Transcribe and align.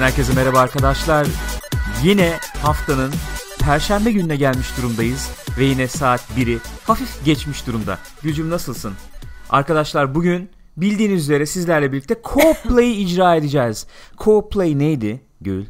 Chat'ten 0.00 0.12
herkese 0.12 0.34
merhaba 0.34 0.60
arkadaşlar. 0.60 1.26
Yine 2.02 2.38
haftanın 2.62 3.12
Perşembe 3.58 4.12
gününe 4.12 4.36
gelmiş 4.36 4.76
durumdayız 4.78 5.30
ve 5.58 5.64
yine 5.64 5.88
saat 5.88 6.20
1'i 6.36 6.58
hafif 6.84 7.24
geçmiş 7.24 7.66
durumda. 7.66 7.98
Gülcüm 8.22 8.50
nasılsın? 8.50 8.92
Arkadaşlar 9.50 10.14
bugün 10.14 10.50
bildiğiniz 10.76 11.22
üzere 11.22 11.46
sizlerle 11.46 11.92
birlikte 11.92 12.14
Co-Play 12.14 12.92
icra 13.02 13.36
edeceğiz. 13.36 13.86
Co-Play 14.16 14.78
neydi 14.78 15.20
Gül? 15.40 15.66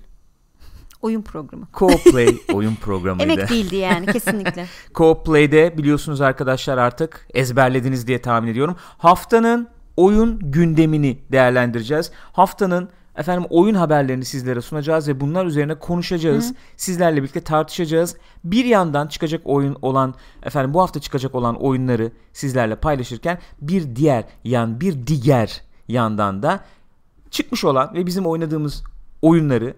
Oyun 1.02 1.22
programı. 1.22 1.66
Co-Play 1.74 2.36
oyun 2.52 2.74
programıydı. 2.74 3.32
Emek 3.32 3.50
değildi 3.50 3.76
yani 3.76 4.06
kesinlikle. 4.06 4.66
Co-Play'de 4.94 5.78
biliyorsunuz 5.78 6.20
arkadaşlar 6.20 6.78
artık 6.78 7.26
ezberlediniz 7.34 8.06
diye 8.06 8.22
tahmin 8.22 8.48
ediyorum. 8.48 8.76
Haftanın 8.98 9.68
oyun 9.96 10.38
gündemini 10.42 11.18
değerlendireceğiz. 11.32 12.10
Haftanın 12.32 12.88
efendim 13.20 13.46
oyun 13.50 13.74
haberlerini 13.74 14.24
sizlere 14.24 14.60
sunacağız 14.60 15.08
ve 15.08 15.20
bunlar 15.20 15.46
üzerine 15.46 15.74
konuşacağız. 15.74 16.50
Hı. 16.50 16.54
Sizlerle 16.76 17.16
birlikte 17.22 17.40
tartışacağız. 17.40 18.16
Bir 18.44 18.64
yandan 18.64 19.06
çıkacak 19.06 19.42
oyun 19.44 19.76
olan 19.82 20.14
efendim 20.42 20.74
bu 20.74 20.80
hafta 20.80 21.00
çıkacak 21.00 21.34
olan 21.34 21.62
oyunları 21.62 22.12
sizlerle 22.32 22.76
paylaşırken 22.76 23.38
bir 23.60 23.96
diğer 23.96 24.24
yan 24.44 24.80
bir 24.80 25.06
diğer 25.06 25.62
yandan 25.88 26.42
da 26.42 26.64
çıkmış 27.30 27.64
olan 27.64 27.94
ve 27.94 28.06
bizim 28.06 28.26
oynadığımız 28.26 28.82
oyunları 29.22 29.74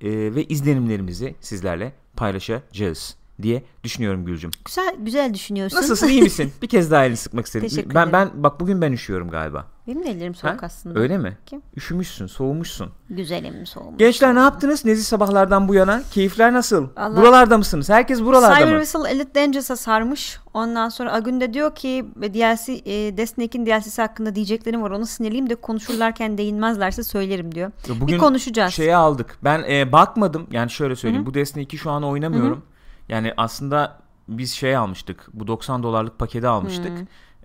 e, 0.00 0.10
ve 0.10 0.44
izlenimlerimizi 0.44 1.34
sizlerle 1.40 1.92
paylaşacağız 2.16 3.16
diye 3.42 3.62
düşünüyorum 3.84 4.24
Gülcüm. 4.24 4.50
Güzel 4.64 4.96
güzel 4.98 5.34
düşünüyorsun. 5.34 5.78
Nasılsın 5.78 6.08
iyi 6.08 6.22
misin? 6.22 6.52
Bir 6.62 6.68
kez 6.68 6.90
daha 6.90 7.04
elini 7.04 7.16
sıkmak 7.16 7.46
istedim. 7.46 7.68
Teşekkür 7.68 7.94
ben 7.94 8.08
ederim. 8.08 8.30
ben 8.34 8.42
bak 8.42 8.60
bugün 8.60 8.80
ben 8.82 8.92
üşüyorum 8.92 9.30
galiba. 9.30 9.75
Benim 9.86 10.04
de 10.04 10.10
ellerim 10.10 10.34
soğuk 10.34 10.62
ha? 10.62 10.66
aslında. 10.66 10.98
Öyle 10.98 11.18
mi? 11.18 11.38
Kim? 11.46 11.62
Üşümüşsün, 11.76 12.26
soğumuşsun. 12.26 12.90
Güzelim 13.10 13.66
soğumuş. 13.66 13.98
Gençler 13.98 14.34
ne 14.34 14.38
yaptınız? 14.38 14.84
Nezi 14.84 15.04
sabahlardan 15.04 15.68
bu 15.68 15.74
yana. 15.74 16.02
Keyifler 16.10 16.52
nasıl? 16.52 16.88
Allah... 16.96 17.16
Buralarda 17.16 17.58
mısınız? 17.58 17.88
Herkes 17.88 18.22
buralarda 18.22 18.54
Cyber 18.54 18.74
mı? 18.74 18.80
Whistle 18.80 19.10
Elite 19.10 19.34
Dangerous'a 19.34 19.76
sarmış. 19.76 20.38
Ondan 20.54 20.88
sonra 20.88 21.12
Agun 21.12 21.40
de 21.40 21.54
diyor 21.54 21.74
ki 21.74 22.06
DLC, 22.22 22.72
e, 22.72 23.16
Destiny'in 23.16 23.66
DLC'si 23.66 24.02
hakkında 24.02 24.34
diyeceklerim 24.34 24.82
var. 24.82 24.90
Onu 24.90 25.06
sinirliyim 25.06 25.50
de 25.50 25.54
konuşurlarken 25.54 26.38
değinmezlerse 26.38 27.02
söylerim 27.02 27.54
diyor. 27.54 27.70
Bugün 27.88 28.06
bir 28.06 28.18
konuşacağız. 28.18 28.72
Şeye 28.72 28.96
aldık. 28.96 29.38
Ben 29.44 29.64
e, 29.70 29.92
bakmadım. 29.92 30.46
Yani 30.50 30.70
şöyle 30.70 30.96
söyleyeyim. 30.96 31.22
Hı-hı. 31.22 31.30
Bu 31.30 31.34
Destiny 31.34 31.64
2 31.64 31.78
şu 31.78 31.90
an 31.90 32.02
oynamıyorum. 32.02 32.58
Hı-hı. 32.58 33.12
Yani 33.12 33.34
aslında 33.36 33.98
biz 34.28 34.52
şey 34.52 34.76
almıştık. 34.76 35.28
Bu 35.32 35.46
90 35.46 35.82
dolarlık 35.82 36.18
paketi 36.18 36.48
almıştık. 36.48 36.92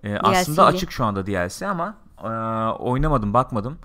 Ee, 0.04 0.16
aslında 0.16 0.64
açık 0.64 0.90
şu 0.92 1.04
anda 1.04 1.26
DLC 1.26 1.66
ama 1.66 1.94
e, 2.22 2.28
oynamadım, 2.72 3.34
bakmadım. 3.34 3.78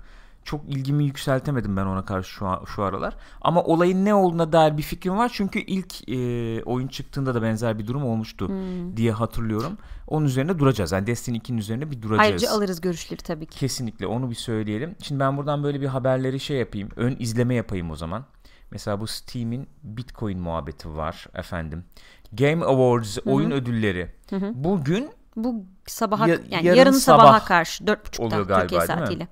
çok 0.44 0.64
ilgimi 0.68 1.04
yükseltemedim 1.04 1.76
ben 1.76 1.86
ona 1.86 2.04
karşı 2.04 2.30
şu, 2.30 2.46
an, 2.46 2.64
şu 2.64 2.82
aralar. 2.82 3.16
Ama 3.40 3.62
olayın 3.62 4.04
ne 4.04 4.14
olduğuna 4.14 4.52
dair 4.52 4.76
bir 4.76 4.82
fikrim 4.82 5.18
var. 5.18 5.30
Çünkü 5.34 5.58
ilk 5.58 6.08
e, 6.08 6.16
oyun 6.64 6.88
çıktığında 6.88 7.34
da 7.34 7.42
benzer 7.42 7.78
bir 7.78 7.86
durum 7.86 8.04
olmuştu 8.04 8.48
Hmm. 8.48 8.96
diye 8.96 9.12
hatırlıyorum. 9.12 9.78
Onun 10.06 10.26
üzerine 10.26 10.58
duracağız. 10.58 10.92
Yani 10.92 11.06
Destiny 11.06 11.36
2'nin 11.38 11.58
üzerine 11.58 11.90
bir 11.90 12.02
duracağız. 12.02 12.20
Ayrıca 12.28 12.50
alırız 12.50 12.80
görüşleri 12.80 13.20
tabii 13.22 13.46
ki. 13.46 13.58
Kesinlikle 13.58 14.06
onu 14.06 14.30
bir 14.30 14.34
söyleyelim. 14.34 14.96
Şimdi 15.02 15.20
ben 15.20 15.36
buradan 15.36 15.62
böyle 15.62 15.80
bir 15.80 15.86
haberleri 15.86 16.40
şey 16.40 16.56
yapayım. 16.56 16.88
Ön 16.96 17.16
izleme 17.18 17.54
yapayım 17.54 17.90
o 17.90 17.96
zaman. 17.96 18.24
Mesela 18.70 19.00
bu 19.00 19.06
Steam'in 19.06 19.66
Bitcoin 19.82 20.38
muhabbeti 20.40 20.96
var 20.96 21.26
efendim. 21.34 21.84
Game 22.32 22.64
Awards 22.64 23.18
oyun 23.26 23.50
ödülleri. 23.50 24.10
Bugün 24.54 25.10
Bu 25.36 25.64
sabaha 25.90 26.28
Ya- 26.28 26.38
yani 26.50 26.66
yarın 26.66 26.78
yarın, 26.78 26.90
sabaha 26.92 27.26
sabah 27.26 27.46
karşı 27.46 27.84
4.30'da 27.84 28.22
oluyor 28.26 28.46
galiba, 28.46 28.60
Türkiye 28.60 28.80
saatiyle. 28.80 29.28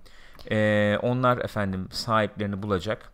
e, 0.51 0.99
onlar 1.03 1.39
efendim 1.39 1.89
sahiplerini 1.93 2.63
bulacak. 2.63 3.13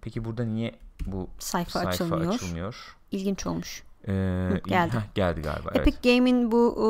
Peki 0.00 0.24
burada 0.24 0.44
niye 0.44 0.74
bu 1.06 1.28
Sayfa, 1.38 1.70
sayfa 1.70 1.88
açılmıyor. 1.90 2.34
açılmıyor? 2.34 2.96
İlginç 3.10 3.46
olmuş. 3.46 3.82
Ee, 4.08 4.12
Yok, 4.52 4.64
geldi. 4.64 4.96
heh, 4.96 5.14
geldi 5.14 5.42
galiba. 5.42 5.70
Evet. 5.74 5.88
Epic 5.88 6.14
Game'in 6.14 6.52
bu 6.52 6.74
o, 6.78 6.86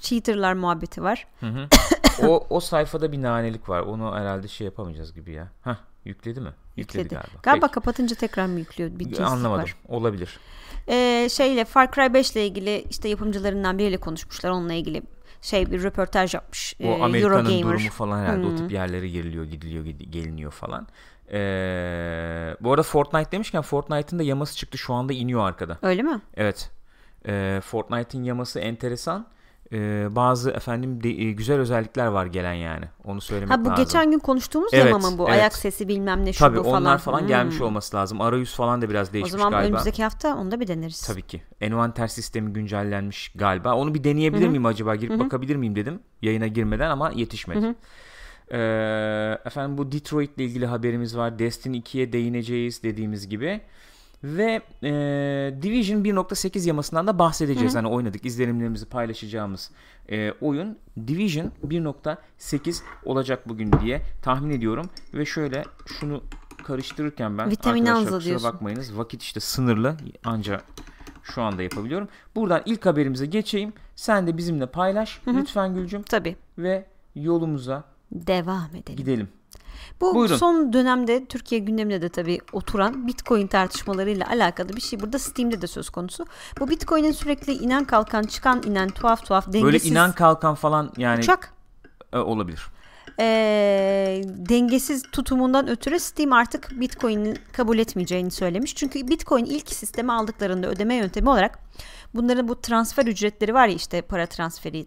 cheaterlar 0.00 0.52
muhabbeti 0.54 1.02
var. 1.02 1.26
Hı 1.40 1.46
hı. 1.46 1.68
o 2.28 2.46
o 2.50 2.60
sayfada 2.60 3.12
bir 3.12 3.22
nanelik 3.22 3.68
var. 3.68 3.80
Onu 3.80 4.14
herhalde 4.14 4.48
şey 4.48 4.64
yapamayacağız 4.64 5.14
gibi 5.14 5.32
ya. 5.32 5.48
Hah, 5.62 5.76
yükledi 6.04 6.40
mi? 6.40 6.50
Yükledi, 6.76 6.98
Yükledi. 7.02 7.14
galiba. 7.14 7.38
Galiba 7.42 7.66
Peki. 7.66 7.74
kapatınca 7.74 8.16
tekrar 8.16 8.46
mı 8.46 8.58
yüklüyor? 8.58 8.90
Bir 8.98 9.20
Anlamadım. 9.20 9.62
var. 9.62 9.76
Olabilir. 9.88 10.38
Ee, 10.88 11.28
şeyle 11.30 11.64
Far 11.64 11.92
Cry 11.92 12.14
5 12.14 12.32
ile 12.32 12.46
ilgili 12.46 12.84
işte 12.90 13.08
yapımcılarından 13.08 13.78
biriyle 13.78 13.96
konuşmuşlar. 13.96 14.50
Onunla 14.50 14.72
ilgili 14.72 15.02
şey 15.46 15.70
bir 15.70 15.82
röportaj 15.82 16.34
yapmış. 16.34 16.74
O 16.80 16.84
ee, 16.84 17.02
Amerika'nın 17.02 17.34
Eurogamer. 17.44 17.62
durumu 17.62 17.90
falan 17.90 18.18
herhalde 18.22 18.46
o 18.46 18.50
Hmm. 18.50 18.56
tip 18.56 18.72
yerlere 18.72 19.08
giriliyor, 19.08 19.44
gidiliyor, 19.44 19.84
gid- 19.84 20.10
geliniyor 20.10 20.50
falan. 20.52 20.86
Ee, 21.32 22.56
bu 22.60 22.70
arada 22.72 22.82
Fortnite 22.82 23.30
demişken 23.32 23.62
Fortnite'ın 23.62 24.18
da 24.18 24.22
yaması 24.22 24.56
çıktı. 24.56 24.78
Şu 24.78 24.94
anda 24.94 25.12
iniyor 25.12 25.40
arkada. 25.48 25.78
Öyle 25.82 26.02
mi? 26.02 26.20
Evet. 26.36 26.70
Ee, 27.28 27.60
Fortnite'ın 27.64 28.24
yaması 28.24 28.60
enteresan. 28.60 29.26
Ee, 29.72 30.06
bazı 30.10 30.50
efendim 30.50 31.02
de- 31.02 31.08
e, 31.22 31.32
güzel 31.32 31.58
özellikler 31.58 32.06
var 32.06 32.26
gelen 32.26 32.52
yani. 32.54 32.84
Onu 33.04 33.20
söylemek 33.20 33.50
Ha 33.58 33.64
bu 33.64 33.68
lazım. 33.68 33.84
geçen 33.84 34.10
gün 34.10 34.18
konuştuğumuz 34.18 34.74
Evet, 34.74 34.92
yama 34.92 35.10
mı 35.10 35.18
bu? 35.18 35.24
evet. 35.28 35.40
Ayak 35.40 35.52
sesi 35.56 35.88
bilmem 35.88 36.24
ne 36.24 36.32
şu 36.32 36.38
Tabii 36.38 36.58
bu 36.58 36.62
falan. 36.62 36.82
onlar 36.82 36.98
falan 36.98 37.20
Hmm. 37.20 37.26
gelmiş 37.28 37.60
olması 37.60 37.96
lazım. 37.96 38.20
Arayüz 38.20 38.54
falan 38.54 38.82
da 38.82 38.90
biraz 38.90 39.10
O 39.10 39.12
değişmiş 39.12 39.32
zaman 39.32 39.50
galiba. 39.50 39.66
önümüzdeki 39.68 40.02
hafta 40.02 40.36
onu 40.36 40.50
da 40.50 40.60
bir 40.60 40.66
deneriz. 40.68 41.06
Tabii 41.06 41.22
ki. 41.22 41.42
Envanter 41.60 42.06
sistemi 42.06 42.52
güncellenmiş 42.52 43.32
galiba. 43.34 43.74
Onu 43.74 43.94
bir 43.94 44.04
deneyebilir 44.04 44.48
miyim 44.48 44.66
acaba? 44.66 44.94
Girip 44.96 45.18
bakabilir 45.20 45.56
miyim 45.56 45.76
dedim. 45.76 46.00
Yayına 46.22 46.46
girmeden 46.46 46.90
ama 46.90 47.10
yetişmedi. 47.14 47.74
Ee, 48.52 49.38
efendim 49.44 49.78
bu 49.78 49.92
Detroit 49.92 50.36
ile 50.36 50.44
ilgili 50.44 50.66
haberimiz 50.66 51.16
var. 51.16 51.38
Destiny 51.38 51.78
2'ye 51.78 52.12
değineceğiz 52.12 52.82
dediğimiz 52.82 53.28
gibi. 53.28 53.60
Ve 54.24 54.62
e, 54.82 54.90
Division 55.62 56.02
1.8 56.04 56.68
yamasından 56.68 57.06
da 57.06 57.18
bahsedeceğiz. 57.18 57.74
Hani 57.74 57.88
oynadık, 57.88 58.26
izlenimlerimizi 58.26 58.86
paylaşacağımız 58.86 59.70
e, 60.10 60.32
oyun 60.40 60.78
Division 61.06 61.52
1.8 61.66 62.82
olacak 63.04 63.48
bugün 63.48 63.72
diye 63.72 64.02
tahmin 64.22 64.50
ediyorum. 64.50 64.90
Ve 65.14 65.26
şöyle 65.26 65.64
şunu 65.86 66.22
karıştırırken 66.64 67.38
ben 67.38 67.50
Vitamin 67.50 67.86
arkadaşlar 67.86 68.34
kusura 68.34 68.52
bakmayınız. 68.52 68.98
Vakit 68.98 69.22
işte 69.22 69.40
sınırlı. 69.40 69.96
Anca 70.24 70.60
şu 71.22 71.42
anda 71.42 71.62
yapabiliyorum. 71.62 72.08
Buradan 72.36 72.62
ilk 72.66 72.86
haberimize 72.86 73.26
geçeyim. 73.26 73.72
Sen 73.96 74.26
de 74.26 74.36
bizimle 74.36 74.66
paylaş 74.66 75.20
lütfen 75.26 75.74
Gülcüm 75.74 76.02
Tabii. 76.02 76.36
ve 76.58 76.86
yolumuza 77.14 77.84
Devam 78.12 78.68
edelim. 78.70 78.96
gidelim. 78.96 79.28
Bu 80.00 80.14
Buyurun. 80.14 80.36
son 80.36 80.72
dönemde 80.72 81.24
Türkiye 81.26 81.60
gündemine 81.60 82.02
de 82.02 82.08
tabii 82.08 82.38
oturan 82.52 83.06
Bitcoin 83.06 83.46
tartışmalarıyla 83.46 84.28
alakalı 84.28 84.68
bir 84.68 84.80
şey. 84.80 85.00
Burada 85.00 85.18
Steam'de 85.18 85.62
de 85.62 85.66
söz 85.66 85.90
konusu. 85.90 86.26
Bu 86.60 86.68
Bitcoin'in 86.70 87.12
sürekli 87.12 87.52
inen 87.52 87.84
kalkan 87.84 88.22
çıkan 88.22 88.62
inen 88.66 88.88
tuhaf 88.88 89.26
tuhaf 89.26 89.46
dengesiz 89.46 89.64
Böyle 89.64 89.78
inan 89.78 90.12
kalkan 90.12 90.54
falan 90.54 90.92
yani 90.96 91.18
uçak 91.20 91.52
e, 92.12 92.18
olabilir. 92.18 92.66
eee, 93.18 94.22
dengesiz 94.48 95.02
tutumundan 95.12 95.68
ötürü 95.68 96.00
Steam 96.00 96.32
artık 96.32 96.70
Bitcoin'i 96.80 97.34
kabul 97.52 97.78
etmeyeceğini 97.78 98.30
söylemiş. 98.30 98.74
Çünkü 98.76 99.08
Bitcoin 99.08 99.44
ilk 99.44 99.70
sisteme 99.72 100.12
aldıklarında 100.12 100.66
ödeme 100.66 100.94
yöntemi 100.94 101.28
olarak 101.30 101.58
bunların 102.14 102.48
bu 102.48 102.60
transfer 102.60 103.06
ücretleri 103.06 103.54
var 103.54 103.68
ya 103.68 103.74
işte 103.74 104.00
para 104.02 104.26
transferi 104.26 104.86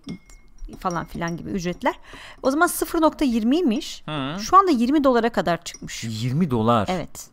falan 0.75 1.05
filan 1.05 1.37
gibi 1.37 1.49
ücretler. 1.49 1.95
O 2.43 2.51
zaman 2.51 2.67
0.20'ymiş. 2.67 4.03
Hı. 4.05 4.39
Şu 4.39 4.57
anda 4.57 4.71
20 4.71 5.03
dolara 5.03 5.29
kadar 5.29 5.63
çıkmış. 5.63 6.03
20 6.03 6.51
dolar. 6.51 6.87
Evet. 6.91 7.29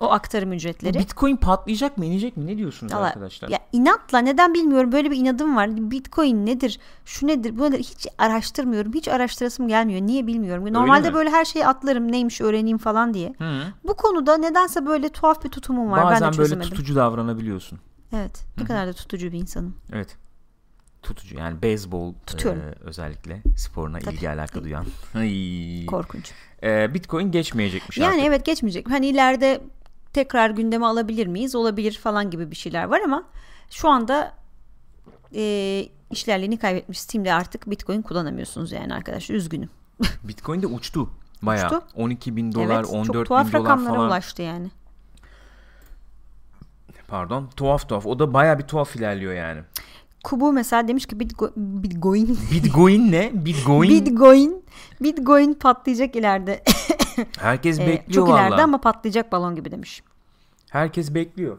O 0.00 0.10
aktarım 0.10 0.50
Bu 0.50 0.54
ücretleri. 0.54 0.98
Bitcoin 0.98 1.36
patlayacak 1.36 1.98
mı 1.98 2.04
inecek 2.04 2.36
mi? 2.36 2.46
Ne 2.46 2.56
diyorsunuz 2.56 2.94
Valla, 2.94 3.06
arkadaşlar? 3.06 3.48
Ya 3.48 3.58
inatla 3.72 4.18
neden 4.18 4.54
bilmiyorum 4.54 4.92
böyle 4.92 5.10
bir 5.10 5.16
inadım 5.16 5.56
var. 5.56 5.90
Bitcoin 5.90 6.46
nedir? 6.46 6.80
Şu 7.04 7.26
nedir? 7.26 7.58
Bu 7.58 7.64
nedir? 7.64 7.78
Hiç 7.78 8.06
araştırmıyorum. 8.18 8.94
Hiç 8.94 9.08
araştırasım 9.08 9.68
gelmiyor. 9.68 10.00
Niye 10.00 10.26
bilmiyorum. 10.26 10.72
Normalde 10.72 11.08
mi? 11.08 11.14
böyle 11.14 11.30
her 11.30 11.44
şeyi 11.44 11.66
atlarım 11.66 12.12
neymiş 12.12 12.40
öğreneyim 12.40 12.78
falan 12.78 13.14
diye. 13.14 13.34
Hı. 13.38 13.62
Bu 13.84 13.94
konuda 13.94 14.36
nedense 14.36 14.86
böyle 14.86 15.08
tuhaf 15.08 15.44
bir 15.44 15.48
tutumum 15.48 15.90
var. 15.90 16.00
ben 16.00 16.06
Bazen 16.06 16.20
de 16.20 16.24
böyle 16.24 16.36
çözemedim. 16.36 16.70
tutucu 16.70 16.96
davranabiliyorsun. 16.96 17.78
Evet. 18.12 18.44
Ne 18.58 18.64
kadar 18.64 18.86
da 18.86 18.92
tutucu 18.92 19.32
bir 19.32 19.38
insanım. 19.38 19.74
Evet. 19.92 20.16
Tutucu 21.08 21.36
yani 21.38 21.62
beyzbol 21.62 22.14
Tutuyorum. 22.26 22.60
e, 22.62 22.74
özellikle 22.80 23.42
sporuna 23.56 23.98
Tabii. 23.98 24.14
ilgi 24.14 24.30
alaka 24.30 24.64
duyan. 24.64 24.86
Ay. 25.14 25.86
Korkunç. 25.86 26.32
E, 26.62 26.94
Bitcoin 26.94 27.30
geçmeyecekmiş 27.30 27.98
Yani 27.98 28.10
artık. 28.10 28.24
evet 28.24 28.44
geçmeyecek. 28.46 28.90
Hani 28.90 29.06
ileride 29.06 29.60
tekrar 30.12 30.50
gündeme 30.50 30.86
alabilir 30.86 31.26
miyiz? 31.26 31.54
Olabilir 31.54 31.92
falan 32.02 32.30
gibi 32.30 32.50
bir 32.50 32.56
şeyler 32.56 32.84
var 32.84 33.00
ama 33.04 33.24
şu 33.70 33.88
anda 33.88 34.34
e, 35.34 35.84
işlerliğini 36.10 36.58
kaybetmiş. 36.58 37.00
Steam'de 37.00 37.32
artık 37.32 37.70
Bitcoin 37.70 38.02
kullanamıyorsunuz 38.02 38.72
yani 38.72 38.94
arkadaşlar. 38.94 39.34
Üzgünüm. 39.34 39.70
Bitcoin 40.24 40.62
de 40.62 40.66
uçtu. 40.66 41.10
Bayağı. 41.42 41.66
Uçtu. 41.66 41.82
12 41.96 42.36
bin 42.36 42.52
dolar, 42.52 42.76
evet, 42.76 42.86
14 42.90 43.06
çok 43.06 43.14
bin 43.14 43.24
tuhaf 43.24 43.52
dolar 43.52 43.62
rakamlara 43.62 43.94
falan. 43.94 44.06
ulaştı 44.06 44.42
yani. 44.42 44.70
Pardon. 47.08 47.48
Tuhaf 47.56 47.88
tuhaf. 47.88 48.06
O 48.06 48.18
da 48.18 48.34
bayağı 48.34 48.58
bir 48.58 48.62
tuhaf 48.64 48.96
ilerliyor 48.96 49.32
yani. 49.34 49.60
Kubu 50.24 50.52
mesela 50.52 50.88
demiş 50.88 51.06
ki 51.06 51.16
Bitgo- 51.16 51.52
Bitcoin 51.56 52.38
Bitcoin 52.52 53.12
ne? 53.12 53.30
Bitcoin. 53.34 53.90
Bitcoin 53.90 54.62
Bitcoin 55.02 55.54
patlayacak 55.54 56.16
ileride. 56.16 56.64
Herkes 57.38 57.78
Ee, 57.80 57.86
bekliyor 57.86 58.26
çok 58.26 58.28
ileride 58.36 58.54
valla. 58.54 58.62
ama 58.64 58.80
patlayacak 58.80 59.32
balon 59.32 59.56
gibi 59.56 59.70
demiş. 59.70 60.02
Herkes 60.70 61.14
bekliyor. 61.14 61.58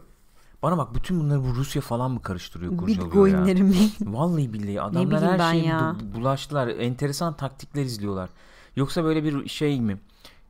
Bana 0.64 0.78
bak 0.78 0.96
bütün 0.96 1.20
bunları 1.20 1.44
bu 1.44 1.56
Rusya 1.56 1.82
falan 1.82 2.12
mı 2.12 2.22
karıştırıyor, 2.22 2.78
kurcalıyor 2.78 3.04
ya? 3.04 3.10
Bitcoin'leri 3.46 3.64
mi? 3.64 3.76
Vallahi 4.02 4.54
billahi 4.54 4.82
adamlar 4.82 5.22
her 5.40 5.96
bu- 5.96 6.16
bulaştılar. 6.20 6.68
Enteresan 6.68 7.34
taktikler 7.38 7.84
izliyorlar. 7.86 8.30
Yoksa 8.76 9.04
böyle 9.04 9.24
bir 9.24 9.50
şey 9.50 9.82
mi? 9.82 9.98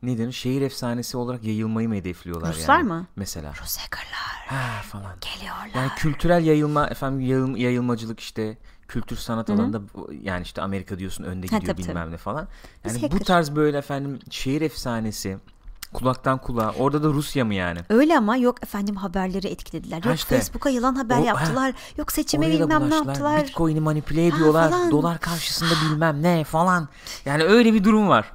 Ne 0.03 0.17
denir? 0.17 0.31
Şehir 0.31 0.61
efsanesi 0.61 1.17
olarak 1.17 1.43
yayılmayı 1.43 1.89
mı 1.89 1.95
hedefliyorlar 1.95 2.55
Ruslar 2.55 2.77
yani? 2.77 2.87
mı? 2.87 3.05
Mesela. 3.15 3.53
Rus 3.61 3.77
hackerlar 3.77 4.45
Ha 4.47 4.81
falan. 4.81 5.15
geliyorlar. 5.21 5.69
Yani 5.75 5.89
kültürel 5.97 6.45
yayılma 6.45 6.87
efendim 6.87 7.19
yayıl- 7.19 7.57
yayılmacılık 7.57 8.19
işte 8.19 8.57
kültür 8.87 9.15
sanat 9.15 9.49
alanında 9.49 9.81
bu- 9.95 10.09
yani 10.23 10.41
işte 10.43 10.61
Amerika 10.61 10.99
diyorsun 10.99 11.23
önde 11.23 11.47
Ha, 11.47 11.57
gidiyor 11.57 11.75
tabii, 11.77 11.87
bilmem 11.87 12.11
ne 12.11 12.17
falan. 12.17 12.47
Biz 12.85 12.93
Yani 12.93 13.01
bu 13.11 13.13
hacker. 13.15 13.25
tarz 13.25 13.55
böyle 13.55 13.77
efendim 13.77 14.19
şehir 14.29 14.61
efsanesi 14.61 15.37
kulaktan 15.93 16.37
kulağa 16.37 16.71
orada 16.71 17.03
da 17.03 17.07
Rusya 17.07 17.45
mı 17.45 17.53
yani? 17.53 17.79
Öyle 17.89 18.17
ama 18.17 18.37
yok 18.37 18.63
efendim 18.63 18.95
haberleri 18.95 19.47
etkilediler. 19.47 20.01
Ha 20.01 20.09
Yok 20.09 20.17
işte. 20.17 20.35
Facebook'a 20.35 20.69
yalan 20.69 20.95
haber 20.95 21.19
O- 21.19 21.23
yaptılar. 21.23 21.73
Yok 21.97 22.11
seçime 22.11 22.47
bilmem 22.51 22.89
ne 22.89 22.95
yaptılar. 22.95 23.43
Bitcoin'i 23.47 23.79
manipüle 23.79 24.27
ediyorlar. 24.27 24.69
falan. 24.69 24.91
Dolar 24.91 25.19
karşısında 25.19 25.69
bilmem 25.85 26.23
ne 26.23 26.43
falan. 26.43 26.87
Yani 27.25 27.43
öyle 27.43 27.73
bir 27.73 27.83
durum 27.83 28.09
var. 28.09 28.31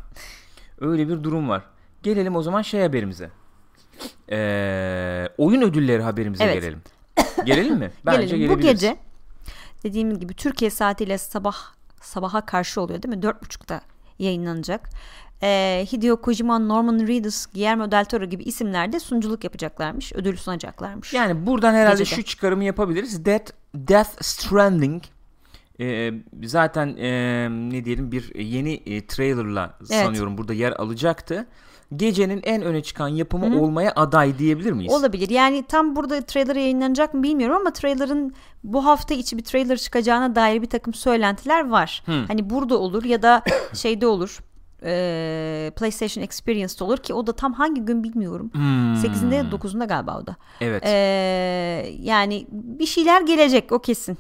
Öyle 0.81 1.09
bir 1.09 1.25
durum 1.25 1.49
var. 1.49 1.63
Gelelim 2.03 2.37
o 2.37 2.43
zaman 2.43 2.63
şey 2.63 2.81
haberimize. 2.83 3.31
Ee, 4.31 5.29
oyun 5.39 5.63
ödülleri 5.63 6.03
haberimize 6.03 6.45
Evet. 6.45 6.55
gelelim. 6.55 6.83
Gelelim 7.45 7.77
mi? 7.79 7.91
Bence 8.07 8.37
Gelelim. 8.37 8.57
Bu 8.57 8.61
gece 8.61 8.97
dediğim 9.85 10.19
gibi 10.19 10.35
Türkiye 10.35 10.71
saatiyle 10.71 11.19
sabah 11.19 11.57
sabaha 12.01 12.47
karşı 12.47 12.81
oluyor 12.81 13.03
değil 13.03 13.17
mi? 13.17 13.23
Dört 13.23 13.43
buçukta 13.43 13.81
yayınlanacak. 14.19 14.89
Ee, 15.43 15.87
Hideo 15.93 16.21
Kojima, 16.21 16.59
Norman 16.59 17.07
Reedus, 17.07 17.47
Guillermo 17.47 17.91
del 17.91 18.05
Toro 18.05 18.25
gibi 18.25 18.43
isimler 18.43 18.93
de 18.93 19.01
sunuculuk 19.01 19.45
yapacaklarmış. 19.45 20.13
Ödül 20.13 20.37
sunacaklarmış. 20.37 21.13
Yani 21.15 21.47
buradan 21.47 21.75
herhalde 21.75 21.99
Gecede. 21.99 22.17
şu 22.17 22.23
çıkarımı 22.25 22.65
yapabiliriz. 22.65 23.25
Death, 23.25 23.51
Death 23.75 24.23
Stranding 24.23 25.03
e, 25.81 26.11
zaten 26.45 26.97
e, 26.97 27.49
ne 27.51 27.85
diyelim 27.85 28.13
bir 28.13 28.35
yeni 28.35 28.73
e, 28.73 29.07
trailerla 29.07 29.79
Evet. 29.81 30.05
sanıyorum 30.05 30.39
burada 30.39 30.53
yer 30.53 30.73
alacaktı. 30.73 31.47
Gecenin 31.97 32.41
en 32.45 32.63
öne 32.63 32.83
çıkan 32.83 33.09
yapımı 33.09 33.63
olmaya 33.63 33.93
aday 33.97 34.39
diyebilir 34.39 34.73
miyiz? 34.73 34.93
Olabilir. 34.93 35.31
Yani 35.31 35.65
tam 35.69 35.97
burada 35.97 36.21
trailer 36.23 36.57
yayınlanacak 36.57 37.15
mı 37.15 37.23
bilmiyorum 37.23 37.57
ama 37.61 37.73
trailer'ın 37.73 38.35
bu 38.65 38.85
hafta 38.85 39.15
içi 39.15 39.39
bir 39.39 39.45
trailer 39.45 39.77
çıkacağına 39.79 40.35
dair 40.35 40.63
bir 40.63 40.67
takım 40.71 40.95
söylentiler 40.95 41.69
var. 41.69 42.03
Hı. 42.07 42.25
Hani 42.29 42.51
burada 42.51 42.79
olur 42.79 43.05
ya 43.05 43.23
da 43.23 43.43
şeyde 43.75 44.07
olur. 44.07 44.39
e, 44.87 45.73
PlayStation 45.77 46.25
Experience'da 46.25 46.85
olur 46.85 46.97
ki 46.99 47.15
o 47.15 47.27
da 47.27 47.33
tam 47.33 47.53
hangi 47.53 47.81
gün 47.81 48.05
bilmiyorum. 48.05 48.51
Hmm. 48.53 48.95
8'inde 48.95 49.35
ya 49.35 49.43
9'unda 49.43 49.89
galiba 49.89 50.19
o 50.19 50.27
da. 50.27 50.37
Evet. 50.61 50.83
E, 50.87 50.91
yani 52.01 52.47
bir 52.51 52.87
şeyler 52.87 53.23
gelecek 53.23 53.73
o 53.73 53.79
kesin. 53.79 54.19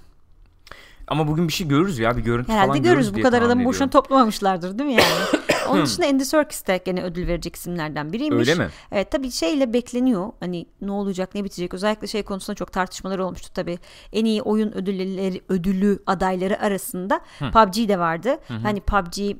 Ama 1.06 1.28
bugün 1.28 1.48
bir 1.48 1.52
şey 1.52 1.68
görürüz 1.68 1.98
ya 1.98 2.16
bir 2.16 2.22
görüntü 2.22 2.52
Herhalde 2.52 2.66
falan 2.66 2.82
görürüz. 2.82 3.06
görürüz 3.06 3.24
Bu 3.24 3.28
kadar 3.30 3.42
adamı 3.42 3.64
boşuna 3.64 3.90
toplamamışlardır 3.90 4.78
değil 4.78 4.90
mi 4.90 4.94
yani? 4.94 5.42
Onun 5.68 5.86
dışında 5.86 6.06
Andy 6.06 6.24
Serkis 6.24 6.66
de 6.66 6.80
gene 6.84 7.02
ödül 7.02 7.26
verecek 7.26 7.56
isimlerden 7.56 8.12
biriymiş. 8.12 8.48
Öyle 8.48 8.54
mi? 8.64 8.70
Evet 8.92 9.10
tabii 9.10 9.30
şeyle 9.30 9.72
bekleniyor. 9.72 10.32
Hani 10.40 10.66
ne 10.80 10.92
olacak 10.92 11.34
ne 11.34 11.44
bitecek. 11.44 11.74
Özellikle 11.74 12.06
şey 12.06 12.22
konusunda 12.22 12.54
çok 12.54 12.72
tartışmalar 12.72 13.18
olmuştu 13.18 13.48
tabii. 13.54 13.78
En 14.12 14.24
iyi 14.24 14.42
oyun 14.42 14.72
ödülleri 14.72 15.40
ödülü 15.48 15.98
adayları 16.06 16.60
arasında 16.60 17.20
PUBG 17.38 17.88
de 17.88 17.98
vardı. 17.98 18.38
Hani 18.62 18.80
PUBG 18.80 19.36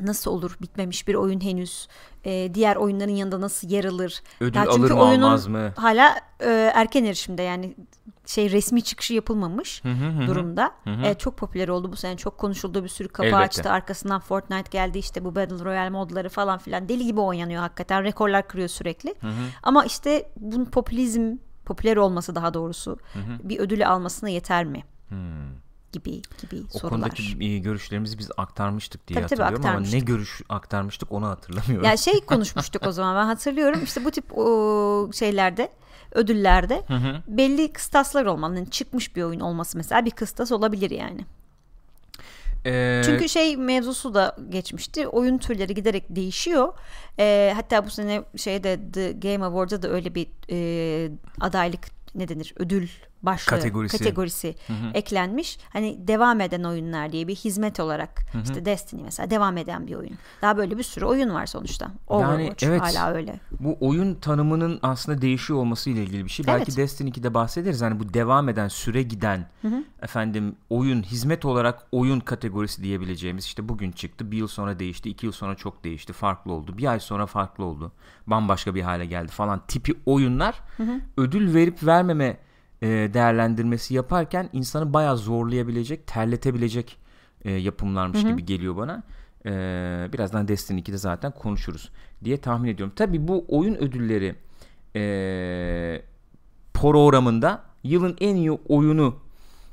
nasıl 0.00 0.30
olur 0.30 0.56
bitmemiş 0.62 1.08
bir 1.08 1.14
oyun 1.14 1.40
henüz 1.40 1.88
Ee, 2.26 2.50
diğer 2.54 2.76
oyunların 2.76 3.12
yanında 3.12 3.40
nasıl 3.40 3.68
yer 3.68 3.84
alır? 3.84 4.22
Ödül 4.40 4.56
Ya 4.56 4.62
alır 4.70 4.90
mı, 4.90 5.02
oyunun 5.02 5.22
almaz 5.22 5.46
mı? 5.46 5.72
hala 5.76 6.14
e, 6.40 6.70
erken 6.74 7.04
erişimde 7.04 7.42
yani 7.42 7.76
şey 8.26 8.50
resmi 8.50 8.82
çıkışı 8.82 9.14
yapılmamış 9.14 9.84
Hı 9.84 9.88
hı 9.88 10.06
hı 10.06 10.22
hı. 10.22 10.26
durumda. 10.26 10.70
E, 11.04 11.14
çok 11.14 11.36
popüler 11.36 11.68
oldu 11.68 11.92
bu 11.92 11.96
sene 11.96 12.16
çok 12.16 12.38
konuşuldu 12.38 12.84
bir 12.84 12.88
sürü 12.88 13.08
kapı 13.08 13.26
Elbette. 13.26 13.44
açtı 13.44 13.70
arkasından 13.70 14.20
Fortnite 14.20 14.70
geldi 14.70 14.98
işte 14.98 15.24
bu 15.24 15.34
Battle 15.34 15.64
Royale 15.64 15.90
modları 15.90 16.28
falan 16.28 16.58
filan. 16.58 16.88
Deli 16.88 17.04
gibi 17.04 17.20
oynanıyor 17.20 17.60
hakikaten 17.62 18.04
rekorlar 18.04 18.48
kırıyor 18.48 18.68
sürekli. 18.68 19.14
Ama 19.62 19.84
işte 19.84 20.30
bunun 20.36 20.64
popülizm 20.64 21.36
popüler 21.64 21.96
olması 21.96 22.34
daha 22.34 22.54
doğrusu 22.54 22.98
bir 23.42 23.58
ödülü 23.58 23.86
almasına 23.86 24.28
yeter 24.28 24.64
mi 24.64 24.84
gibi 25.94 26.10
gibi 26.12 26.62
O 26.74 26.78
sorular. 26.78 26.90
konudaki 27.00 27.44
e, 27.44 27.58
görüşlerimizi 27.58 28.18
biz 28.18 28.30
aktarmıştık 28.36 29.08
diye 29.08 29.20
Tabii, 29.20 29.28
tabii, 29.28 29.42
hatırlıyorum 29.42 29.76
ama 29.78 29.88
ne 29.92 29.98
görüş 29.98 30.42
aktarmıştık 30.48 31.12
onu 31.12 31.26
hatırlamıyorum. 31.26 31.84
Ya 31.84 31.96
şey 31.96 32.20
konuşmuştuk 32.20 32.86
o 32.86 32.92
zaman 32.92 33.16
ben 33.16 33.26
hatırlıyorum 33.26 33.80
işte 33.84 34.04
bu 34.04 34.10
tip 34.10 34.38
o 34.38 35.10
şeylerde 35.14 35.68
ödüllerde 36.12 36.82
belli 37.28 37.72
kıstaslar 37.72 38.24
olmalı. 38.26 38.56
Yani 38.56 38.70
çıkmış 38.70 39.16
bir 39.16 39.22
oyun 39.22 39.40
olması 39.40 39.76
mesela 39.76 40.04
bir 40.04 40.10
kıstas 40.10 40.52
olabilir 40.52 40.90
yani. 40.90 41.24
Ee, 42.66 43.02
Çünkü 43.04 43.28
şey 43.28 43.56
mevzusu 43.56 44.14
da 44.14 44.36
geçmişti. 44.48 45.08
Oyun 45.08 45.38
türleri 45.38 45.74
giderek 45.74 46.04
değişiyor. 46.08 46.74
Ee, 47.18 47.52
hatta 47.56 47.86
bu 47.86 47.90
sene 47.90 48.22
şeyde 48.36 48.80
The 48.92 49.12
Game 49.12 49.44
Awards'da 49.44 49.82
da 49.82 49.88
öyle 49.88 50.14
bir 50.14 50.26
e, 50.50 51.10
adaylık 51.40 51.80
ne 52.14 52.28
denir 52.28 52.54
ödül 52.56 52.88
başlığı 53.26 53.50
Kategorisi. 53.50 53.98
kategorisi 53.98 54.54
eklenmiş. 54.94 55.58
Hani 55.72 56.08
devam 56.08 56.40
eden 56.40 56.64
oyunlar 56.64 57.12
diye 57.12 57.28
bir 57.28 57.34
hizmet 57.34 57.80
olarak 57.80 58.22
işte 58.44 58.64
Destiny 58.64 59.02
mesela 59.02 59.30
devam 59.30 59.56
eden 59.56 59.86
bir 59.86 59.94
oyun. 59.94 60.18
Daha 60.42 60.56
böyle 60.56 60.78
bir 60.78 60.82
sürü 60.82 61.04
oyun 61.04 61.34
var 61.34 61.46
sonuçta. 61.46 61.90
Overwatch 62.08 62.64
evet. 62.64 62.80
hala 62.80 63.14
öyle. 63.14 63.40
bu 63.60 63.76
oyun 63.80 64.14
tanımının 64.14 64.78
aslında 64.82 65.20
değişiyor 65.22 65.58
olması 65.58 65.90
ile 65.90 66.02
ilgili 66.02 66.24
bir 66.24 66.30
şey. 66.30 66.46
Belki 66.46 66.64
Evet. 66.68 66.76
Destiny 66.76 67.10
2'de 67.10 67.34
bahsederiz. 67.34 67.82
Hani 67.82 68.00
bu 68.00 68.14
devam 68.14 68.48
eden, 68.48 68.68
süre 68.68 69.02
giden 69.02 69.46
efendim 70.02 70.56
oyun, 70.70 71.02
hizmet 71.02 71.44
olarak 71.44 71.86
oyun 71.92 72.20
kategorisi 72.20 72.82
diyebileceğimiz 72.82 73.44
işte 73.44 73.68
bugün 73.68 73.92
çıktı. 73.92 74.30
Bir 74.30 74.36
yıl 74.36 74.48
sonra 74.48 74.78
değişti, 74.78 75.10
iki 75.10 75.26
yıl 75.26 75.32
sonra 75.32 75.54
çok 75.54 75.84
değişti, 75.84 76.12
farklı 76.12 76.52
oldu. 76.52 76.78
Bir 76.78 76.86
ay 76.86 77.00
sonra 77.00 77.26
farklı 77.26 77.64
oldu. 77.64 77.92
Bambaşka 78.26 78.74
bir 78.74 78.82
hale 78.82 79.06
geldi 79.06 79.32
falan 79.32 79.62
tipi 79.68 79.94
oyunlar 80.06 80.60
ödül 81.16 81.54
verip 81.54 81.86
vermeme 81.86 82.36
e, 82.84 83.14
değerlendirmesi 83.14 83.94
yaparken 83.94 84.50
insanı 84.52 84.92
bayağı 84.92 85.16
zorlayabilecek, 85.16 86.06
terletebilecek 86.06 86.96
e, 87.44 87.52
yapımlarmış 87.52 88.22
gibi 88.22 88.44
geliyor 88.44 88.76
bana. 88.76 89.02
E, 89.46 89.50
birazdan 90.12 90.48
Destiny 90.48 90.80
2'de 90.80 90.98
zaten 90.98 91.32
konuşuruz 91.32 91.90
diye 92.24 92.36
tahmin 92.36 92.68
ediyorum. 92.68 92.92
Tabii 92.96 93.28
bu 93.28 93.44
oyun 93.48 93.74
ödülleri 93.74 94.34
e, 94.96 96.02
programında 96.74 97.62
yılın 97.84 98.16
en 98.20 98.36
iyi 98.36 98.52
oyunu 98.52 99.18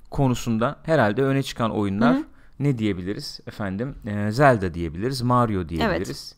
konusunda 0.09 0.79
herhalde 0.83 1.23
öne 1.23 1.43
çıkan 1.43 1.71
oyunlar 1.71 2.17
ne 2.59 2.77
diyebiliriz 2.77 3.39
efendim? 3.47 3.95
E, 4.05 4.31
Zelda 4.31 4.73
diyebiliriz, 4.73 5.21
Mario 5.21 5.69
diyebiliriz. 5.69 6.35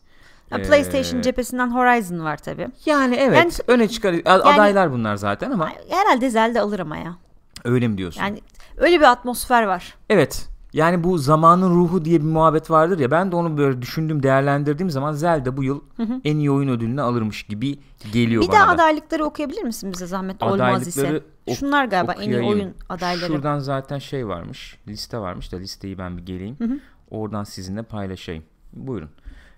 Ee, 0.52 0.62
PlayStation 0.62 1.20
cephesinden 1.20 1.70
Horizon 1.70 2.24
var 2.24 2.36
tabii. 2.36 2.68
Yani 2.86 3.14
evet 3.14 3.36
Yani- 3.38 3.52
öne 3.66 3.88
çıkar 3.88 4.14
adaylar 4.24 4.92
bunlar 4.92 5.16
zaten 5.16 5.50
ama 5.50 5.70
Herhalde 5.90 6.30
Zelda 6.30 6.60
alır 6.60 6.78
ama 6.80 6.96
ya. 6.96 7.16
öyle 7.64 7.88
mi 7.88 7.98
diyorsun? 7.98 8.20
Yani 8.20 8.40
öyle 8.76 8.96
bir 9.00 9.10
atmosfer 9.10 9.62
var. 9.62 9.94
Evet. 10.10 10.48
Yani 10.72 11.04
bu 11.04 11.18
zamanın 11.18 11.74
ruhu 11.74 12.04
diye 12.04 12.20
bir 12.20 12.26
muhabbet 12.26 12.70
vardır 12.70 12.98
ya 12.98 13.10
ben 13.10 13.32
de 13.32 13.36
onu 13.36 13.58
böyle 13.58 13.82
düşündüm 13.82 14.22
değerlendirdiğim 14.22 14.90
zaman 14.90 15.12
Zelda 15.12 15.56
bu 15.56 15.64
yıl 15.64 15.80
en 16.24 16.36
iyi 16.36 16.50
oyun 16.50 16.68
ödülünü 16.68 17.00
alırmış 17.02 17.42
gibi 17.42 17.78
geliyor 18.12 18.42
Bir 18.42 18.48
bana 18.48 18.56
daha 18.56 18.66
da. 18.68 18.72
adaylıkları 18.72 19.24
okuyabilir 19.24 19.62
misin 19.62 19.92
bize 19.92 20.06
zahmet 20.06 20.42
olmaz 20.42 20.86
ise? 20.88 21.00
Adaylıkları 21.00 21.24
ok- 21.46 21.56
Şunlar 21.56 21.84
galiba 21.84 22.12
en 22.12 22.20
iyi 22.20 22.24
okuyayım. 22.36 22.48
oyun 22.48 22.74
adayları. 22.88 23.26
Şuradan 23.26 23.58
zaten 23.58 23.98
şey 23.98 24.28
varmış 24.28 24.78
liste 24.88 25.18
varmış 25.18 25.52
da 25.52 25.56
listeyi 25.56 25.98
ben 25.98 26.16
bir 26.16 26.26
geleyim. 26.26 26.80
Oradan 27.10 27.44
sizinle 27.44 27.82
paylaşayım. 27.82 28.44
Buyurun. 28.72 29.10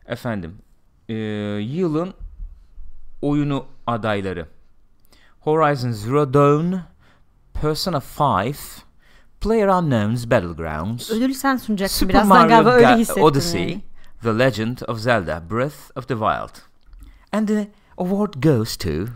Efendim 0.06 0.54
e, 1.08 1.14
yılın 1.60 2.14
oyunu 3.22 3.64
adayları 3.86 4.46
Horizon 5.40 5.90
Zero 5.90 6.34
Dawn 6.34 6.74
Persona 7.60 8.00
5 8.00 8.56
PlayerUnknown's 9.40 10.30
Battlegrounds 10.30 11.10
Ödülü 11.10 11.34
sen 11.34 11.56
sunacaksın 11.56 11.98
Super 11.98 12.14
birazdan 12.14 12.28
Mario 12.28 12.48
galiba 12.48 12.70
öyle 12.70 12.96
hissettim. 12.96 13.22
Odyssey, 13.22 13.62
yani. 13.62 13.82
The 14.22 14.38
Legend 14.38 14.78
of 14.88 14.98
Zelda, 14.98 15.42
Breath 15.50 15.96
of 15.96 16.08
the 16.08 16.14
Wild. 16.14 16.62
And 17.32 17.48
the 17.48 17.68
award 17.98 18.34
goes 18.42 18.76
to... 18.76 18.88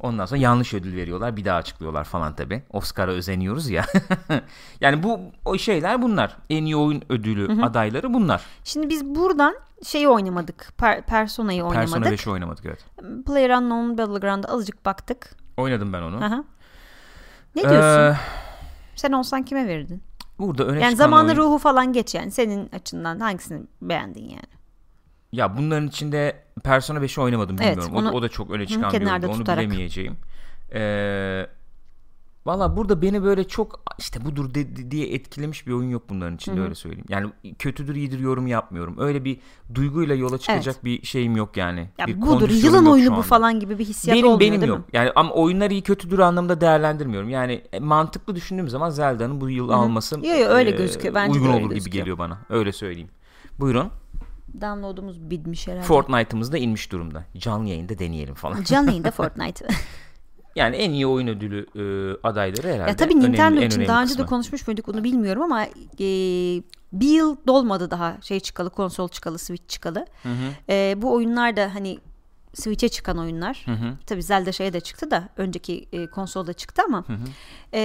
Ondan 0.00 0.26
sonra 0.26 0.40
yanlış 0.40 0.74
ödül 0.74 0.96
veriyorlar. 0.96 1.36
Bir 1.36 1.44
daha 1.44 1.56
açıklıyorlar 1.56 2.04
falan 2.04 2.36
tabi. 2.36 2.62
Oscar'a 2.70 3.10
özeniyoruz 3.10 3.70
ya. 3.70 3.86
yani 4.80 5.02
bu 5.02 5.20
o 5.44 5.58
şeyler 5.58 6.02
bunlar. 6.02 6.36
En 6.50 6.64
iyi 6.64 6.76
oyun 6.76 7.02
ödülü 7.08 7.62
adayları 7.62 8.14
bunlar. 8.14 8.42
Şimdi 8.64 8.88
biz 8.88 9.04
buradan 9.04 9.54
şeyi 9.82 10.08
oynamadık. 10.08 10.68
Per- 10.78 11.02
Persona'yı 11.02 11.62
Persona 11.62 11.80
oynamadık. 11.96 12.12
5'i 12.20 12.30
oynamadık 12.30 12.64
evet. 12.66 12.84
PlayerUnknown 13.26 13.98
Battleground'a 13.98 14.48
azıcık 14.48 14.84
baktık. 14.86 15.30
Oynadım 15.56 15.92
ben 15.92 16.02
onu. 16.02 16.24
Aha. 16.24 16.44
Ne 17.56 17.62
diyorsun? 17.62 18.00
Ee, 18.00 18.16
Sen 18.96 19.12
olsan 19.12 19.42
kime 19.42 19.66
verirdin? 19.68 20.02
burada 20.38 20.64
öne 20.64 20.80
Yani 20.80 20.96
zamanı 20.96 21.26
oyun- 21.28 21.36
ruhu 21.36 21.58
falan 21.58 21.92
geç 21.92 22.14
yani. 22.14 22.30
Senin 22.30 22.68
açından 22.72 23.20
hangisini 23.20 23.62
beğendin 23.82 24.28
yani? 24.28 24.52
Ya 25.32 25.56
bunların 25.56 25.88
içinde 25.88 26.44
Persona 26.64 26.98
5'i 26.98 27.20
oynamadım 27.20 27.56
Evet, 27.60 27.70
bilmiyorum. 27.76 27.96
o, 27.96 28.04
da- 28.04 28.08
onu- 28.08 28.16
o 28.16 28.22
da 28.22 28.28
çok 28.28 28.50
öne 28.50 28.66
çıkan 28.66 28.92
bir 28.92 29.06
oyundu. 29.06 29.26
Onu 29.26 29.38
tutarak. 29.38 29.58
bilemeyeceğim. 29.64 30.16
Ee, 30.74 31.46
Valla 32.46 32.76
burada 32.76 33.02
beni 33.02 33.22
böyle 33.22 33.48
çok 33.48 33.80
işte 33.98 34.24
budur 34.24 34.54
de- 34.54 34.90
diye 34.90 35.14
etkilemiş 35.14 35.66
bir 35.66 35.72
oyun 35.72 35.90
yok 35.90 36.02
bunların 36.08 36.34
içinde 36.36 36.60
öyle 36.60 36.74
söyleyeyim. 36.74 37.06
Yani 37.08 37.30
kötüdür 37.58 37.94
iyidir 37.94 38.18
yorum 38.18 38.46
yapmıyorum. 38.46 38.96
Öyle 38.98 39.24
bir 39.24 39.40
duyguyla 39.74 40.14
yola 40.14 40.38
çıkacak 40.38 40.84
bir 40.84 41.06
şeyim 41.06 41.36
yok 41.36 41.56
yani. 41.56 41.88
Ya 41.98 42.06
bir 42.06 42.20
budur 42.20 42.50
yılın 42.50 42.86
oyunu 42.86 43.16
bu 43.16 43.22
falan 43.22 43.60
gibi 43.60 43.78
bir 43.78 43.84
hissiyat 43.84 44.16
benim 44.16 44.26
olmuyor 44.26 44.40
benim 44.50 44.60
değil 44.60 44.72
yok. 44.72 44.78
mi? 44.78 44.84
Yani 44.92 45.10
ama 45.14 45.34
oyunlar 45.34 45.70
iyi 45.70 45.82
kötüdür 45.82 46.18
anlamda 46.18 46.60
değerlendirmiyorum. 46.60 47.28
Yani 47.28 47.62
e, 47.72 47.80
mantıklı 47.80 48.36
düşündüğüm 48.36 48.68
zaman 48.68 48.90
Zelda'nın 48.90 49.40
bu 49.40 49.50
yıl 49.50 49.68
alması 49.68 50.14
Yo, 50.14 50.36
yo, 50.36 50.48
öyle 50.48 50.70
e, 50.70 50.76
gözüküyor. 50.76 51.14
Bence 51.14 51.32
uygun 51.38 51.52
olur 51.52 51.60
gibi 51.60 51.74
gözüküyor. 51.74 52.04
geliyor 52.04 52.18
bana. 52.18 52.38
Öyle 52.50 52.72
söyleyeyim. 52.72 53.10
Buyurun. 53.60 53.88
Download'umuz 54.60 55.30
bitmiş 55.30 55.68
herhalde. 55.68 55.82
Fortnite'ımız 55.82 56.52
da 56.52 56.58
inmiş 56.58 56.92
durumda. 56.92 57.24
Canlı 57.38 57.68
yayında 57.68 57.98
deneyelim 57.98 58.34
falan. 58.34 58.62
Canlı 58.62 58.88
yayında 58.88 59.10
Fortnite. 59.10 59.66
Yani 60.56 60.76
en 60.76 60.90
iyi 60.90 61.06
oyun 61.06 61.26
ödülü 61.26 61.66
e, 61.74 61.82
adayları 62.22 62.66
herhalde. 62.68 62.90
ya 62.90 62.96
tabii 62.96 63.12
Önemli- 63.14 63.32
Nintendo 63.32 63.60
en 63.60 63.66
için 63.66 63.76
önemli 63.78 63.88
daha 63.88 64.02
önce 64.02 64.10
de 64.12 64.16
kısmı. 64.16 64.26
konuşmuş 64.26 64.66
muyduk 64.66 64.88
onu 64.88 65.04
bilmiyorum 65.04 65.42
ama 65.42 65.64
e, 65.64 66.06
bir 66.92 67.08
yıl 67.08 67.36
dolmadı 67.46 67.90
daha 67.90 68.16
şey 68.22 68.40
çıkalı 68.40 68.70
konsol 68.70 69.08
çıkalı 69.08 69.38
Switch 69.38 69.68
çıkalı. 69.68 70.06
E, 70.68 70.94
bu 71.02 71.12
oyunlar 71.14 71.56
da 71.56 71.70
hani 71.74 71.98
Switch'e 72.54 72.88
çıkan 72.88 73.18
oyunlar. 73.18 73.66
Tabii 74.06 74.22
Zelda 74.22 74.52
şeye 74.52 74.72
de 74.72 74.80
çıktı 74.80 75.10
da 75.10 75.28
önceki 75.36 75.88
e, 75.92 76.06
konsolda 76.06 76.52
çıktı 76.52 76.82
ama 76.86 77.04
e, 77.74 77.80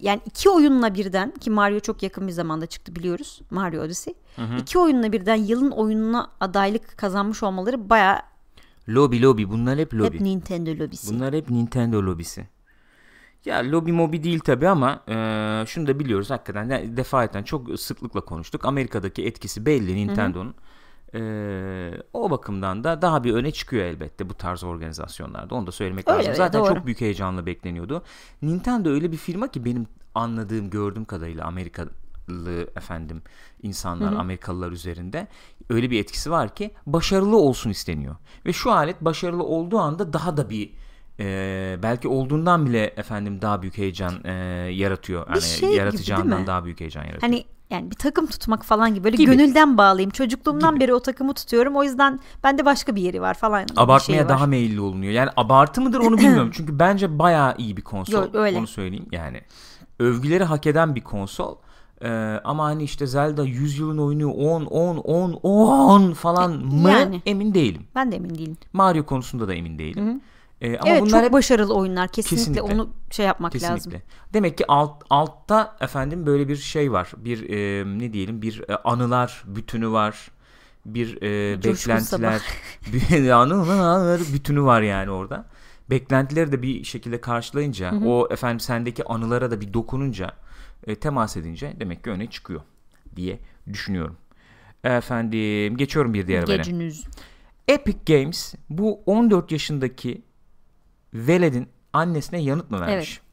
yani 0.00 0.20
iki 0.26 0.50
oyunla 0.50 0.94
birden 0.94 1.30
ki 1.30 1.50
Mario 1.50 1.80
çok 1.80 2.02
yakın 2.02 2.26
bir 2.28 2.32
zamanda 2.32 2.66
çıktı 2.66 2.96
biliyoruz. 2.96 3.40
Mario 3.50 3.82
Odyssey. 3.82 4.14
İki 4.60 4.78
oyunla 4.78 5.12
birden 5.12 5.34
yılın 5.36 5.70
oyununa 5.70 6.30
adaylık 6.40 6.98
kazanmış 6.98 7.42
olmaları 7.42 7.90
baya 7.90 8.22
Lobby 8.88 9.22
lobby 9.22 9.44
bunlar 9.44 9.78
hep 9.78 9.94
lobby. 9.94 10.14
hep 10.14 10.20
Nintendo 10.20 10.70
lobisi. 10.84 11.14
Bunlar 11.14 11.34
hep 11.34 11.50
Nintendo 11.50 12.02
lobisi. 12.02 12.48
Ya 13.44 13.70
lobby 13.72 13.92
mobi 13.92 14.22
değil 14.22 14.38
tabi 14.40 14.68
ama 14.68 15.02
e, 15.08 15.14
şunu 15.66 15.86
da 15.86 15.98
biliyoruz 15.98 16.30
hakikaten 16.30 16.96
defaten 16.96 17.42
çok 17.42 17.80
sıklıkla 17.80 18.20
konuştuk. 18.20 18.64
Amerika'daki 18.64 19.26
etkisi 19.26 19.66
belli 19.66 19.94
Nintendo'nun. 19.96 20.54
E, 21.14 21.20
o 22.12 22.30
bakımdan 22.30 22.84
da 22.84 23.02
daha 23.02 23.24
bir 23.24 23.34
öne 23.34 23.50
çıkıyor 23.50 23.84
elbette 23.84 24.28
bu 24.28 24.34
tarz 24.34 24.64
organizasyonlarda. 24.64 25.54
Onu 25.54 25.66
da 25.66 25.72
söylemek 25.72 26.08
Öyle 26.08 26.16
lazım. 26.18 26.28
öyle, 26.30 26.36
Zaten 26.36 26.60
doğru. 26.60 26.74
çok 26.74 26.86
büyük 26.86 27.00
heyecanla 27.00 27.46
bekleniyordu. 27.46 28.02
Nintendo 28.42 28.88
öyle 28.90 29.12
bir 29.12 29.16
firma 29.16 29.48
ki 29.48 29.64
benim 29.64 29.86
anladığım, 30.14 30.70
gördüğüm 30.70 31.04
kadarıyla 31.04 31.44
Amerika 31.44 31.86
efendim 32.76 33.22
insanlar 33.62 34.12
Amerikalılar 34.12 34.72
üzerinde 34.72 35.26
öyle 35.70 35.90
bir 35.90 36.00
etkisi 36.00 36.30
var 36.30 36.54
ki 36.54 36.70
başarılı 36.86 37.36
olsun 37.36 37.70
isteniyor. 37.70 38.16
Ve 38.46 38.52
şu 38.52 38.72
alet 38.72 39.00
başarılı 39.00 39.42
olduğu 39.44 39.78
anda 39.78 40.12
daha 40.12 40.36
da 40.36 40.50
bir 40.50 40.72
e, 41.20 41.78
belki 41.82 42.08
olduğundan 42.08 42.66
bile 42.66 42.84
efendim 42.84 43.42
daha 43.42 43.62
büyük 43.62 43.78
heyecan 43.78 44.14
e, 44.24 44.32
yaratıyor. 44.72 45.26
Yani 45.28 45.42
şey 45.42 45.68
gibi, 45.68 45.78
yaratacağından 45.78 46.40
mi? 46.40 46.46
daha 46.46 46.64
büyük 46.64 46.80
heyecan 46.80 47.02
yaratıyor. 47.02 47.22
Hani 47.22 47.44
yani 47.70 47.90
bir 47.90 47.96
takım 47.96 48.26
tutmak 48.26 48.64
falan 48.64 48.94
gibi 48.94 49.04
böyle 49.04 49.16
Gibi. 49.16 49.36
gönülden 49.36 49.78
bağlıyım. 49.78 50.10
Çocukluğumdan 50.10 50.74
Gibi. 50.74 50.84
beri 50.84 50.94
o 50.94 51.00
takımı 51.00 51.34
tutuyorum. 51.34 51.76
O 51.76 51.84
yüzden 51.84 52.20
bende 52.44 52.64
başka 52.64 52.96
bir 52.96 53.02
yeri 53.02 53.20
var 53.20 53.34
falan. 53.34 53.64
bir 53.64 53.82
Abartmaya 53.82 54.22
var. 54.22 54.28
daha 54.28 54.46
meyilli 54.46 54.80
olunuyor. 54.80 55.12
Yani 55.12 55.30
abartı 55.36 55.80
mıdır 55.80 56.00
onu 56.00 56.18
bilmiyorum. 56.18 56.50
Çünkü 56.54 56.78
bence 56.78 57.18
bayağı 57.18 57.54
iyi 57.58 57.76
bir 57.76 57.82
konsol. 57.82 58.22
Yo, 58.22 58.28
öyle. 58.32 58.58
Onu 58.58 58.66
söyleyeyim 58.66 59.08
yani. 59.12 59.40
Övgüleri 59.98 60.44
hak 60.44 60.66
eden 60.66 60.94
bir 60.94 61.00
konsol. 61.00 61.56
Ee, 62.04 62.40
ama 62.44 62.64
hani 62.64 62.82
işte 62.82 63.06
Zelda 63.06 63.44
100 63.44 63.78
yılın 63.78 63.98
oyunu 63.98 64.32
10 64.32 64.64
10 64.64 64.96
10 64.96 65.32
10 65.32 66.12
falan 66.12 66.52
mı 66.52 66.90
Yani. 66.90 67.22
emin 67.26 67.54
değilim. 67.54 67.82
Ben 67.94 68.12
de 68.12 68.16
emin 68.16 68.34
değilim. 68.34 68.56
Mario 68.72 69.06
konusunda 69.06 69.48
da 69.48 69.54
emin 69.54 69.78
değilim. 69.78 70.20
Ee, 70.60 70.78
ama 70.78 70.90
evet 70.90 71.00
bunlar 71.02 71.10
çok 71.10 71.22
hep 71.22 71.32
başarılı 71.32 71.74
oyunlar. 71.74 72.08
Kesinlikle, 72.08 72.52
Kesinlikle. 72.52 72.74
onu 72.74 72.88
şey 73.10 73.26
yapmak 73.26 73.52
Kesinlikle. 73.52 73.74
lazım. 73.74 73.92
Demek 74.34 74.58
ki 74.58 74.64
alt, 74.68 75.02
altta 75.10 75.76
efendim 75.80 76.26
böyle 76.26 76.48
bir 76.48 76.56
şey 76.56 76.92
var. 76.92 77.12
Bir 77.16 77.50
e, 77.50 77.84
ne 77.98 78.12
diyelim 78.12 78.42
bir 78.42 78.62
e, 78.68 78.76
anılar 78.76 79.42
bütünü 79.46 79.90
var. 79.90 80.30
Bir 80.86 81.22
e, 81.22 81.60
Coşkun 81.60 81.94
beklentiler 81.94 82.42
bir 82.92 83.30
anılar 83.30 84.20
bütünü 84.32 84.62
var 84.62 84.82
yani 84.82 85.10
orada. 85.10 85.44
Beklentileri 85.90 86.52
de 86.52 86.62
bir 86.62 86.84
şekilde 86.84 87.20
karşılayınca 87.20 87.94
o 88.06 88.28
efendim 88.30 88.60
sendeki 88.60 89.04
anılara 89.04 89.50
da 89.50 89.60
bir 89.60 89.74
dokununca 89.74 90.30
e, 90.86 90.94
temas 90.94 91.36
edince 91.36 91.72
demek 91.80 92.04
ki 92.04 92.10
öne 92.10 92.30
çıkıyor 92.30 92.60
diye 93.16 93.38
düşünüyorum. 93.72 94.16
Efendim 94.84 95.76
geçiyorum 95.76 96.14
bir 96.14 96.26
diğer 96.26 96.40
habere. 96.40 96.56
Gecünüz. 96.56 97.04
Epic 97.68 98.14
Games 98.14 98.54
bu 98.70 99.00
14 99.06 99.52
yaşındaki 99.52 100.22
veledin 101.14 101.68
annesine 101.92 102.42
yanıt 102.42 102.70
mı 102.70 102.80
vermiş? 102.80 103.10
Evet. 103.10 103.24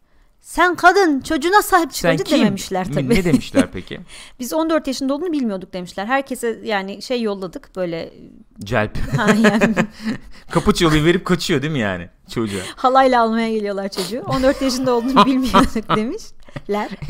Sen 0.42 0.76
kadın 0.76 1.22
çocuğuna 1.22 1.62
sahip 1.62 1.92
çıkınca 1.92 2.26
dememişler 2.26 2.94
tabii. 2.94 3.10
Ne 3.10 3.26
demişler 3.26 3.68
peki? 3.74 4.00
Biz 4.40 4.54
14 4.54 4.88
yaşında 4.88 5.14
olduğunu 5.14 5.32
bilmiyorduk 5.32 5.74
demişler. 5.74 6.06
Herkese 6.06 6.60
yani 6.64 7.02
şey 7.02 7.22
yolladık 7.22 7.76
böyle 7.76 8.14
Celp. 8.60 8.98
ha 9.18 9.28
yani 9.34 9.76
Kapı 10.52 10.74
çalıyor 10.74 11.06
verip 11.06 11.26
kaçıyor 11.26 11.62
değil 11.62 11.74
mi 11.74 11.80
yani 11.80 12.10
çocuğa? 12.30 12.62
halayla 12.76 13.22
almaya 13.24 13.52
geliyorlar 13.52 13.90
çocuğu. 13.90 14.20
14 14.22 14.62
yaşında 14.62 14.94
olduğunu 14.94 15.26
bilmiyorduk 15.26 15.96
demişler. 15.96 16.41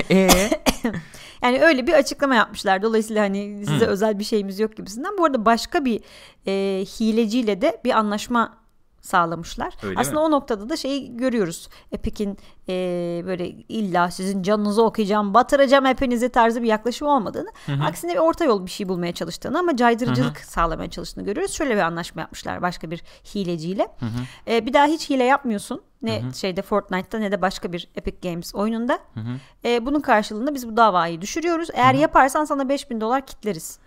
Eee? 0.10 0.50
Yani 1.44 1.62
öyle 1.62 1.88
bir 1.88 1.94
açıklama 1.94 2.36
yapmışlar. 2.36 2.82
Dolayısıyla 2.82 3.24
hani 3.24 3.66
size 3.66 3.86
Hmm. 3.86 3.92
özel 3.92 4.20
bir 4.20 4.24
şeyimiz 4.24 4.60
yok 4.60 4.78
gibisinden. 4.78 5.18
Bu 5.18 5.26
arada 5.26 5.46
başka 5.46 5.86
bir 5.86 6.02
e, 6.48 6.86
hileciyle 6.86 7.62
de 7.62 7.82
bir 7.86 7.92
anlaşma 7.98 8.58
sağlamışlar. 9.12 9.74
Öyle 9.84 10.00
Aslında 10.00 10.20
mi? 10.20 10.26
o 10.26 10.32
noktada 10.32 10.70
da 10.70 10.78
şeyi 10.78 11.18
görüyoruz. 11.18 11.70
Epic'in 11.92 12.38
e, 12.70 12.74
böyle 13.26 13.48
illa 13.50 14.12
sizin 14.12 14.44
canınızı 14.44 14.84
okuyacağım, 14.84 15.34
batıracağım 15.34 15.86
hepinizi 15.86 16.30
tarzı 16.30 16.62
bir 16.62 16.68
yaklaşım 16.68 17.08
olmadığını. 17.08 17.50
Aksine 17.84 18.14
bir 18.14 18.18
orta 18.20 18.46
yol 18.46 18.66
bir 18.66 18.72
şey 18.72 18.90
bulmaya 18.90 19.14
çalıştığını 19.14 19.60
ama 19.60 19.76
caydırıcılık 19.76 20.38
sağlamaya 20.38 20.90
çalıştığını 20.90 21.26
görüyoruz. 21.26 21.54
Şöyle 21.54 21.76
bir 21.76 21.82
anlaşma 21.82 22.22
yapmışlar 22.22 22.62
başka 22.62 22.92
bir 22.92 23.04
hileciyle. 23.36 23.88
E, 24.48 24.66
bir 24.66 24.74
daha 24.74 24.86
hiç 24.86 25.10
hile 25.10 25.24
yapmıyorsun. 25.24 25.82
Ne 26.02 26.22
şeyde 26.36 26.62
Fortnite'ta 26.62 27.20
ne 27.20 27.32
de 27.32 27.42
başka 27.42 27.74
bir 27.74 27.88
Epic 27.96 28.30
Games 28.30 28.56
oyununda. 28.56 29.00
E, 29.66 29.86
bunun 29.86 30.00
karşılığında 30.00 30.56
biz 30.56 30.68
bu 30.68 30.78
davayı 30.78 31.22
düşürüyoruz. 31.22 31.70
Eğer 31.74 31.94
yaparsan 31.94 32.46
sana 32.46 32.70
5000 32.70 33.02
dolar 33.02 33.26
kitleriz 33.26 33.80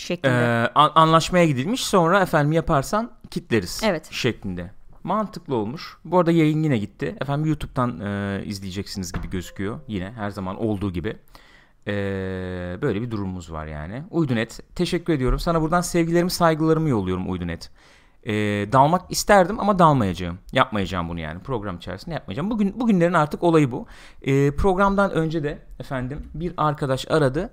şeklinde. 0.00 0.34
Ee, 0.34 0.70
an- 0.74 0.92
anlaşmaya 0.94 1.46
gidilmiş 1.46 1.84
sonra 1.84 2.20
efendim 2.20 2.52
yaparsan 2.52 3.10
kitleriz 3.30 3.80
Evet. 3.84 4.08
şeklinde. 4.12 4.70
Mantıklı 5.04 5.54
olmuş. 5.54 5.96
Bu 6.04 6.18
arada 6.18 6.30
yayın 6.32 6.62
yine 6.62 6.78
gitti. 6.78 7.16
Efendim 7.20 7.46
YouTube'dan 7.46 8.00
e, 8.00 8.42
izleyeceksiniz 8.44 9.12
gibi 9.12 9.30
gözüküyor. 9.30 9.80
Yine 9.88 10.12
her 10.16 10.30
zaman 10.30 10.56
olduğu 10.62 10.92
gibi. 10.92 11.16
Ee, 11.86 11.92
böyle 12.82 13.02
bir 13.02 13.10
durumumuz 13.10 13.52
var 13.52 13.66
yani. 13.66 14.02
Uydunet 14.10 14.60
teşekkür 14.74 15.12
ediyorum. 15.12 15.38
Sana 15.38 15.62
buradan 15.62 15.80
sevgilerimi 15.80 16.30
saygılarımı 16.30 16.88
yolluyorum 16.88 17.30
Uydunet. 17.30 17.70
Ee, 18.26 18.32
dalmak 18.72 19.10
isterdim 19.10 19.60
ama 19.60 19.78
dalmayacağım. 19.78 20.38
Yapmayacağım 20.52 21.08
bunu 21.08 21.20
yani 21.20 21.40
program 21.40 21.76
içerisinde 21.76 22.14
yapmayacağım. 22.14 22.50
Bugün 22.50 22.80
bugünlerin 22.80 23.12
artık 23.12 23.42
olayı 23.42 23.70
bu. 23.72 23.86
Ee, 24.22 24.50
programdan 24.56 25.10
önce 25.10 25.42
de 25.42 25.58
efendim 25.80 26.30
bir 26.34 26.52
arkadaş 26.56 27.10
aradı. 27.10 27.50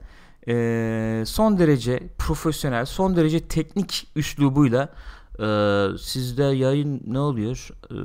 Ee, 0.47 1.23
son 1.25 1.59
derece 1.59 2.09
profesyonel, 2.17 2.85
son 2.85 3.15
derece 3.15 3.39
teknik 3.39 4.07
üslubuyla 4.15 4.89
e, 5.39 5.47
sizde 5.99 6.43
yayın 6.43 7.01
ne 7.07 7.19
oluyor? 7.19 7.69
E, 7.91 7.95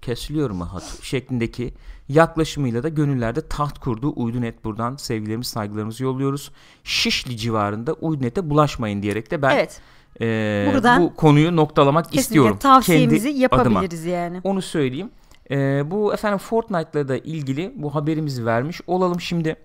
kesiliyor 0.00 0.50
mu 0.50 0.64
hat 0.64 0.98
şeklindeki 1.02 1.74
yaklaşımıyla 2.08 2.82
da 2.82 2.88
gönüllerde 2.88 3.48
taht 3.48 3.78
kurdu. 3.78 4.12
Uydunet 4.16 4.64
buradan 4.64 4.96
sevgilerimizi 4.96 5.50
saygılarımızı 5.50 6.04
yolluyoruz. 6.04 6.50
Şişli 6.84 7.36
civarında 7.36 7.92
Uydunet'e 7.92 8.50
bulaşmayın 8.50 9.02
diyerek 9.02 9.30
de 9.30 9.42
ben 9.42 9.56
evet. 9.56 9.80
e, 10.20 10.70
Buradan 10.72 11.02
bu 11.02 11.14
konuyu 11.14 11.56
noktalamak 11.56 12.04
Kesinlikle 12.04 12.20
istiyorum. 12.20 12.58
tavsiyemizi 12.58 13.28
Kendi 13.28 13.40
yapabiliriz 13.40 14.04
yani. 14.04 14.38
adıma. 14.38 14.50
Onu 14.52 14.62
söyleyeyim. 14.62 15.10
E, 15.50 15.82
bu 15.90 16.14
efendim 16.14 16.38
Fortnite'la 16.38 17.08
da 17.08 17.16
ilgili 17.16 17.72
bu 17.76 17.94
haberimizi 17.94 18.46
vermiş 18.46 18.80
olalım 18.86 19.20
şimdi. 19.20 19.56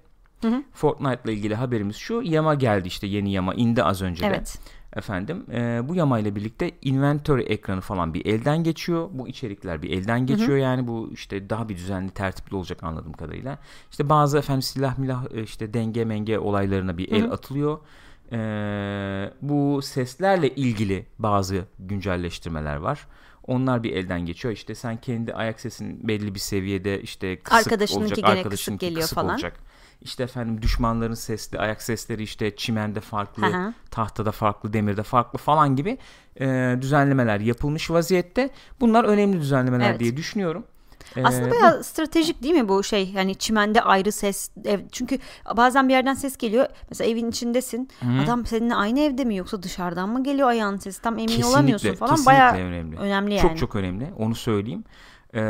Hı. 0.47 0.63
Fortnite'la 0.73 1.32
ilgili 1.32 1.56
haberimiz 1.56 1.95
şu. 1.95 2.21
Yama 2.23 2.56
geldi 2.56 2.88
işte 2.88 3.08
yeni 3.08 3.32
yama 3.32 3.54
indi 3.54 3.84
az 3.84 4.02
önce 4.02 4.23
de. 4.23 4.28
Evet. 4.28 4.60
Efendim 4.95 5.45
e, 5.52 5.82
bu 5.89 5.95
yamayla 5.95 6.36
birlikte 6.36 6.71
inventory 6.82 7.43
ekranı 7.43 7.82
falan 7.82 8.13
bir 8.13 8.25
elden 8.25 8.63
geçiyor. 8.63 9.10
Bu 9.12 9.28
içerikler 9.28 9.82
bir 9.82 9.89
elden 9.89 10.25
geçiyor 10.25 10.58
yani 10.58 10.88
bu 10.88 11.10
işte 11.13 11.49
daha 11.49 11.69
bir 11.69 11.75
düzenli 11.78 12.12
tertipli 12.12 12.56
olacak 12.56 12.84
anladığım 12.84 13.13
kadarıyla. 13.13 13.58
İşte 13.91 14.10
bazı 14.10 14.38
efendim 14.38 14.62
silah 14.62 14.97
milah 14.97 15.25
işte 15.43 15.73
denge 15.73 16.06
menge 16.06 16.39
olaylarına 16.39 16.97
bir 16.97 17.12
el 17.12 17.32
atılıyor. 17.32 17.80
E, 18.32 18.38
bu 19.41 19.82
seslerle 19.82 20.49
ilgili 20.49 21.06
bazı 21.19 21.65
güncelleştirmeler 21.80 22.75
var. 22.75 23.08
Onlar 23.47 23.84
bir 23.84 23.91
elden 23.93 24.25
geçiyor. 24.25 24.54
İşte 24.54 24.75
sen 24.75 24.97
kendi 25.02 25.34
ayak 25.34 25.60
sesin 25.60 26.08
belli 26.08 26.36
bir 26.36 26.39
seviyede 26.39 27.02
işte 27.02 27.39
kısık 27.39 27.65
Arkadaşınınki 27.67 28.04
olacak. 28.04 28.17
gene 28.17 28.38
arkadaşınınki 28.38 28.80
kısık 28.80 28.89
geliyor 28.89 29.02
kısık 29.02 29.15
falan. 29.15 29.34
olacak. 29.34 29.68
İşte 30.02 30.24
efendim 30.24 30.62
düşmanların 30.62 31.14
sesli 31.14 31.60
ayak 31.60 31.82
sesleri 31.82 32.24
işte 32.24 32.56
çimende 32.56 33.00
farklı, 33.00 33.44
Hı 33.44 33.58
hı. 33.58 33.74
tahtada 33.92 34.32
farklı, 34.32 34.74
demirde 34.74 35.04
farklı 35.04 35.40
falan 35.40 35.76
gibi 35.76 35.98
e, 36.42 36.76
düzenlemeler 36.82 37.40
yapılmış 37.40 37.92
vaziyette. 37.92 38.50
Bunlar 38.80 39.04
önemli 39.04 39.40
düzenlemeler 39.40 39.90
Evet. 39.90 40.00
diye 40.00 40.18
düşünüyorum. 40.18 40.64
E, 41.16 41.24
Aslında 41.24 41.52
bayağı 41.52 41.84
stratejik 41.84 42.44
değil 42.44 42.54
mi 42.54 42.70
bu 42.70 42.84
şey? 42.84 43.14
Hani 43.14 43.36
çimende 43.36 43.82
ayrı 43.82 44.12
ses. 44.12 44.52
Ev, 44.66 44.80
çünkü 44.92 45.20
bazen 45.58 45.88
bir 45.90 45.94
yerden 45.94 46.14
ses 46.14 46.38
geliyor. 46.38 46.66
Mesela 46.90 47.10
evin 47.12 47.30
içindesin. 47.30 47.90
Adam 48.24 48.46
seninle 48.46 48.76
aynı 48.76 49.00
evde 49.00 49.26
mi 49.26 49.36
yoksa 49.36 49.64
dışarıdan 49.64 50.10
mı 50.10 50.24
geliyor 50.24 50.48
ayağın 50.48 50.78
sesi? 50.78 51.02
Tam 51.02 51.14
emin 51.14 51.28
kesinlikle, 51.28 51.48
olamıyorsun 51.50 51.94
falan. 51.94 52.16
kesinlikle 52.16 52.32
Bayağı 52.32 52.54
önemli. 52.54 52.98
önemli 52.98 53.34
yani. 53.34 53.42
Çok 53.50 53.58
çok 53.58 53.76
önemli. 53.76 54.14
Onu 54.18 54.36
söyleyeyim. 54.36 54.84
E, 55.34 55.42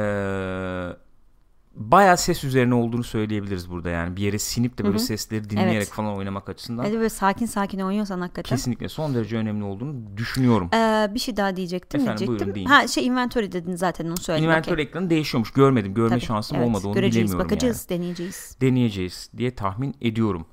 bayağı 1.79 2.17
ses 2.17 2.43
üzerine 2.43 2.73
olduğunu 2.73 3.03
söyleyebiliriz 3.03 3.69
burada 3.69 3.89
yani. 3.89 4.15
Bir 4.15 4.21
yere 4.21 4.39
sinip 4.39 4.77
de 4.77 4.85
böyle 4.85 4.99
sesleri 4.99 5.49
dinleyerek 5.49 5.75
Evet. 5.75 5.89
falan 5.89 6.15
oynamak 6.15 6.49
açısından. 6.49 6.83
Hadi 6.83 6.93
böyle 6.97 7.09
sakin 7.09 7.45
sakin 7.45 7.79
oynuyorsan 7.79 8.21
hakikaten. 8.21 8.55
Kesinlikle 8.55 8.89
son 8.89 9.13
derece 9.13 9.37
önemli 9.37 9.63
olduğunu 9.63 10.17
düşünüyorum. 10.17 10.69
Ee, 10.73 11.07
bir 11.13 11.19
şey 11.19 11.37
daha 11.37 11.55
diyecektim. 11.55 12.01
Efendim, 12.01 12.17
diyecektim. 12.17 12.47
buyurun, 12.47 12.55
deyin. 12.55 12.67
Ha 12.67 12.87
şey 12.87 13.05
inventory 13.07 13.51
dedin 13.51 13.75
zaten 13.75 14.05
onu 14.07 14.17
söyledim. 14.17 14.49
Inventory 14.49 14.81
ekranı 14.81 15.09
değişiyormuş. 15.09 15.51
Görmedim. 15.51 15.93
Görme 15.93 16.09
Tabii, 16.09 16.21
şansım 16.21 16.57
evet. 16.57 16.67
olmadı. 16.67 16.87
Onu 16.87 16.93
Göreceğiz, 16.93 17.27
bilemiyorum 17.27 17.45
bakacağız, 17.49 17.87
yani. 17.89 17.99
deneyeceğiz. 17.99 18.57
deneyeceğiz 18.61 19.29
diye 19.37 19.55
tahmin 19.55 19.95
ediyorum. 20.01 20.45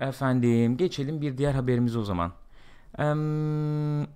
Efendim 0.00 0.76
geçelim 0.76 1.20
bir 1.20 1.38
diğer 1.38 1.52
haberimize 1.54 1.98
o 1.98 2.04
zaman. 2.04 2.32
Em, 2.98 4.06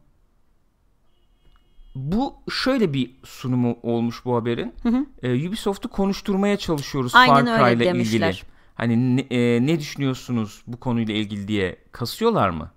bu 1.98 2.34
şöyle 2.50 2.92
bir 2.92 3.10
sunumu 3.24 3.78
olmuş 3.82 4.24
bu 4.24 4.36
haberin. 4.36 4.74
Ee, 5.22 5.48
Ubisoft'u 5.48 5.88
konuşturmaya 5.88 6.56
çalışıyoruz 6.56 7.14
Aynen 7.14 7.44
Far 7.46 7.68
öyle 7.68 7.76
Cry 7.76 7.82
ile 7.82 7.94
demişler. 7.94 8.30
ilgili. 8.30 8.42
Hani 8.74 9.16
ne, 9.16 9.20
e, 9.20 9.66
ne 9.66 9.78
düşünüyorsunuz 9.78 10.62
bu 10.66 10.80
konuyla 10.80 11.14
ilgili 11.14 11.48
diye 11.48 11.76
kasıyorlar 11.92 12.50
mı? 12.50 12.70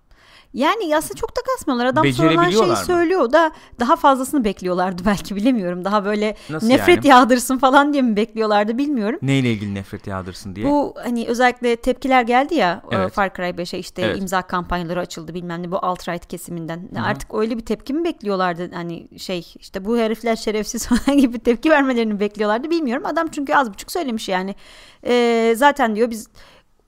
Yani 0.53 0.97
aslında 0.97 1.13
çok 1.13 1.37
da 1.37 1.41
kasmıyorlar. 1.41 1.85
Adam 1.85 2.13
sorulan 2.13 2.49
şeyi 2.49 2.65
mı? 2.65 2.75
söylüyor 2.75 3.31
da 3.31 3.51
daha 3.79 3.95
fazlasını 3.95 4.43
bekliyorlardı 4.43 5.01
belki 5.05 5.35
bilemiyorum. 5.35 5.85
Daha 5.85 6.05
böyle 6.05 6.35
Nasıl 6.49 6.67
nefret 6.67 6.95
yani? 6.95 7.07
yağdırsın 7.07 7.57
falan 7.57 7.93
diye 7.93 8.01
mi 8.01 8.15
bekliyorlardı 8.15 8.77
bilmiyorum. 8.77 9.19
Neyle 9.21 9.51
ilgili 9.51 9.75
nefret 9.75 10.07
yağdırsın 10.07 10.55
diye. 10.55 10.65
Bu 10.65 10.93
hani 11.03 11.25
özellikle 11.27 11.75
tepkiler 11.75 12.21
geldi 12.23 12.55
ya 12.55 12.81
Evet. 12.91 13.13
Far 13.13 13.33
Cry 13.35 13.43
5'e 13.43 13.79
işte 13.79 14.01
Evet. 14.01 14.17
imza 14.21 14.41
kampanyaları 14.41 14.99
açıldı 14.99 15.33
bilmem 15.33 15.63
ne 15.63 15.71
bu 15.71 15.75
alt-right 15.75 16.27
kesiminden. 16.27 16.89
Artık 17.03 17.33
öyle 17.33 17.57
bir 17.57 17.65
tepki 17.65 17.93
mi 17.93 18.03
bekliyorlardı 18.03 18.71
hani 18.73 19.07
şey 19.19 19.53
işte 19.59 19.85
bu 19.85 19.97
herifler 19.97 20.35
şerefsiz 20.35 20.87
falan 20.87 21.17
gibi 21.17 21.39
tepki 21.39 21.69
vermelerini 21.69 22.19
bekliyorlardı 22.19 22.69
bilmiyorum. 22.69 23.05
Adam 23.05 23.27
çünkü 23.31 23.53
az 23.53 23.73
buçuk 23.73 23.91
söylemiş 23.91 24.29
yani. 24.29 24.55
E, 25.05 25.53
zaten 25.57 25.95
diyor 25.95 26.09
biz 26.09 26.27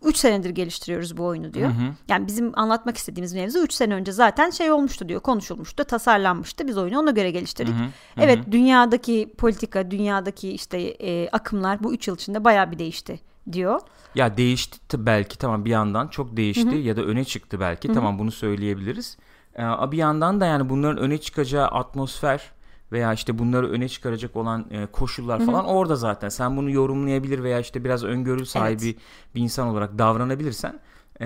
3 0.06 0.18
senedir 0.18 0.50
geliştiriyoruz 0.50 1.18
bu 1.18 1.26
oyunu 1.26 1.54
diyor. 1.54 1.72
Yani 2.08 2.28
bizim 2.28 2.60
anlatmak 2.60 2.98
istediğimiz 2.98 3.34
mevzu 3.34 3.60
3 3.60 3.74
sene 3.74 3.94
önce 3.94 4.12
zaten 4.12 4.50
şey 4.50 4.72
olmuştu 4.72 5.10
diyor. 5.10 5.22
Konuşulmuştu, 5.22 5.84
tasarlanmıştı. 5.84 6.68
Biz 6.68 6.78
oyunu 6.78 7.00
ona 7.00 7.12
göre 7.12 7.32
geliştirdik. 7.32 7.74
Evet, 8.18 8.39
dünyadaki 8.52 9.34
politika, 9.38 9.92
dünyadaki 9.92 10.52
işte 10.52 10.80
e, 10.82 11.30
akımlar 11.30 11.84
bu 11.84 11.94
3 11.94 12.08
yıl 12.08 12.16
içinde 12.16 12.44
bayağı 12.44 12.72
bir 12.72 12.80
değişti 12.80 13.20
diyor. 13.52 13.80
Ya 14.16 14.38
değişti 14.38 15.06
belki 15.06 15.38
tamam 15.38 15.66
bir 15.66 15.70
yandan 15.70 16.08
çok 16.08 16.38
değişti 16.38 16.76
ya 16.76 16.98
da 16.98 17.02
öne 17.02 17.26
çıktı 17.26 17.60
belki 17.60 17.94
tamam 17.94 18.20
bunu 18.20 18.32
söyleyebiliriz. 18.32 19.18
Ee, 19.60 19.92
bir 19.92 19.98
yandan 19.98 20.42
da 20.42 20.46
yani 20.46 20.70
bunların 20.70 20.98
öne 20.98 21.18
çıkacağı 21.18 21.68
atmosfer 21.68 22.52
veya 22.93 23.13
işte 23.13 23.39
bunları 23.39 23.69
öne 23.71 23.89
çıkaracak 23.89 24.36
olan 24.36 24.65
e, 24.71 24.86
koşullar 24.86 25.45
falan 25.45 25.65
orada 25.65 25.95
zaten. 25.95 26.29
Sen 26.29 26.58
bunu 26.58 26.69
yorumlayabilir 26.71 27.43
veya 27.43 27.60
işte 27.60 27.84
biraz 27.84 28.03
öngörü 28.03 28.45
sahibi 28.45 28.95
bir 29.36 29.41
insan 29.41 29.67
olarak 29.67 29.97
davranabilirsen 29.97 30.79
e, 31.21 31.25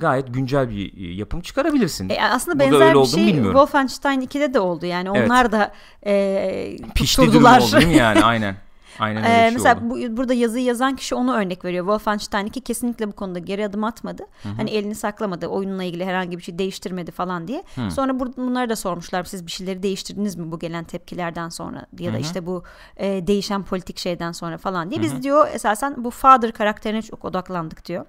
gayet 0.00 0.34
güncel 0.34 0.70
bir 0.70 1.08
e, 1.08 1.14
yapım 1.14 1.40
çıkarabilirsin. 1.40 2.08
E, 2.08 2.22
aslında 2.22 2.64
Burada 2.64 2.80
benzer 2.80 2.94
bir 3.02 3.06
şey 3.06 3.26
bilmiyorum. 3.26 3.52
Wolfenstein 3.52 4.20
2'de 4.20 4.54
de 4.54 4.60
oldu. 4.60 4.86
Yani 4.86 5.08
Evet. 5.14 5.26
onlar 5.26 5.52
da 5.52 5.72
e, 6.06 6.76
Pişti 6.94 7.22
durum 7.32 7.44
oldu 7.44 7.72
değil 7.72 7.86
mi 7.86 7.96
yani 7.96 8.24
aynen. 8.24 8.56
Aynen 9.00 9.24
öyle 9.24 9.34
Ee, 9.36 9.40
şey 9.48 9.50
mesela 9.50 9.74
oldu. 9.74 9.84
bu, 10.12 10.16
burada 10.16 10.34
yazıyı 10.34 10.64
yazan 10.64 10.96
kişi 10.96 11.14
onu 11.14 11.34
örnek 11.34 11.64
veriyor. 11.64 11.84
Wolfenstein 11.84 12.46
2 12.46 12.60
kesinlikle 12.60 13.08
bu 13.08 13.12
konuda 13.12 13.38
geri 13.38 13.64
adım 13.66 13.84
atmadı. 13.84 14.22
Hani 14.56 14.70
elini 14.70 14.94
saklamadı. 14.94 15.46
Oyunla 15.46 15.84
ilgili 15.84 16.04
herhangi 16.04 16.38
bir 16.38 16.42
şey 16.42 16.58
değiştirmedi 16.58 17.10
falan 17.10 17.48
diye. 17.48 17.64
Sonra 17.90 18.12
bur- 18.12 18.36
bunları 18.36 18.68
da 18.68 18.76
sormuşlar. 18.76 19.24
Siz 19.24 19.46
bir 19.46 19.50
şeyleri 19.50 19.82
değiştirdiniz 19.82 20.36
mi 20.36 20.52
bu 20.52 20.58
gelen 20.58 20.84
tepkilerden 20.84 21.48
sonra 21.48 21.86
ya 21.98 22.12
da 22.12 22.18
işte 22.18 22.46
bu 22.46 22.62
e, 22.96 23.26
değişen 23.26 23.62
politik 23.62 23.98
şeyden 23.98 24.32
sonra 24.32 24.58
falan 24.58 24.90
diye. 24.90 25.02
Biz 25.02 25.22
diyor 25.22 25.48
esasen 25.52 26.04
bu 26.04 26.10
father 26.10 26.52
karakterine 26.52 27.02
çok 27.02 27.24
odaklandık 27.24 27.84
diyor. 27.86 28.06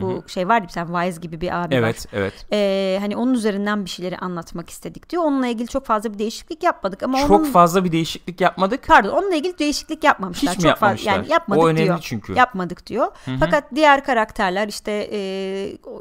Bu 0.00 0.24
şey 0.28 0.48
var 0.48 0.62
bir 0.62 0.68
tane 0.68 0.86
Wise 1.04 1.20
gibi 1.20 1.40
bir 1.40 1.64
abi 1.64 1.74
var. 1.74 1.78
Evet 1.78 2.06
evet. 2.12 2.46
Ee, 2.52 2.98
hani 3.00 3.16
onun 3.16 3.34
üzerinden 3.34 3.84
bir 3.84 3.90
şeyleri 3.90 4.18
anlatmak 4.18 4.70
istedik 4.70 5.10
diyor. 5.10 5.22
Onunla 5.24 5.46
ilgili 5.46 5.68
çok 5.68 5.86
fazla 5.86 6.12
bir 6.12 6.18
değişiklik 6.18 6.62
yapmadık 6.62 7.02
ama 7.02 7.18
Çok 7.18 7.30
onun 7.30 7.44
fazla 7.44 7.84
bir 7.84 7.92
değişiklik 7.92 8.40
yapmadık. 8.40 8.86
pardon 8.86 9.10
onunla 9.10 9.34
ilgili 9.34 9.58
değişiklik 9.58 10.04
yapmamışlar. 10.28 10.52
Hiç 10.54 10.58
mi 10.58 10.62
çok 10.62 10.78
fazla 10.78 10.86
yapmamışlar? 10.86 11.12
yani 11.16 11.32
yapmadık 11.32 11.62
O 11.62 11.68
önemli 11.68 11.84
diyor. 11.84 11.98
çünkü. 12.02 12.32
Yapmadık 12.32 12.86
diyor. 12.86 13.06
Fakat 13.40 13.64
diğer 13.74 14.04
karakterler 14.04 14.68
işte 14.68 15.08
e, 15.12 15.18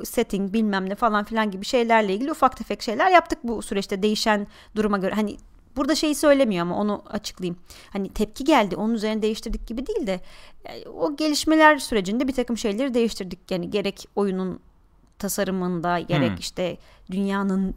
setting 0.06 0.54
bilmem 0.54 0.90
ne 0.90 0.96
falan 0.96 1.24
filan 1.24 1.52
gibi 1.52 1.66
şeylerle 1.66 2.14
ilgili 2.14 2.32
ufak 2.32 2.58
tefek 2.58 2.82
şeyler 2.82 3.12
yaptık 3.12 3.40
bu 3.44 3.62
süreçte 3.62 4.04
değişen 4.04 4.48
duruma 4.76 4.98
göre. 4.98 5.14
Hani 5.16 5.38
burada 5.76 5.96
şeyi 5.96 6.16
söylemiyor 6.16 6.62
ama 6.62 6.78
onu 6.78 7.04
açıklayayım. 7.10 7.58
Hani 7.94 8.10
tepki 8.10 8.44
geldi 8.44 8.76
onun 8.76 8.94
üzerine 8.94 9.22
değiştirdik 9.22 9.68
gibi 9.68 9.88
değil 9.88 10.08
de 10.08 10.20
e, 10.66 10.88
o 10.90 11.16
gelişmeler 11.16 11.78
sürecinde 11.78 12.28
bir 12.28 12.34
takım 12.34 12.58
şeyleri 12.58 12.94
değiştirdik. 12.94 13.52
Yani 13.52 13.70
gerek 13.70 14.06
oyunun 14.16 14.60
tasarımında 15.20 16.00
gerek 16.00 16.30
Hmm. 16.30 16.38
işte 16.38 16.78
dünyanın 17.12 17.76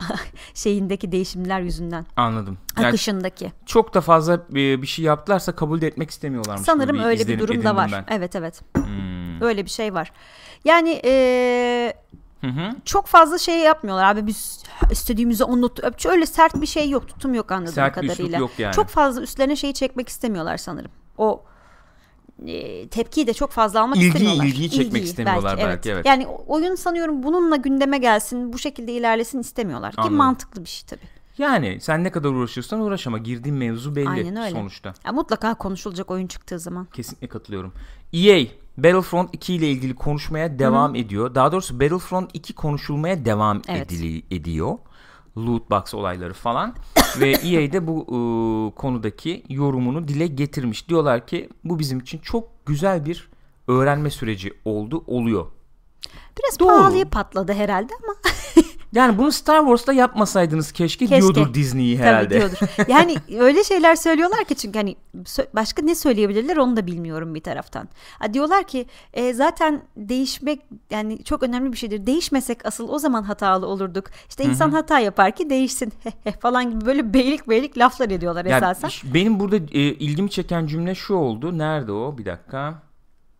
şeyindeki 0.54 1.12
değişimler 1.12 1.60
yüzünden 1.60 2.06
Anladım. 2.16 2.58
Yani 2.76 2.86
akışındaki. 2.86 3.52
çok 3.66 3.94
da 3.94 4.00
fazla 4.00 4.40
bir, 4.50 4.82
bir 4.82 4.86
şey 4.86 5.04
yaptılarsa 5.04 5.52
kabul 5.52 5.80
de 5.80 5.86
etmek 5.86 6.10
istemiyorlarmış. 6.10 6.66
Sanırım 6.66 6.96
gibi 6.96 7.04
öyle 7.04 7.28
bir 7.28 7.38
durum 7.38 7.64
da 7.64 7.76
var. 7.76 7.90
ben. 7.92 8.04
Evet 8.14 8.36
evet. 8.36 8.60
Hmm. 8.74 9.42
Öyle 9.42 9.64
bir 9.64 9.70
şey 9.70 9.94
var. 9.94 10.12
Yani 10.64 11.00
Hı 12.40 12.46
hı. 12.46 12.70
çok 12.84 13.06
fazla 13.06 13.38
şey 13.38 13.58
yapmıyorlar 13.58 14.04
abi 14.04 14.26
biz 14.26 14.64
istediğimizi 14.90 15.44
anlat. 15.44 16.06
Öyle 16.06 16.26
sert 16.26 16.60
bir 16.60 16.66
şey 16.66 16.90
yok, 16.90 17.08
tutum 17.08 17.34
yok 17.34 17.52
anladığım 17.52 17.74
Sert 17.74 18.02
bir 18.02 18.08
kadarıyla. 18.08 18.38
yok 18.38 18.50
yani. 18.58 18.74
Çok 18.74 18.88
fazla 18.88 19.22
üstlerine 19.22 19.56
şeyi 19.56 19.74
çekmek 19.74 20.08
istemiyorlar 20.08 20.56
sanırım. 20.56 20.90
O 21.18 21.42
e, 22.46 22.88
tepkiyi 22.88 23.26
de 23.26 23.32
çok 23.34 23.50
fazla 23.50 23.80
almak 23.82 23.96
İlgiyi- 23.96 24.06
istemiyorlar. 24.08 24.44
ilgiyi 24.44 24.70
çekmek 24.70 25.04
istemiyorlar 25.04 25.58
belki, 25.58 25.90
evet. 25.90 26.06
Yani 26.06 26.26
o- 26.26 26.44
oyun 26.46 26.74
sanıyorum 26.74 27.22
bununla 27.22 27.56
gündeme 27.56 27.98
gelsin, 27.98 28.52
bu 28.52 28.58
şekilde 28.58 28.92
ilerlesin 28.92 29.38
istemiyorlar. 29.40 29.92
Ki 29.92 30.00
Anladım. 30.00 30.16
mantıklı 30.16 30.64
bir 30.64 30.68
şey 30.68 30.86
tabii. 30.88 31.08
Yani 31.38 31.78
sen 31.80 32.04
ne 32.04 32.10
kadar 32.10 32.28
uğraşıyorsan 32.28 32.80
uğraş 32.80 33.06
ama 33.06 33.18
girdiğin 33.18 33.56
mevzu 33.56 33.96
belli 33.96 34.08
Aynen 34.08 34.36
öyle. 34.36 34.50
sonuçta. 34.50 34.94
Ya 35.04 35.12
mutlaka 35.12 35.54
konuşulacak 35.54 36.10
oyun 36.10 36.26
çıktığı 36.26 36.58
zaman. 36.58 36.84
Kesinlikle 36.92 37.28
katılıyorum. 37.28 37.72
EA 38.12 38.44
Battlefront 38.78 39.30
2 39.34 39.54
ile 39.54 39.70
ilgili 39.70 39.94
konuşmaya 39.94 40.58
devam 40.58 40.94
ediyor. 40.94 41.34
Daha 41.34 41.52
doğrusu 41.52 41.80
Battlefront 41.80 42.30
2 42.34 42.52
konuşulmaya 42.54 43.24
devam 43.24 43.62
Evet. 43.68 43.92
edili- 43.92 44.22
ediyor. 44.30 44.78
Loot 45.36 45.70
box 45.70 45.94
olayları 45.94 46.32
falan 46.34 46.74
ve 47.18 47.30
EA 47.30 47.72
de 47.72 47.86
bu 47.86 47.96
ıı, 48.00 48.74
konudaki 48.74 49.42
yorumunu 49.48 50.08
dile 50.08 50.26
getirmiş. 50.26 50.88
Diyorlar 50.88 51.26
ki 51.26 51.48
bu 51.64 51.78
bizim 51.78 51.98
için 52.00 52.18
çok 52.18 52.66
güzel 52.66 53.04
bir 53.06 53.28
öğrenme 53.68 54.10
süreci 54.10 54.52
oldu, 54.64 55.04
oluyor. 55.06 55.46
Biraz 56.38 56.58
Doğru. 56.58 56.68
pahalıya 56.68 57.04
patladı 57.04 57.52
herhalde 57.52 57.92
ama 58.04 58.14
Yani 58.92 59.18
bunu 59.18 59.32
Star 59.32 59.60
Wars'ta 59.60 59.92
yapmasaydınız 59.92 60.72
keşke, 60.72 61.06
Keşke. 61.06 61.20
diyordur 61.22 61.54
Disney 61.54 61.98
herhalde. 61.98 62.40
Tabii 62.40 62.56
diyordur. 62.58 62.88
Yani 62.88 63.16
öyle 63.38 63.64
şeyler 63.64 63.96
söylüyorlar 63.96 64.44
ki 64.44 64.54
çünkü 64.54 64.78
hani 64.78 64.96
başka 65.54 65.82
ne 65.82 65.94
söyleyebilirler 65.94 66.56
onu 66.56 66.76
da 66.76 66.86
bilmiyorum 66.86 67.34
bir 67.34 67.40
taraftan. 67.40 67.88
Diyorlar 68.32 68.64
ki 68.66 68.86
e, 69.12 69.32
zaten 69.32 69.82
değişmek 69.96 70.60
yani 70.90 71.24
çok 71.24 71.42
önemli 71.42 71.72
bir 71.72 71.76
şeydir. 71.76 72.06
Değişmesek 72.06 72.66
asıl 72.66 72.88
o 72.88 72.98
zaman 72.98 73.22
hatalı 73.22 73.66
olurduk. 73.66 74.04
İşte 74.28 74.44
insan 74.44 74.70
hata 74.70 74.98
yapar 74.98 75.36
ki 75.36 75.50
değişsin 75.50 75.92
falan 76.40 76.70
gibi 76.70 76.86
böyle 76.86 77.14
beylik 77.14 77.48
beylik 77.48 77.78
laflar 77.78 78.10
ediyorlar 78.10 78.44
Yani 78.44 78.56
esasen. 78.72 79.14
benim 79.14 79.40
burada 79.40 79.56
e, 79.56 79.80
ilgimi 79.80 80.30
çeken 80.30 80.66
cümle 80.66 80.94
şu 80.94 81.14
oldu. 81.14 81.58
Nerede 81.58 81.92
o? 81.92 82.18
Bir 82.18 82.24
dakika. 82.24 82.82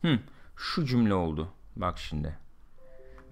Hı, 0.02 0.18
şu 0.56 0.84
cümle 0.84 1.14
oldu. 1.14 1.48
Bak 1.76 1.98
şimdi. 1.98 2.39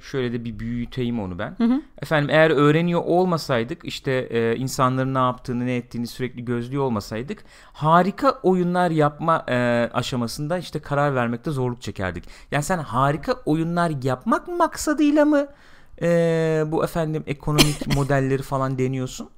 Şöyle 0.01 0.33
de 0.33 0.45
bir 0.45 0.59
büyüteyim 0.59 1.21
onu 1.21 1.39
ben. 1.39 1.57
Efendim 2.03 2.31
eğer 2.31 2.51
öğreniyor 2.51 3.03
olmasaydık 3.05 3.85
işte 3.85 4.13
e, 4.13 4.57
insanların 4.57 5.15
ne 5.15 5.19
yaptığını 5.19 5.67
ne 5.67 5.77
ettiğini 5.77 6.07
sürekli 6.07 6.45
gözlüyor 6.45 6.83
olmasaydık 6.83 7.45
harika 7.73 8.31
oyunlar 8.43 8.91
yapma 8.91 9.45
e, 9.49 9.55
aşamasında 9.93 10.59
işte 10.59 10.79
karar 10.79 11.15
vermekte 11.15 11.51
zorluk 11.51 11.83
çekerdik. 11.83 12.25
Yani 12.51 12.63
sen 12.63 12.79
harika 12.79 13.33
oyunlar 13.33 13.93
yapmak 14.03 14.49
maksadıyla 14.49 15.25
mı 15.25 15.47
e, 16.03 16.65
bu 16.67 16.85
efendim 16.85 17.25
ekonomik 17.27 17.87
modelleri 17.97 18.43
falan 18.43 18.79
deniyorsun? 18.79 19.29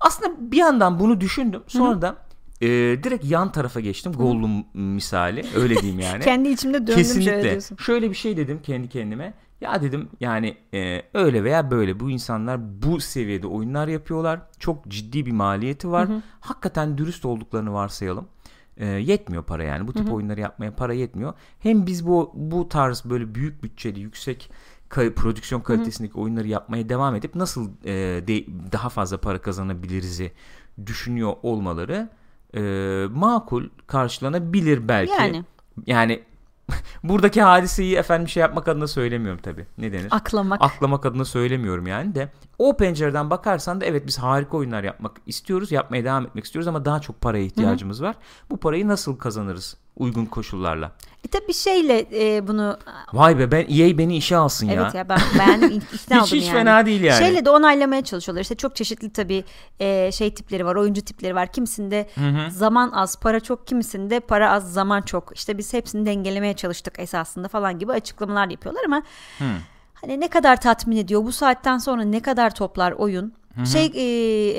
Aslında 0.00 0.52
bir 0.52 0.56
yandan 0.56 1.00
bunu 1.00 1.20
düşündüm. 1.20 1.62
Sonra 1.66 2.02
da 2.02 2.16
e, 2.60 2.68
direkt 3.02 3.24
yan 3.24 3.52
tarafa 3.52 3.80
geçtim. 3.80 4.12
Gollum 4.12 4.64
misali. 4.74 5.44
Öyle 5.56 5.76
diyeyim 5.76 6.00
yani. 6.00 6.20
Kendi 6.24 6.48
içimde 6.48 6.86
döndüm 6.86 6.94
şöyle 6.94 7.02
Kesinlikle. 7.02 7.50
diyorsun. 7.50 7.76
Şöyle 7.76 8.10
bir 8.10 8.14
şey 8.14 8.36
dedim 8.36 8.60
kendi 8.62 8.88
kendime. 8.88 9.34
Ya 9.60 9.82
dedim 9.82 10.08
yani 10.20 10.56
e, 10.74 11.02
öyle 11.14 11.44
veya 11.44 11.70
böyle 11.70 12.00
bu 12.00 12.10
insanlar 12.10 12.82
bu 12.82 13.00
seviyede 13.00 13.46
oyunlar 13.46 13.88
yapıyorlar. 13.88 14.40
Çok 14.58 14.88
ciddi 14.88 15.26
bir 15.26 15.32
maliyeti 15.32 15.90
var. 15.90 16.08
Hakikaten 16.40 16.98
dürüst 16.98 17.24
olduklarını 17.24 17.72
varsayalım. 17.72 18.28
E, 18.76 18.86
yetmiyor 18.86 19.42
para 19.42 19.64
yani. 19.64 19.88
Bu 19.88 19.92
tip 19.92 20.12
oyunları 20.12 20.40
yapmaya 20.40 20.74
para 20.74 20.92
yetmiyor. 20.92 21.32
Hem 21.60 21.86
biz 21.86 22.06
bu 22.06 22.32
bu 22.34 22.68
tarz 22.68 23.04
böyle 23.04 23.34
büyük 23.34 23.62
bütçeli, 23.62 24.00
yüksek 24.00 24.50
ka- 24.90 25.14
prodüksiyon 25.14 25.60
kalitesindeki 25.60 26.18
oyunları 26.18 26.48
yapmaya 26.48 26.88
devam 26.88 27.14
edip 27.14 27.34
nasıl 27.34 27.70
e, 27.84 27.92
de- 28.28 28.46
daha 28.72 28.88
fazla 28.88 29.16
para 29.16 29.38
kazanabiliriz'i 29.42 30.32
düşünüyor 30.86 31.32
olmaları 31.42 32.08
e, 32.54 32.60
makul 33.12 33.64
karşılanabilir 33.86 34.88
belki. 34.88 35.12
Yani. 35.12 35.44
Yani 35.86 36.22
buradaki 37.02 37.42
hadiseyi 37.42 37.96
efendim 37.96 38.28
şey 38.28 38.40
yapmak 38.40 38.68
adına 38.68 38.86
söylemiyorum 38.86 39.40
tabi. 39.42 39.66
Ne 39.78 39.92
denir? 39.92 40.08
Aklamak. 40.10 40.62
Aklamak 40.62 41.06
adına 41.06 41.24
söylemiyorum 41.24 41.86
yani 41.86 42.14
de. 42.14 42.28
O 42.58 42.76
pencereden 42.76 43.30
bakarsan 43.30 43.80
da 43.80 43.84
evet 43.84 44.06
biz 44.06 44.18
harika 44.18 44.56
oyunlar 44.56 44.84
yapmak 44.84 45.16
istiyoruz. 45.26 45.72
Yapmaya 45.72 46.04
devam 46.04 46.26
etmek 46.26 46.44
istiyoruz 46.44 46.68
ama 46.68 46.84
daha 46.84 47.00
çok 47.00 47.20
paraya 47.20 47.44
ihtiyacımız 47.44 48.02
var. 48.02 48.16
Bu 48.50 48.56
parayı 48.56 48.88
nasıl 48.88 49.18
kazanırız 49.18 49.76
uygun 49.98 50.24
koşullarla? 50.24 50.92
E 51.24 51.28
tabii 51.28 51.54
şeyle 51.54 52.06
e, 52.36 52.48
bunu 52.48 52.78
Vay 53.12 53.38
be 53.38 53.50
ben 53.50 53.60
EA 53.68 53.98
beni 53.98 54.16
işe 54.16 54.36
alsın 54.36 54.66
ya. 54.66 54.74
Evet 54.82 54.94
ya 54.94 55.08
ben 55.08 55.18
ik- 55.60 55.94
ikna 55.94 56.16
Hiç- 56.22 56.32
oldum 56.32 56.38
hiç 56.38 56.46
yani. 56.46 56.56
fena 56.58 56.86
değil 56.86 57.00
yani. 57.02 57.18
Şeyle 57.18 57.44
de 57.44 57.50
onaylamaya 57.50 58.04
çalışıyorlar. 58.04 58.42
İşte 58.42 58.54
çok 58.54 58.76
çeşitli 58.76 59.12
tabii 59.12 59.44
e, 59.80 60.12
şey 60.12 60.34
tipleri 60.34 60.66
var, 60.66 60.76
oyuncu 60.76 61.02
tipleri 61.02 61.34
var. 61.34 61.52
Kimisinde 61.52 62.08
zaman 62.50 62.90
az, 62.90 63.20
para 63.20 63.40
çok, 63.40 63.66
kimisinde 63.66 64.20
para 64.20 64.50
az, 64.52 64.72
zaman 64.72 65.02
çok. 65.02 65.32
İşte 65.36 65.58
biz 65.58 65.72
hepsini 65.72 66.06
dengelemeye 66.06 66.54
çalıştık 66.56 66.98
esasında 66.98 67.48
falan 67.48 67.78
gibi 67.78 67.92
açıklamalar 67.92 68.48
yapıyorlar 68.48 68.82
ama 68.86 69.02
hani 69.94 70.20
ne 70.20 70.28
kadar 70.28 70.60
tatmin 70.60 70.96
ediyor? 70.96 71.24
Bu 71.24 71.32
saatten 71.32 71.78
sonra 71.78 72.02
ne 72.02 72.22
kadar 72.22 72.54
toplar 72.54 72.92
oyun? 72.92 73.32
Şey 73.64 73.86
e, 73.86 74.00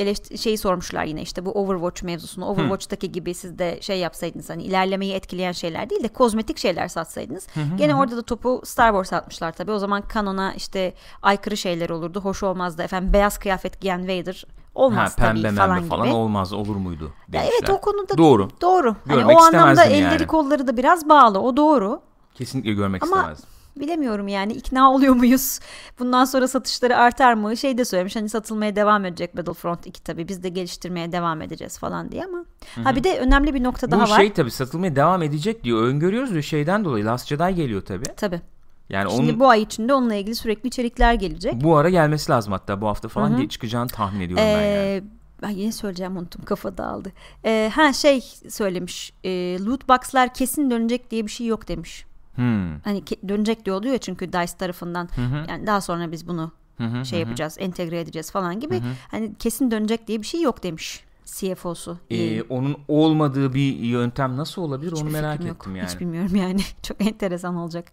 eleşt- 0.03 0.37
şeyi 0.37 0.57
sormuşlar 0.57 1.03
yine 1.05 1.21
işte 1.21 1.45
bu 1.45 1.51
Overwatch 1.51 2.03
mevzusunu. 2.03 2.45
Overwatch'taki 2.45 3.11
gibi 3.11 3.33
siz 3.33 3.59
de 3.59 3.77
şey 3.81 3.99
yapsaydınız 3.99 4.49
hani 4.49 4.63
ilerlemeyi 4.63 5.13
etkileyen 5.13 5.51
şeyler 5.51 5.89
değil 5.89 6.03
de 6.03 6.07
kozmetik 6.07 6.57
şeyler 6.57 6.87
satsaydınız. 6.87 7.47
Gene 7.77 7.95
orada 7.95 8.17
da 8.17 8.21
topu 8.21 8.61
Star 8.65 8.89
Wars 8.91 9.13
atmışlar 9.13 9.51
tabii. 9.51 9.71
O 9.71 9.79
zaman 9.79 10.01
kanona 10.01 10.53
işte 10.53 10.93
aykırı 11.21 11.57
şeyler 11.57 11.89
olurdu. 11.89 12.21
Hoş 12.21 12.43
olmazdı. 12.43 12.81
Efendim 12.83 13.13
beyaz 13.13 13.37
kıyafet 13.37 13.81
giyen 13.81 14.03
Vader 14.07 14.45
Ha, 14.75 14.81
olmaz 14.83 15.15
tabii 15.15 15.41
pembe 15.41 15.51
falan 15.55 15.69
membe 15.69 15.79
gibi. 15.81 15.89
falan 15.89 16.07
olmaz 16.11 16.53
olur 16.53 16.75
muydu 16.75 17.11
demişler. 17.27 17.53
evet 17.59 17.69
o 17.69 17.81
konuda 17.81 18.17
Doğru. 18.17 18.47
Doğru. 18.61 18.95
Hani 19.07 19.25
o 19.25 19.29
anlamda 19.37 19.71
istemezdim 19.71 19.91
elleri 19.95 20.03
yani. 20.21 20.27
kolları 20.27 20.67
da 20.67 20.77
biraz 20.77 21.09
bağlı. 21.09 21.39
O 21.41 21.57
doğru. 21.57 22.01
Kesinlikle 22.35 22.73
görmek 22.73 23.03
Ama 23.03 23.15
istemezdim. 23.17 23.49
Bilemiyorum 23.77 24.27
yani 24.27 24.53
ikna 24.53 24.91
oluyor 24.91 25.15
muyuz? 25.15 25.59
Bundan 25.99 26.25
sonra 26.25 26.47
satışları 26.47 26.97
artar 26.97 27.33
mı? 27.33 27.57
Şey 27.57 27.77
de 27.77 27.85
söylemiş 27.85 28.15
hani 28.15 28.29
satılmaya 28.29 28.75
devam 28.75 29.05
edecek 29.05 29.37
Battlefront 29.37 29.87
2 29.87 30.03
tabii 30.03 30.27
biz 30.27 30.43
de 30.43 30.49
geliştirmeye 30.49 31.11
devam 31.11 31.41
edeceğiz 31.41 31.79
falan 31.79 32.11
diye 32.11 32.25
ama. 32.25 32.37
Hı-hı. 32.37 32.83
Ha 32.83 32.95
bir 32.95 33.03
de 33.03 33.19
önemli 33.19 33.53
bir 33.53 33.63
nokta 33.63 33.87
Bu 33.87 33.91
daha 33.91 34.01
var. 34.01 34.09
Bu 34.09 34.15
şey 34.15 34.33
tabii 34.33 34.51
satılmaya 34.51 34.95
devam 34.95 35.23
edecek 35.23 35.63
diyor. 35.63 35.83
Öngörüyoruz 35.83 36.33
ve 36.33 36.41
şeyden 36.41 36.85
dolayı 36.85 37.05
Last 37.05 37.27
Jedi 37.27 37.55
geliyor 37.55 37.81
tabii. 37.81 38.05
Tabii. 38.17 38.41
Yani 38.89 39.11
Şimdi 39.11 39.31
onun, 39.31 39.39
bu 39.39 39.49
ay 39.49 39.61
içinde 39.61 39.93
onunla 39.93 40.15
ilgili 40.15 40.35
sürekli 40.35 40.67
içerikler 40.67 41.13
gelecek. 41.13 41.53
Bu 41.63 41.77
ara 41.77 41.89
gelmesi 41.89 42.31
lazım 42.31 42.53
hatta 42.53 42.81
bu 42.81 42.87
hafta 42.87 43.07
falan 43.07 43.37
diye 43.37 43.49
çıkacağını 43.49 43.87
tahmin 43.87 44.21
ediyorum 44.21 44.45
ee, 44.45 44.55
ben 44.57 44.91
yani. 44.91 45.03
Ben 45.41 45.49
yine 45.49 45.71
söyleyeceğim 45.71 46.17
unuttum 46.17 46.45
kafa 46.45 46.77
dağıldı. 46.77 47.11
Ee, 47.45 47.71
ha 47.75 47.93
şey 47.93 48.21
söylemiş 48.49 49.13
e, 49.23 49.57
loot 49.65 49.89
box'lar 49.89 50.33
kesin 50.33 50.71
dönecek 50.71 51.11
diye 51.11 51.25
bir 51.25 51.31
şey 51.31 51.47
yok 51.47 51.67
demiş. 51.67 52.05
Hmm. 52.39 52.79
Hani 52.79 53.03
dönecek 53.27 53.65
diyor 53.65 53.77
oluyor 53.77 53.97
çünkü 53.97 54.33
DICE 54.33 54.57
tarafından 54.57 55.09
hı 55.15 55.21
hı. 55.21 55.45
yani 55.49 55.67
daha 55.67 55.81
sonra 55.81 56.11
biz 56.11 56.27
bunu 56.27 56.51
hı 56.77 56.83
hı, 56.83 57.05
şey 57.05 57.19
hı. 57.19 57.21
yapacağız 57.21 57.55
entegre 57.59 57.99
edeceğiz 57.99 58.31
falan 58.31 58.59
gibi. 58.59 58.75
Hı 58.75 58.79
hı. 58.79 58.91
Hani 59.11 59.35
kesin 59.39 59.71
dönecek 59.71 60.07
diye 60.07 60.21
bir 60.21 60.25
şey 60.25 60.41
yok 60.41 60.63
demiş. 60.63 61.03
CFO'su. 61.25 61.97
Ee, 62.09 62.41
onun 62.41 62.77
olmadığı 62.87 63.53
bir 63.53 63.75
yöntem 63.75 64.37
nasıl 64.37 64.61
olabilir 64.61 64.91
Hiçbir 64.91 65.05
onu 65.05 65.11
merak 65.11 65.45
yok. 65.45 65.55
ettim 65.55 65.75
yani. 65.75 65.87
Hiç 65.87 65.99
bilmiyorum 65.99 66.35
yani. 66.35 66.61
Çok 66.83 67.01
enteresan 67.01 67.55
olacak. 67.55 67.91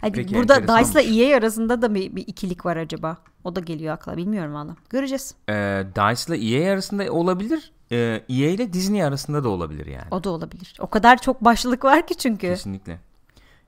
Hani 0.00 0.12
Peki, 0.12 0.34
burada 0.34 0.62
DICE'la 0.62 1.00
EA 1.00 1.38
arasında 1.38 1.82
da 1.82 1.94
bir, 1.94 2.16
bir 2.16 2.24
ikilik 2.26 2.66
var 2.66 2.76
acaba. 2.76 3.16
O 3.44 3.56
da 3.56 3.60
geliyor 3.60 3.94
akla. 3.94 4.16
Bilmiyorum 4.16 4.54
valla. 4.54 4.76
Göreceğiz. 4.90 5.34
Ee, 5.48 5.84
DICE'la 5.96 6.36
EA 6.36 6.72
arasında 6.72 7.12
olabilir. 7.12 7.72
Ee, 7.92 7.96
EA 8.28 8.50
ile 8.50 8.72
Disney 8.72 9.04
arasında 9.04 9.44
da 9.44 9.48
olabilir 9.48 9.86
yani. 9.86 10.06
O 10.10 10.24
da 10.24 10.30
olabilir. 10.30 10.74
O 10.80 10.86
kadar 10.86 11.16
çok 11.22 11.44
başlık 11.44 11.84
var 11.84 12.06
ki 12.06 12.14
çünkü. 12.14 12.46
Kesinlikle. 12.46 13.00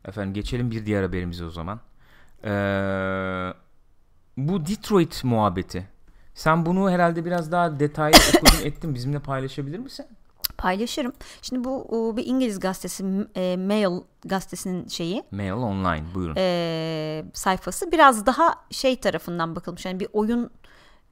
Efendim 0.04 0.34
geçelim 0.34 0.70
bir 0.70 0.86
diğer 0.86 1.02
haberimize 1.02 1.44
o 1.44 1.50
zaman. 1.50 1.80
Ee, 2.44 2.50
bu 4.36 4.66
Detroit 4.66 5.24
muhabbeti. 5.24 5.88
Sen 6.34 6.66
bunu 6.66 6.90
herhalde 6.90 7.24
biraz 7.24 7.52
daha 7.52 7.80
detaylı 7.80 8.16
okudun 8.36 8.66
ettin. 8.66 8.94
Bizimle 8.94 9.18
paylaşabilir 9.18 9.78
misin? 9.78 10.06
paylaşırım. 10.60 11.12
Şimdi 11.42 11.64
bu 11.64 12.14
bir 12.16 12.26
İngiliz 12.26 12.60
gazetesi 12.60 13.04
e, 13.36 13.56
Mail 13.56 14.00
gazetesinin 14.24 14.88
şeyi. 14.88 15.22
Mail 15.30 15.52
Online 15.52 16.04
buyurun. 16.14 16.34
E, 16.36 17.24
sayfası 17.32 17.92
biraz 17.92 18.26
daha 18.26 18.54
şey 18.70 18.96
tarafından 18.96 19.56
bakılmış. 19.56 19.84
Yani 19.84 20.00
bir 20.00 20.08
oyun 20.12 20.50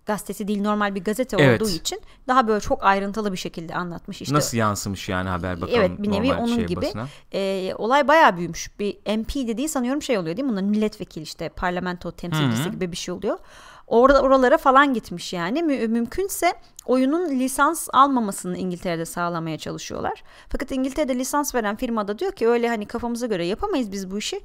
gazetesi 0.09 0.49
değil 0.49 0.63
normal 0.63 0.95
bir 0.95 1.05
gazete 1.05 1.37
evet. 1.41 1.63
olduğu 1.63 1.71
için 1.71 2.01
daha 2.29 2.49
böyle 2.49 2.61
çok 2.61 2.85
ayrıntılı 2.85 3.33
bir 3.33 3.37
şekilde 3.37 3.75
anlatmış. 3.75 4.23
İşte, 4.23 4.35
Nasıl 4.35 4.57
yansımış 4.57 5.09
yani 5.09 5.29
haber 5.29 5.61
bakalım. 5.61 5.81
Evet 5.81 5.91
bir 5.99 6.11
nevi 6.11 6.35
onun 6.35 6.57
şey 6.57 6.67
gibi. 6.67 6.93
E, 7.33 7.73
olay 7.79 8.09
bayağı 8.09 8.37
büyümüş. 8.37 8.71
Bir 8.79 9.19
MP 9.19 9.35
dediği 9.35 9.69
sanıyorum 9.69 10.03
şey 10.03 10.19
oluyor 10.19 10.37
değil 10.37 10.47
mi? 10.47 10.53
Bunlar 10.53 10.63
milletvekili 10.63 11.23
işte 11.23 11.49
parlamento 11.49 12.13
temsilcisi 12.13 12.63
Hı-hı. 12.63 12.73
gibi 12.73 12.93
bir 12.93 12.97
şey 12.97 13.15
oluyor. 13.15 13.39
Orada 13.87 14.23
oralara 14.23 14.59
falan 14.59 14.95
gitmiş 14.95 15.33
yani. 15.33 15.63
Mü- 15.63 15.89
mümkünse 15.89 16.53
oyunun 16.87 17.31
lisans 17.31 17.89
almamasını 17.93 18.59
İngiltere'de 18.59 19.05
sağlamaya 19.05 19.59
çalışıyorlar. 19.59 20.23
Fakat 20.49 20.73
İngiltere'de 20.73 21.19
lisans 21.19 21.55
veren 21.55 21.77
firma 21.77 22.09
da 22.09 22.19
diyor 22.19 22.33
ki 22.33 22.49
öyle 22.49 22.69
hani 22.69 22.87
kafamıza 22.87 23.27
göre 23.27 23.47
yapamayız 23.47 23.93
biz 23.93 24.11
bu 24.11 24.19
işi. 24.19 24.41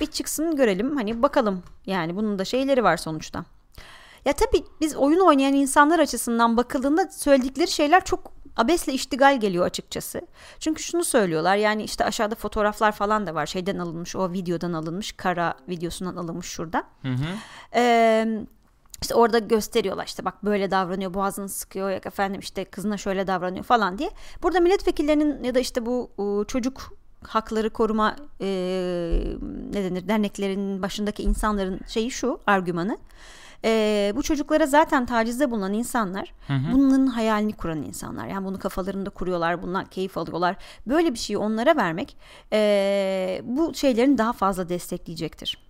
Bir 0.00 0.06
çıksın 0.06 0.56
görelim 0.56 0.96
hani 0.96 1.22
bakalım. 1.22 1.62
Yani 1.86 2.16
bunun 2.16 2.38
da 2.38 2.44
şeyleri 2.44 2.84
var 2.84 2.96
sonuçta. 2.96 3.44
Ya 4.24 4.32
tabii 4.32 4.64
biz 4.80 4.96
oyun 4.96 5.20
oynayan 5.20 5.54
insanlar 5.54 5.98
açısından 5.98 6.56
bakıldığında 6.56 7.08
söyledikleri 7.10 7.70
şeyler 7.70 8.04
çok 8.04 8.32
abesle 8.56 8.92
iştigal 8.92 9.40
geliyor 9.40 9.66
açıkçası. 9.66 10.20
Çünkü 10.60 10.82
şunu 10.82 11.04
söylüyorlar 11.04 11.56
yani 11.56 11.82
işte 11.82 12.04
aşağıda 12.04 12.34
fotoğraflar 12.34 12.92
falan 12.92 13.26
da 13.26 13.34
var 13.34 13.46
şeyden 13.46 13.78
alınmış 13.78 14.16
o 14.16 14.32
videodan 14.32 14.72
alınmış 14.72 15.12
kara 15.12 15.54
videosundan 15.68 16.16
alınmış 16.16 16.46
şurada. 16.46 16.84
Hı 17.02 17.08
hı. 17.08 17.24
Ee, 17.74 18.26
işte 19.02 19.14
orada 19.14 19.38
gösteriyorlar 19.38 20.06
işte 20.06 20.24
bak 20.24 20.44
böyle 20.44 20.70
davranıyor 20.70 21.14
boğazını 21.14 21.48
sıkıyor 21.48 21.90
ya 21.90 21.96
efendim 21.96 22.40
işte 22.40 22.64
kızına 22.64 22.96
şöyle 22.96 23.26
davranıyor 23.26 23.64
falan 23.64 23.98
diye. 23.98 24.10
Burada 24.42 24.60
milletvekillerinin 24.60 25.44
ya 25.44 25.54
da 25.54 25.58
işte 25.60 25.86
bu 25.86 26.10
çocuk 26.48 26.98
hakları 27.26 27.70
koruma 27.70 28.16
e, 28.40 28.46
ne 29.72 29.84
denir 29.84 30.08
derneklerinin 30.08 30.82
başındaki 30.82 31.22
insanların 31.22 31.80
şeyi 31.88 32.10
şu 32.10 32.40
argümanı. 32.46 32.98
E, 33.64 34.12
bu 34.16 34.22
çocuklara 34.22 34.66
zaten 34.66 35.06
tacizde 35.06 35.50
bulunan 35.50 35.72
insanlar 35.72 36.34
hı 36.46 36.52
hı. 36.52 36.72
bunların 36.72 37.06
hayalini 37.06 37.52
kuran 37.52 37.82
insanlar. 37.82 38.26
Yani 38.26 38.46
bunu 38.46 38.58
kafalarında 38.58 39.10
kuruyorlar, 39.10 39.62
bundan 39.62 39.84
keyif 39.84 40.18
alıyorlar. 40.18 40.56
Böyle 40.86 41.12
bir 41.12 41.18
şeyi 41.18 41.38
onlara 41.38 41.76
vermek 41.76 42.16
e, 42.52 43.42
bu 43.44 43.74
şeylerin 43.74 44.18
daha 44.18 44.32
fazla 44.32 44.68
destekleyecektir 44.68 45.68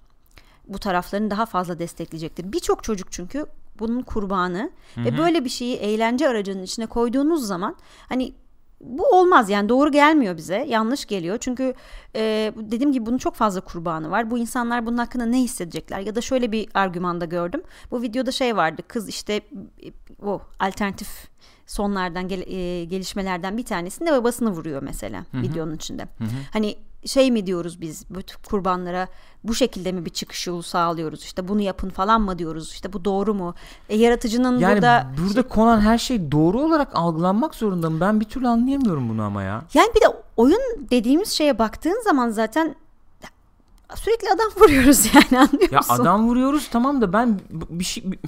bu 0.68 0.78
taraflarını 0.78 1.30
daha 1.30 1.46
fazla 1.46 1.78
destekleyecektir. 1.78 2.52
Birçok 2.52 2.84
çocuk 2.84 3.12
çünkü 3.12 3.46
bunun 3.78 4.02
kurbanı 4.02 4.70
Hı-hı. 4.94 5.04
ve 5.04 5.18
böyle 5.18 5.44
bir 5.44 5.50
şeyi 5.50 5.76
eğlence 5.76 6.28
aracının 6.28 6.62
içine 6.62 6.86
koyduğunuz 6.86 7.46
zaman 7.46 7.76
hani 8.08 8.32
bu 8.80 9.06
olmaz 9.06 9.50
yani 9.50 9.68
doğru 9.68 9.92
gelmiyor 9.92 10.36
bize 10.36 10.66
yanlış 10.68 11.06
geliyor. 11.06 11.38
Çünkü 11.40 11.74
e, 12.16 12.52
dediğim 12.56 12.92
gibi 12.92 13.06
bunun 13.06 13.18
çok 13.18 13.34
fazla 13.34 13.60
kurbanı 13.60 14.10
var. 14.10 14.30
Bu 14.30 14.38
insanlar 14.38 14.86
bunun 14.86 14.98
hakkında 14.98 15.26
ne 15.26 15.40
hissedecekler? 15.40 16.00
Ya 16.00 16.14
da 16.14 16.20
şöyle 16.20 16.52
bir 16.52 16.68
argümanda 16.74 17.24
gördüm. 17.24 17.62
Bu 17.90 18.02
videoda 18.02 18.32
şey 18.32 18.56
vardı 18.56 18.82
kız 18.88 19.08
işte 19.08 19.40
o 20.22 20.40
alternatif 20.60 21.08
sonlardan 21.66 22.28
gel, 22.28 22.40
e, 22.40 22.84
gelişmelerden 22.84 23.56
bir 23.56 23.64
tanesinde 23.64 24.12
babasını 24.12 24.50
vuruyor 24.50 24.82
mesela 24.82 25.24
Hı-hı. 25.30 25.42
videonun 25.42 25.76
içinde. 25.76 26.02
Hı-hı. 26.02 26.28
hani 26.52 26.76
şey 27.06 27.30
mi 27.30 27.46
diyoruz 27.46 27.80
biz? 27.80 28.04
Bu 28.10 28.18
kurbanlara 28.48 29.08
bu 29.44 29.54
şekilde 29.54 29.92
mi 29.92 30.04
bir 30.04 30.10
çıkış 30.10 30.46
yolu 30.46 30.62
sağlıyoruz? 30.62 31.22
İşte 31.22 31.48
bunu 31.48 31.60
yapın 31.60 31.90
falan 31.90 32.20
mı 32.20 32.38
diyoruz? 32.38 32.72
İşte 32.72 32.92
bu 32.92 33.04
doğru 33.04 33.34
mu? 33.34 33.54
E, 33.88 33.96
yaratıcının 33.96 34.58
yani 34.58 34.74
burada 34.74 35.06
burada 35.18 35.42
şey... 35.42 35.48
konan 35.48 35.80
her 35.80 35.98
şey 35.98 36.32
doğru 36.32 36.60
olarak 36.60 36.88
algılanmak 36.94 37.54
zorunda 37.54 37.90
mı? 37.90 38.00
Ben 38.00 38.20
bir 38.20 38.24
türlü 38.24 38.48
anlayamıyorum 38.48 39.08
bunu 39.08 39.22
ama 39.22 39.42
ya. 39.42 39.64
Yani 39.74 39.88
bir 39.96 40.00
de 40.00 40.06
oyun 40.36 40.60
dediğimiz 40.90 41.28
şeye 41.28 41.58
baktığın 41.58 42.02
zaman 42.04 42.30
zaten 42.30 42.74
sürekli 43.94 44.28
adam 44.28 44.50
vuruyoruz 44.62 45.06
yani 45.14 45.38
anlıyor 45.38 45.72
ya 45.72 45.80
adam 45.88 46.28
vuruyoruz 46.28 46.68
tamam 46.70 47.00
da 47.00 47.12
ben 47.12 47.40
bir 47.50 47.84
şey 47.84 48.12
bir 48.12 48.18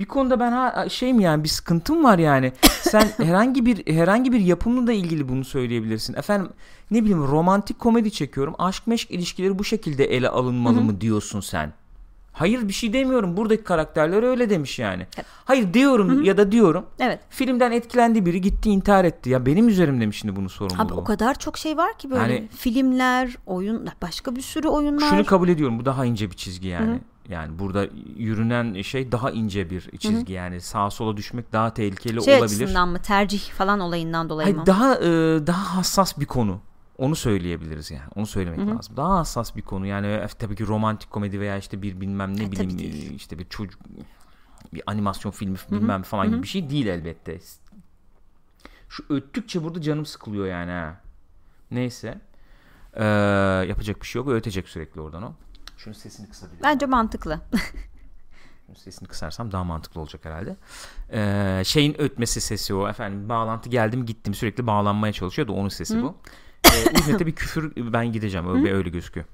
bir 0.00 0.04
konuda 0.04 0.40
ben 0.40 0.52
ha, 0.52 0.88
şey 0.88 1.12
mi 1.12 1.22
yani 1.22 1.44
bir 1.44 1.48
sıkıntım 1.48 2.04
var 2.04 2.18
yani. 2.18 2.52
Sen 2.82 3.08
herhangi 3.16 3.66
bir 3.66 3.94
herhangi 3.94 4.32
bir 4.32 4.40
yapımla 4.40 4.86
da 4.86 4.92
ilgili 4.92 5.28
bunu 5.28 5.44
söyleyebilirsin. 5.44 6.14
Efendim 6.14 6.48
ne 6.90 7.02
bileyim 7.02 7.22
romantik 7.22 7.78
komedi 7.78 8.10
çekiyorum. 8.10 8.54
Aşk 8.58 8.86
meşk 8.86 9.10
ilişkileri 9.10 9.58
bu 9.58 9.64
şekilde 9.64 10.04
ele 10.04 10.28
alınmalı 10.28 10.76
Hı-hı. 10.76 10.84
mı 10.84 11.00
diyorsun 11.00 11.40
sen? 11.40 11.72
Hayır 12.32 12.68
bir 12.68 12.72
şey 12.72 12.92
demiyorum. 12.92 13.36
Buradaki 13.36 13.64
karakterler 13.64 14.22
öyle 14.22 14.50
demiş 14.50 14.78
yani. 14.78 15.06
Evet. 15.16 15.26
Hayır 15.44 15.74
diyorum 15.74 16.08
Hı-hı. 16.08 16.22
ya 16.22 16.36
da 16.36 16.52
diyorum. 16.52 16.86
Evet. 16.98 17.20
Filmden 17.30 17.72
etkilendi 17.72 18.26
biri 18.26 18.40
gitti 18.40 18.70
intihar 18.70 19.04
etti. 19.04 19.30
Ya 19.30 19.46
benim 19.46 19.68
üzerimde 19.68 20.06
mi 20.06 20.14
şimdi 20.14 20.36
bunun 20.36 20.48
sorumluluğu? 20.48 20.82
Abi 20.82 20.94
o 20.94 21.04
kadar 21.04 21.38
çok 21.38 21.58
şey 21.58 21.76
var 21.76 21.98
ki 21.98 22.10
böyle 22.10 22.34
yani, 22.34 22.48
filmler, 22.56 23.36
oyun, 23.46 23.88
başka 24.02 24.36
bir 24.36 24.40
sürü 24.40 24.68
oyunlar. 24.68 25.08
Şunu 25.10 25.24
kabul 25.24 25.48
ediyorum. 25.48 25.78
Bu 25.78 25.84
daha 25.84 26.04
ince 26.04 26.30
bir 26.30 26.36
çizgi 26.36 26.68
yani. 26.68 26.90
Hı-hı. 26.90 27.00
Yani 27.28 27.58
burada 27.58 27.86
yürünen 28.16 28.82
şey 28.82 29.12
daha 29.12 29.30
ince 29.30 29.70
bir 29.70 29.90
çizgi 29.98 30.18
Hı-hı. 30.18 30.32
yani 30.32 30.60
sağa 30.60 30.90
sola 30.90 31.16
düşmek 31.16 31.52
daha 31.52 31.74
tehlikeli 31.74 32.24
şey 32.24 32.34
olabilir. 32.34 32.44
açısından 32.44 32.88
mı 32.88 32.98
tercih 32.98 33.40
falan 33.40 33.80
olayından 33.80 34.28
dolayı 34.28 34.44
Hayır, 34.44 34.56
mı? 34.56 34.66
Daha 34.66 34.94
e, 34.94 35.00
daha 35.46 35.76
hassas 35.76 36.18
bir 36.18 36.26
konu. 36.26 36.60
Onu 37.00 37.16
söyleyebiliriz 37.16 37.90
yani. 37.90 38.08
Onu 38.14 38.26
söylemek 38.26 38.60
Hı-hı. 38.60 38.76
lazım. 38.76 38.96
Daha 38.96 39.18
hassas 39.18 39.56
bir 39.56 39.62
konu. 39.62 39.86
Yani 39.86 40.06
e, 40.06 40.26
tabii 40.38 40.56
ki 40.56 40.66
romantik 40.66 41.10
komedi 41.10 41.40
veya 41.40 41.56
işte 41.56 41.82
bir 41.82 42.00
bilmem 42.00 42.36
ne 42.36 42.44
e, 42.44 42.52
bileyim 42.52 42.78
e, 42.78 43.14
işte 43.14 43.38
bir 43.38 43.44
çocuk 43.44 43.80
bir 44.74 44.82
animasyon 44.86 45.32
filmi 45.32 45.58
Hı-hı. 45.58 45.70
bilmem 45.70 46.02
falan 46.02 46.24
Hı-hı. 46.24 46.32
gibi 46.32 46.42
bir 46.42 46.48
şey 46.48 46.70
değil 46.70 46.86
elbette. 46.86 47.38
Şu 48.88 49.04
öttükçe 49.08 49.62
burada 49.62 49.80
canım 49.80 50.06
sıkılıyor 50.06 50.46
yani 50.46 50.70
ha. 50.70 51.00
Neyse. 51.70 52.20
Ee, 52.94 53.04
yapacak 53.68 54.00
bir 54.00 54.06
şey 54.06 54.20
yok. 54.20 54.28
Ötecek 54.28 54.68
sürekli 54.68 55.00
oradan 55.00 55.22
o. 55.22 55.32
Şunun 55.76 55.94
sesini 55.94 56.28
kısabilirim. 56.28 56.62
Bence 56.64 56.86
mantıklı. 56.86 57.40
Sesini 58.76 59.08
kısarsam 59.08 59.52
daha 59.52 59.64
mantıklı 59.64 60.00
olacak 60.00 60.24
herhalde. 60.24 60.56
Ee, 61.12 61.62
şeyin 61.64 62.00
ötmesi 62.00 62.40
sesi 62.40 62.74
o. 62.74 62.88
Efendim 62.88 63.28
bağlantı 63.28 63.68
geldim 63.68 64.06
gittim 64.06 64.34
sürekli 64.34 64.66
bağlanmaya 64.66 65.12
çalışıyor 65.12 65.48
da 65.48 65.52
onun 65.52 65.68
sesi 65.68 65.96
Hı. 65.96 66.02
bu. 66.02 66.16
İzmir'de 66.98 67.26
bir 67.26 67.34
küfür 67.34 67.92
ben 67.92 68.12
gideceğim 68.12 68.54
öyle, 68.54 68.74
öyle 68.74 68.90
gözüküyor. 68.90 69.26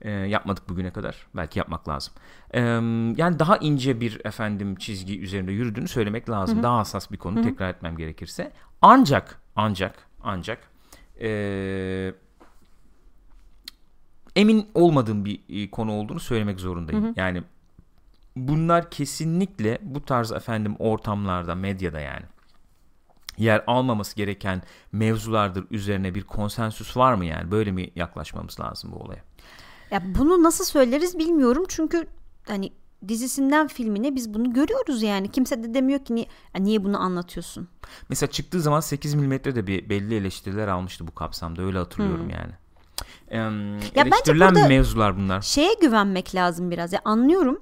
Ee, 0.00 0.10
yapmadık 0.10 0.68
bugüne 0.68 0.90
kadar. 0.90 1.26
Belki 1.36 1.58
yapmak 1.58 1.88
lazım. 1.88 2.14
Ee, 2.54 2.60
yani 3.16 3.38
daha 3.38 3.56
ince 3.56 4.00
bir 4.00 4.20
efendim 4.24 4.76
çizgi 4.76 5.20
üzerinde 5.20 5.52
yürüdüğünü 5.52 5.88
söylemek 5.88 6.30
lazım. 6.30 6.62
Daha 6.62 6.78
hassas 6.78 7.10
bir 7.10 7.16
konu 7.16 7.42
tekrar 7.42 7.70
etmem 7.70 7.96
gerekirse. 7.96 8.52
Ancak 8.82 9.40
ancak 9.56 9.94
ancak 10.22 10.58
eee 11.20 12.14
emin 14.36 14.66
olmadığım 14.74 15.24
bir 15.24 15.40
e, 15.48 15.70
konu 15.70 15.92
olduğunu 15.92 16.20
söylemek 16.20 16.60
zorundayım. 16.60 17.04
Hı 17.04 17.08
hı. 17.08 17.12
Yani 17.16 17.42
bunlar 18.36 18.90
kesinlikle 18.90 19.78
bu 19.82 20.04
tarz 20.04 20.32
efendim 20.32 20.76
ortamlarda, 20.78 21.54
medyada 21.54 22.00
yani 22.00 22.22
yer 23.38 23.64
almaması 23.66 24.16
gereken 24.16 24.62
mevzulardır 24.92 25.66
üzerine 25.70 26.14
bir 26.14 26.22
konsensüs 26.22 26.96
var 26.96 27.14
mı 27.14 27.24
yani? 27.24 27.50
Böyle 27.50 27.72
mi 27.72 27.90
yaklaşmamız 27.94 28.60
lazım 28.60 28.92
bu 28.92 28.96
olaya? 28.96 29.22
Ya 29.90 30.02
bunu 30.18 30.42
nasıl 30.42 30.64
söyleriz 30.64 31.18
bilmiyorum 31.18 31.64
çünkü 31.68 32.06
hani 32.48 32.72
dizisinden 33.08 33.68
filmine 33.68 34.14
biz 34.14 34.34
bunu 34.34 34.52
görüyoruz 34.52 35.02
yani. 35.02 35.30
Kimse 35.30 35.62
de 35.62 35.74
demiyor 35.74 36.04
ki 36.04 36.14
niye, 36.14 36.26
niye 36.58 36.84
bunu 36.84 37.00
anlatıyorsun? 37.00 37.68
Mesela 38.08 38.30
çıktığı 38.30 38.60
zaman 38.60 38.80
8 38.80 39.14
milimetre 39.14 39.66
bir 39.66 39.88
belli 39.88 40.14
eleştiriler 40.14 40.68
almıştı 40.68 41.06
bu 41.06 41.14
kapsamda. 41.14 41.62
Öyle 41.62 41.78
hatırlıyorum 41.78 42.24
hmm. 42.24 42.30
yani. 42.30 42.52
Ee, 43.28 43.36
ya 43.94 44.04
eleştirilen 44.04 44.54
bence 44.54 44.68
mevzular 44.68 45.16
bunlar. 45.16 45.42
Şeye 45.42 45.74
güvenmek 45.80 46.34
lazım 46.34 46.70
biraz. 46.70 46.92
Ya 46.92 47.00
anlıyorum 47.04 47.60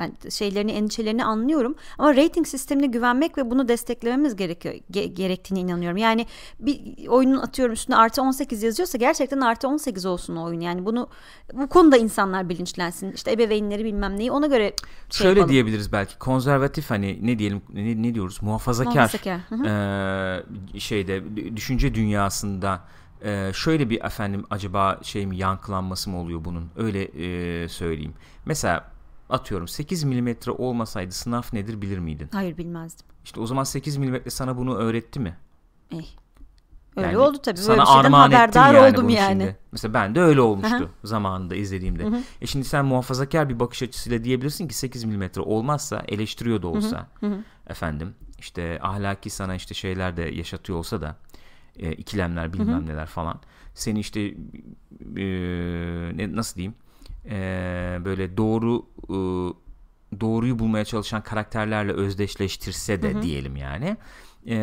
yani 0.00 0.14
şeylerini 0.30 0.72
endişelerini 0.72 1.24
anlıyorum 1.24 1.74
ama 1.98 2.16
rating 2.16 2.46
sistemine 2.46 2.86
güvenmek 2.86 3.38
ve 3.38 3.50
bunu 3.50 3.68
desteklememiz 3.68 4.36
gerekiyor 4.36 4.74
ge- 4.92 5.14
gerektiğine 5.14 5.60
inanıyorum. 5.60 5.96
Yani 5.96 6.26
bir 6.60 7.06
oyunun 7.08 7.38
atıyorum 7.38 7.72
üstüne 7.72 7.96
artı 7.96 8.22
18 8.22 8.62
yazıyorsa 8.62 8.98
gerçekten 8.98 9.40
artı 9.40 9.68
18 9.68 10.06
olsun 10.06 10.36
o 10.36 10.44
oyun. 10.44 10.60
Yani 10.60 10.86
bunu 10.86 11.08
bu 11.52 11.68
konuda 11.68 11.96
insanlar 11.96 12.48
bilinçlensin. 12.48 13.12
İşte 13.12 13.32
ebeveynleri 13.32 13.84
bilmem 13.84 14.16
neyi 14.16 14.30
ona 14.32 14.46
göre 14.46 14.72
şey 15.10 15.24
Şöyle 15.24 15.28
yapalım. 15.28 15.52
diyebiliriz 15.52 15.92
belki 15.92 16.18
konservatif 16.18 16.90
hani 16.90 17.18
ne 17.22 17.38
diyelim 17.38 17.62
ne, 17.72 18.02
ne 18.02 18.14
diyoruz 18.14 18.42
muhafazakar, 18.42 18.92
muhafazakar. 18.92 19.40
E, 20.74 20.80
şeyde 20.80 21.22
düşünce 21.56 21.94
dünyasında 21.94 22.80
ee, 23.24 23.50
şöyle 23.54 23.90
bir 23.90 24.04
efendim 24.04 24.44
acaba 24.50 24.98
şey 25.02 25.26
mi 25.26 25.36
yankılanması 25.36 26.10
mı 26.10 26.20
oluyor 26.20 26.44
bunun 26.44 26.70
öyle 26.76 27.02
e, 27.02 27.68
söyleyeyim. 27.68 28.14
Mesela 28.46 28.90
atıyorum 29.28 29.68
8 29.68 30.04
milimetre 30.04 30.50
olmasaydı 30.50 31.12
sınav 31.12 31.42
nedir 31.52 31.82
bilir 31.82 31.98
miydin? 31.98 32.28
Hayır 32.32 32.56
bilmezdim. 32.56 33.06
İşte 33.24 33.40
o 33.40 33.46
zaman 33.46 33.64
8 33.64 33.96
milimetre 33.96 34.30
sana 34.30 34.56
bunu 34.56 34.74
öğretti 34.74 35.20
mi? 35.20 35.36
Eh. 35.92 36.04
Öyle 36.96 37.06
yani 37.06 37.18
oldu 37.18 37.38
tabii. 37.42 37.58
Sana 37.58 37.78
Böyle 37.78 37.82
armağan 37.82 38.30
haberdar 38.30 38.74
yani 38.74 38.92
oldum 38.92 39.08
yani. 39.08 39.42
Şimdi. 39.42 39.56
Mesela 39.72 39.94
ben 39.94 40.14
de 40.14 40.20
öyle 40.20 40.40
olmuştu 40.40 40.76
Aha. 40.76 40.88
zamanında 41.04 41.54
izlediğimde. 41.54 42.04
Hı-hı. 42.04 42.20
E 42.40 42.46
şimdi 42.46 42.64
sen 42.64 42.84
muhafazakar 42.84 43.48
bir 43.48 43.60
bakış 43.60 43.82
açısıyla 43.82 44.24
diyebilirsin 44.24 44.68
ki 44.68 44.74
8 44.74 45.04
milimetre 45.04 45.40
olmazsa 45.40 46.02
eleştiriyor 46.08 46.62
da 46.62 46.68
olsa 46.68 47.06
Hı-hı. 47.20 47.38
efendim 47.66 48.14
işte 48.38 48.78
ahlaki 48.82 49.30
sana 49.30 49.54
işte 49.54 49.74
şeyler 49.74 50.16
de 50.16 50.22
yaşatıyor 50.22 50.78
olsa 50.78 51.00
da 51.00 51.16
e, 51.76 51.92
ikilemler 51.92 52.52
bilmem 52.52 52.68
Hı-hı. 52.68 52.86
neler 52.86 53.06
falan 53.06 53.40
seni 53.74 54.00
işte 54.00 54.20
e, 55.16 55.24
ne, 56.16 56.36
nasıl 56.36 56.56
diyeyim 56.56 56.74
e, 57.28 57.34
böyle 58.04 58.36
doğru 58.36 58.86
e, 59.04 59.18
doğruyu 60.20 60.58
bulmaya 60.58 60.84
çalışan 60.84 61.22
karakterlerle 61.22 61.92
özdeşleştirse 61.92 63.02
de 63.02 63.14
hı 63.14 63.18
hı. 63.18 63.22
diyelim 63.22 63.56
yani 63.56 63.96
e, 64.46 64.56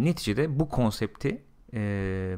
neticede 0.00 0.60
bu 0.60 0.68
konsepti 0.68 1.42
e, 1.74 2.36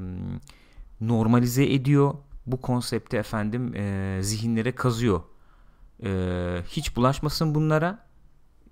normalize 1.00 1.72
ediyor 1.72 2.14
bu 2.46 2.60
konsepti 2.60 3.16
efendim 3.16 3.74
e, 3.74 4.18
zihinlere 4.22 4.72
kazıyor 4.72 5.22
e, 6.04 6.10
hiç 6.68 6.96
bulaşmasın 6.96 7.54
bunlara 7.54 8.06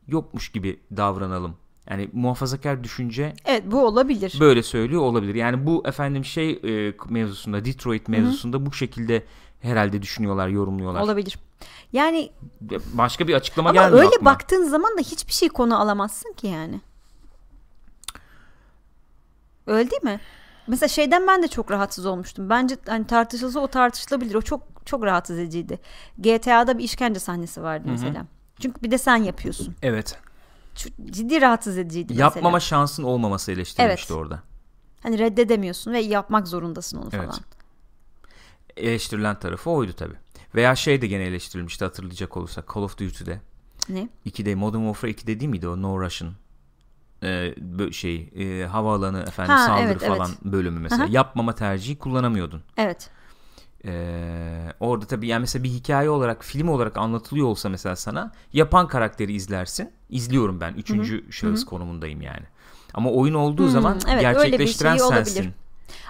yokmuş 0.09 0.53
gibi 0.53 0.81
davranalım 0.97 1.57
yani 1.91 2.11
muhafazakar 2.13 2.85
düşünce 2.85 3.35
Evet 3.45 3.63
bu 3.67 3.87
olabilir. 3.87 4.37
Böyle 4.41 4.63
söylüyor 4.63 5.03
olabilir. 5.03 5.35
Yani 5.35 5.67
bu 5.67 5.83
efendim 5.87 6.25
şey 6.25 6.51
e, 6.51 6.95
mevzusunda 7.09 7.65
Detroit 7.65 8.09
mevzusunda 8.09 8.57
Hı-hı. 8.57 8.67
bu 8.67 8.73
şekilde 8.73 9.25
herhalde 9.61 10.03
düşünüyorlar, 10.03 10.49
yorumluyorlar. 10.49 11.01
Olabilir. 11.01 11.39
Yani 11.93 12.31
başka 12.93 13.29
bir 13.29 13.35
açıklama 13.35 13.71
ama 13.71 13.81
gelmiyor 13.81 13.99
öyle 13.99 14.09
aklıma. 14.09 14.31
baktığın 14.31 14.65
zaman 14.65 14.99
da 14.99 15.01
hiçbir 15.01 15.33
şey 15.33 15.49
konu 15.49 15.81
alamazsın 15.81 16.33
ki 16.33 16.47
yani. 16.47 16.81
Öyle 19.67 19.91
değil 19.91 20.03
mi? 20.03 20.21
Mesela 20.67 20.89
şeyden 20.89 21.27
ben 21.27 21.43
de 21.43 21.49
çok 21.49 21.71
rahatsız 21.71 22.07
olmuştum. 22.07 22.51
Bence 22.51 22.77
hani 22.87 23.07
tartışılsa 23.07 23.61
o 23.61 23.67
tartışılabilir. 23.67 24.35
O 24.35 24.43
çok 24.43 24.63
çok 24.85 25.05
rahatsız 25.05 25.39
ediciydi. 25.39 25.79
GTA'da 26.19 26.79
bir 26.79 26.85
işkence 26.85 27.21
sahnesi 27.21 27.63
vardı 27.63 27.85
Hı-hı. 27.85 27.93
mesela. 27.93 28.27
Çünkü 28.61 28.83
bir 28.83 28.91
de 28.91 28.99
sen 28.99 29.17
yapıyorsun. 29.17 29.75
Evet. 29.83 30.19
Ciddi 31.11 31.41
rahatsız 31.41 31.79
ediciydi 31.79 32.15
Yapmama 32.15 32.57
mesela. 32.57 32.69
şansın 32.69 33.03
olmaması 33.03 33.53
eleştirilmişti 33.53 34.13
evet. 34.13 34.23
orada. 34.23 34.43
Hani 35.03 35.19
reddedemiyorsun 35.19 35.93
ve 35.93 36.01
yapmak 36.01 36.49
zorundasın 36.49 36.99
onu 36.99 37.09
evet. 37.13 37.25
falan 37.25 37.41
eleştirilen 38.79 39.39
tarafı 39.39 39.71
oydu 39.71 39.93
tabi. 39.93 40.15
Veya 40.55 40.77
şey 40.77 41.03
de 41.03 41.07
gene 41.07 41.23
eleştirilmişti 41.23 41.85
hatırlayacak 41.85 42.37
olursak 42.37 42.73
Call 42.75 42.83
of 42.83 42.99
Duty'de. 42.99 43.41
Ne? 43.89 44.09
2'de 44.27 44.55
Modern 44.55 44.81
Warfare 44.81 45.11
2'de 45.11 45.41
değil 45.41 45.51
miydi 45.51 45.69
o 45.69 45.83
No 45.83 46.01
Russian 46.01 46.33
e, 47.23 47.55
şey 47.93 48.31
e, 48.37 48.67
havaalanı 48.67 49.21
efendim 49.21 49.55
ha, 49.55 49.67
saldırı 49.67 49.87
evet, 49.87 50.09
falan 50.09 50.29
evet. 50.29 50.45
bölümü 50.45 50.81
mesela 50.81 51.05
Aha. 51.05 51.11
yapmama 51.13 51.55
tercihi 51.55 51.99
kullanamıyordun. 51.99 52.63
Evet. 52.77 53.11
Ee, 53.85 54.73
orada 54.81 55.07
tabii 55.07 55.27
yani 55.27 55.41
mesela 55.41 55.65
bir 55.65 55.69
hikaye 55.69 56.11
olarak 56.11 56.45
film 56.45 56.69
olarak 56.69 56.97
anlatılıyor 56.97 57.47
olsa 57.47 57.69
mesela 57.69 57.97
sana 57.97 58.33
yapan 58.53 58.89
karakteri 58.89 59.33
izlersin. 59.33 59.93
İzliyorum 60.11 60.61
ben. 60.61 60.75
Üçüncü 60.75 61.23
Hı-hı. 61.23 61.33
şahıs 61.33 61.61
Hı-hı. 61.61 61.69
konumundayım 61.69 62.23
yani. 62.23 62.47
Ama 62.95 63.11
oyun 63.11 63.35
olduğu 63.35 63.63
Hı-hı. 63.63 63.71
zaman 63.71 64.01
evet, 64.09 64.21
gerçekleştiren 64.21 64.97
şey 64.97 65.07
sensin. 65.07 65.41
Olabilir. 65.41 65.55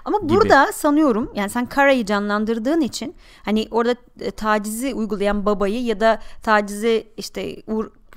Ama 0.05 0.19
gibi. 0.19 0.29
burada 0.29 0.73
sanıyorum 0.73 1.31
yani 1.35 1.51
sen 1.51 1.67
Kara'yı 1.67 2.07
canlandırdığın 2.07 2.81
için 2.81 3.15
hani 3.45 3.69
orada 3.71 3.95
e, 4.21 4.31
tacizi 4.31 4.95
uygulayan 4.95 5.47
babayı 5.47 5.85
ya 5.85 6.01
da 6.01 6.19
tacizi 6.43 7.09
işte 7.17 7.63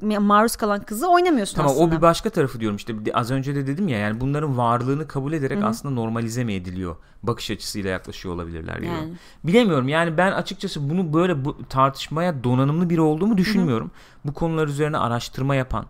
maruz 0.01 0.55
kalan 0.55 0.81
kızı 0.81 1.07
oynamıyorsun 1.07 1.55
tamam, 1.55 1.71
aslında. 1.71 1.85
Tamam 1.85 1.95
o 1.95 1.97
bir 1.97 2.01
başka 2.01 2.29
tarafı 2.29 2.59
diyorum 2.59 2.75
işte 2.75 2.95
az 3.13 3.31
önce 3.31 3.55
de 3.55 3.67
dedim 3.67 3.87
ya 3.87 3.97
yani 3.97 4.21
bunların 4.21 4.57
varlığını 4.57 5.07
kabul 5.07 5.33
ederek 5.33 5.57
Hı-hı. 5.57 5.67
aslında 5.67 5.93
normalize 5.93 6.43
mi 6.43 6.53
ediliyor 6.53 6.95
bakış 7.23 7.51
açısıyla 7.51 7.89
yaklaşıyor 7.89 8.35
olabilirler 8.35 8.81
diyor. 8.81 8.93
Yani. 8.93 9.13
Bilemiyorum 9.43 9.87
yani 9.87 10.17
ben 10.17 10.31
açıkçası 10.31 10.89
bunu 10.89 11.13
böyle 11.13 11.45
bu 11.45 11.67
tartışmaya 11.69 12.43
donanımlı 12.43 12.89
biri 12.89 13.01
olduğumu 13.01 13.37
düşünmüyorum. 13.37 13.87
Hı-hı. 13.87 14.31
Bu 14.31 14.33
konular 14.33 14.67
üzerine 14.67 14.97
araştırma 14.97 15.55
yapan 15.55 15.85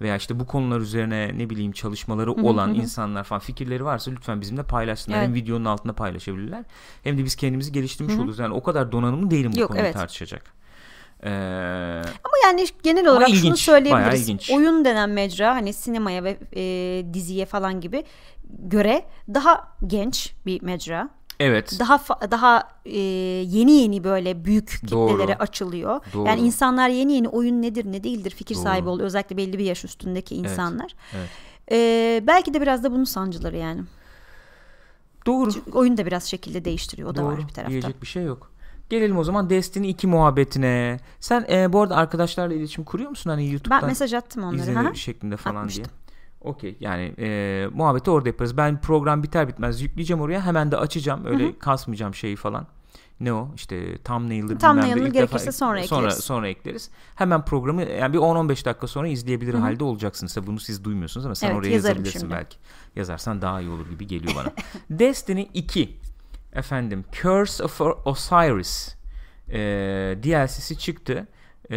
veya 0.00 0.16
işte 0.16 0.40
bu 0.40 0.46
konular 0.46 0.80
üzerine 0.80 1.30
ne 1.38 1.50
bileyim 1.50 1.72
çalışmaları 1.72 2.32
olan 2.32 2.74
insanlar 2.74 3.24
falan 3.24 3.40
fikirleri 3.40 3.84
varsa 3.84 4.10
lütfen 4.10 4.40
bizimle 4.40 4.62
paylaşsınlar. 4.62 5.18
Evet. 5.18 5.26
Hem 5.26 5.34
videonun 5.34 5.64
altında 5.64 5.92
paylaşabilirler 5.92 6.64
hem 7.02 7.18
de 7.18 7.24
biz 7.24 7.36
kendimizi 7.36 7.72
geliştirmiş 7.72 8.14
oluruz. 8.14 8.38
Yani 8.38 8.54
o 8.54 8.62
kadar 8.62 8.92
donanımlı 8.92 9.30
değilim 9.30 9.52
bu 9.56 9.60
Yok, 9.60 9.68
konuyu 9.68 9.84
evet. 9.84 9.94
tartışacak. 9.94 10.54
Ee, 11.22 11.30
Ama 12.24 12.34
yani 12.44 12.66
genel 12.82 13.06
olarak 13.06 13.28
ilginç, 13.28 13.42
şunu 13.42 13.56
söyleyebiliriz. 13.56 14.50
Oyun 14.50 14.84
denen 14.84 15.10
mecra 15.10 15.54
hani 15.54 15.72
sinemaya 15.72 16.24
ve 16.24 16.38
e, 16.56 17.14
diziye 17.14 17.46
falan 17.46 17.80
gibi 17.80 18.04
göre 18.58 19.04
daha 19.34 19.76
genç 19.86 20.34
bir 20.46 20.62
mecra. 20.62 21.08
Evet. 21.40 21.76
Daha 21.78 22.00
daha 22.30 22.68
e, 22.84 22.98
yeni 22.98 23.72
yeni 23.72 24.04
böyle 24.04 24.44
büyük 24.44 24.68
kitlelere 24.68 25.28
Doğru. 25.28 25.32
açılıyor. 25.38 26.00
Doğru. 26.12 26.28
Yani 26.28 26.40
insanlar 26.40 26.88
yeni 26.88 27.12
yeni 27.12 27.28
oyun 27.28 27.62
nedir 27.62 27.92
ne 27.92 28.04
değildir 28.04 28.30
fikir 28.30 28.54
Doğru. 28.54 28.62
sahibi 28.62 28.88
oluyor. 28.88 29.06
Özellikle 29.06 29.36
belli 29.36 29.58
bir 29.58 29.64
yaş 29.64 29.84
üstündeki 29.84 30.34
insanlar. 30.34 30.94
Evet. 31.14 31.28
evet. 31.68 32.22
E, 32.22 32.26
belki 32.26 32.54
de 32.54 32.60
biraz 32.60 32.84
da 32.84 32.92
bunun 32.92 33.04
sancıları 33.04 33.56
yani. 33.56 33.80
Doğru. 35.26 35.52
Çünkü 35.52 35.70
oyun 35.70 35.96
da 35.96 36.06
biraz 36.06 36.24
şekilde 36.24 36.64
değiştiriyor. 36.64 37.10
O 37.10 37.14
Doğru. 37.14 37.24
da 37.24 37.28
var 37.28 37.38
bir 37.38 37.42
taraftan. 37.42 37.70
Diyecek 37.70 38.02
bir 38.02 38.06
şey 38.06 38.24
yok. 38.24 38.50
Gelelim 38.90 39.18
o 39.18 39.24
zaman 39.24 39.50
Destiny 39.50 39.90
2 39.90 40.06
muhabbetine. 40.06 41.00
Sen 41.20 41.46
e, 41.50 41.72
bu 41.72 41.80
arada 41.82 41.96
arkadaşlarla 41.96 42.54
iletişim 42.54 42.84
kuruyor 42.84 43.10
musun 43.10 43.30
hani 43.30 43.50
YouTube'dan? 43.50 43.82
Ben 43.82 43.88
mesaj 43.88 44.14
attım 44.14 44.44
onlara. 44.44 44.56
İzlenir 44.56 44.94
şeklinde 44.94 45.36
falan 45.36 45.56
Atmıştım. 45.56 45.84
diye. 45.84 46.03
Okey 46.44 46.76
yani 46.80 47.14
e, 47.18 47.68
muhabbeti 47.74 48.10
orada 48.10 48.28
yaparız. 48.28 48.56
Ben 48.56 48.80
program 48.80 49.22
biter 49.22 49.48
bitmez 49.48 49.82
yükleyeceğim 49.82 50.22
oraya 50.22 50.40
hemen 50.46 50.70
de 50.70 50.76
açacağım. 50.76 51.26
Öyle 51.26 51.44
Hı-hı. 51.44 51.58
kasmayacağım 51.58 52.14
şeyi 52.14 52.36
falan. 52.36 52.66
Ne 53.20 53.32
o 53.32 53.48
işte 53.54 53.98
thumbnail'dır 53.98 54.58
thumbnail'ı 54.58 55.08
gerekirse 55.08 55.52
sonra 55.52 55.78
ekleriz. 55.78 55.88
Sonra, 55.88 56.10
sonra 56.10 56.48
ekleriz. 56.48 56.90
Hemen 57.14 57.44
programı 57.44 57.82
yani 57.82 58.12
bir 58.12 58.18
10-15 58.18 58.64
dakika 58.64 58.86
sonra 58.86 59.08
izleyebilir 59.08 59.54
Hı-hı. 59.54 59.62
halde 59.62 59.84
olacaksınız. 59.84 60.46
Bunu 60.46 60.60
siz 60.60 60.84
duymuyorsunuz 60.84 61.26
ama 61.26 61.34
sen 61.34 61.46
evet, 61.46 61.58
oraya 61.58 61.70
yazabilirsin 61.70 62.18
şimdi. 62.20 62.34
belki. 62.34 62.56
Yazarsan 62.96 63.42
daha 63.42 63.60
iyi 63.60 63.70
olur 63.70 63.90
gibi 63.90 64.06
geliyor 64.06 64.32
bana. 64.36 64.52
Destiny 64.98 65.48
2 65.54 65.96
efendim 66.52 67.04
Curse 67.12 67.64
of 67.64 67.80
Osiris 67.80 68.96
e, 69.48 69.58
DLC'si 70.22 70.78
çıktı. 70.78 71.26
E, 71.70 71.76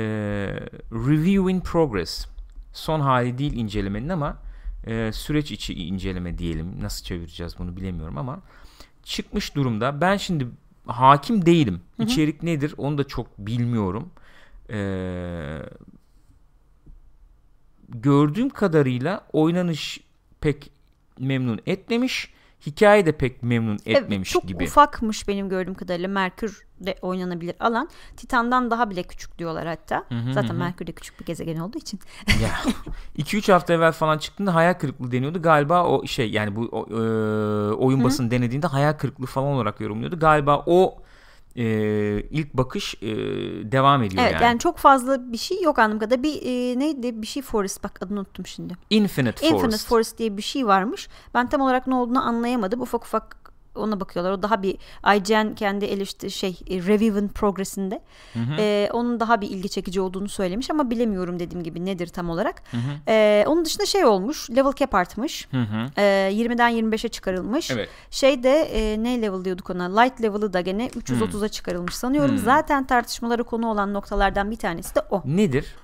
Review 0.92 1.52
in 1.52 1.60
Progress. 1.60 2.28
Son 2.74 3.00
hali 3.00 3.38
değil 3.38 3.54
incelemenin 3.54 4.10
ama 4.10 4.38
e, 4.88 5.12
süreç 5.14 5.52
içi 5.52 5.74
inceleme 5.74 6.38
diyelim. 6.38 6.76
Nasıl 6.82 7.06
çevireceğiz 7.06 7.60
bunu 7.60 7.78
bilemiyorum 7.78 8.18
ama 8.18 8.40
çıkmış 9.04 9.56
durumda. 9.56 10.02
Ben 10.02 10.18
şimdi 10.18 10.48
hakim 10.88 11.46
değilim. 11.46 11.82
Hı 11.98 12.04
hı. 12.04 12.08
İçerik 12.08 12.44
nedir 12.44 12.74
onu 12.78 12.98
da 12.98 13.04
çok 13.04 13.38
bilmiyorum. 13.38 14.10
Ee, 14.70 15.60
gördüğüm 17.90 18.50
kadarıyla 18.50 19.28
oynanış 19.34 20.00
pek 20.42 20.72
memnun 21.20 21.60
etmemiş. 21.66 22.34
Hikaye 22.66 23.06
de 23.06 23.12
pek 23.12 23.44
memnun 23.44 23.78
etmemiş 23.86 24.12
evet, 24.12 24.26
çok 24.26 24.44
gibi. 24.44 24.66
Çok 24.66 24.72
ufakmış 24.72 25.28
benim 25.28 25.50
gördüğüm 25.50 25.74
kadarıyla 25.74 26.08
Merkür'de 26.08 26.96
oynanabilir 27.02 27.56
alan. 27.60 27.90
Titan'dan 28.18 28.72
daha 28.72 28.90
bile 28.90 29.04
küçük 29.04 29.38
diyorlar 29.40 29.68
hatta. 29.68 30.04
Hı 30.10 30.16
hı 30.16 30.34
Zaten 30.34 30.54
hı. 30.54 30.54
Merkür 30.54 30.88
de 30.88 30.92
küçük 30.92 31.20
bir 31.20 31.26
gezegen 31.26 31.58
olduğu 31.58 31.78
için. 31.78 32.00
ya 32.42 32.74
2-3 33.18 33.52
hafta 33.52 33.74
evvel 33.74 33.92
falan 33.92 34.18
çıktığında 34.18 34.56
hayal 34.56 34.74
kırıklığı 34.74 35.12
deniyordu. 35.12 35.42
Galiba 35.42 35.84
o 35.84 36.08
şey 36.08 36.32
yani 36.32 36.56
bu 36.56 36.62
o, 36.72 36.88
e, 36.90 37.74
oyun 37.74 38.04
basını 38.04 38.32
denediğinde 38.32 38.68
hayal 38.68 38.94
kırıklığı 38.94 39.26
falan 39.26 39.48
olarak 39.48 39.82
yorumluyordu. 39.82 40.20
Galiba 40.20 40.64
o 40.66 41.02
e, 41.58 41.64
ilk 42.32 42.54
bakış 42.54 42.96
e, 43.02 43.08
devam 43.72 44.04
ediyor 44.04 44.24
Evet 44.24 44.34
yani. 44.34 44.44
yani. 44.44 44.60
çok 44.60 44.78
fazla 44.78 45.32
bir 45.32 45.38
şey 45.38 45.62
yok 45.62 45.80
anladığım 45.80 46.00
kadarıyla. 46.00 46.24
Bir 46.24 46.42
e, 46.42 46.80
neydi 46.80 47.22
bir 47.22 47.28
şey 47.28 47.44
Forest 47.44 47.84
bak 47.84 48.00
adını 48.04 48.20
unuttum 48.20 48.46
şimdi. 48.46 48.74
Infinite 48.90 49.32
Forest. 49.40 49.54
Infinite 49.54 49.78
Forest 49.88 50.18
diye 50.18 50.38
bir 50.38 50.42
şey 50.42 50.68
varmış. 50.68 51.10
Ben 51.34 51.50
tam 51.50 51.62
olarak 51.62 51.88
ne 51.88 51.96
olduğunu 51.96 52.28
anlayamadım. 52.28 52.82
Ufak 52.82 53.04
ufak 53.06 53.47
ona 53.78 54.00
bakıyorlar. 54.00 54.32
O 54.32 54.42
daha 54.42 54.64
bir 54.64 54.78
IGN 55.16 55.56
kendi 55.56 55.86
eleştiri 55.86 56.32
şey 56.32 56.60
e, 56.70 56.76
Review'ın 56.76 57.28
progresinde. 57.28 58.02
E, 58.60 58.90
onun 58.94 59.20
daha 59.20 59.42
bir 59.42 59.50
ilgi 59.50 59.70
çekici 59.70 60.02
olduğunu 60.02 60.30
söylemiş 60.30 60.70
ama 60.72 60.90
bilemiyorum 60.90 61.40
dediğim 61.40 61.64
gibi 61.64 61.86
nedir 61.86 62.08
tam 62.08 62.30
olarak. 62.30 62.64
E, 63.08 63.46
onun 63.48 63.66
dışında 63.66 63.86
şey 63.86 64.06
olmuş. 64.06 64.50
Level 64.50 64.74
cap 64.74 64.96
artmış. 64.96 65.48
Hı 65.52 65.62
hı. 65.62 66.02
E, 66.02 66.02
20'den 66.34 66.72
25'e 66.72 67.10
çıkarılmış. 67.10 67.72
Evet. 67.72 67.90
Şey 68.12 68.44
de 68.44 68.60
e, 68.60 69.04
ne 69.04 69.22
level 69.22 69.46
diyorduk 69.46 69.70
ona? 69.70 70.02
Light 70.02 70.22
level'ı 70.22 70.54
da 70.54 70.62
gene 70.62 70.88
330'a 70.88 71.48
çıkarılmış 71.48 71.96
sanıyorum. 71.96 72.38
Zaten 72.38 72.88
tartışmaları 72.88 73.44
konu 73.44 73.68
olan 73.68 73.94
noktalardan 73.94 74.52
bir 74.52 74.56
tanesi 74.58 74.96
de 74.96 75.02
o. 75.10 75.22
Nedir? 75.26 75.76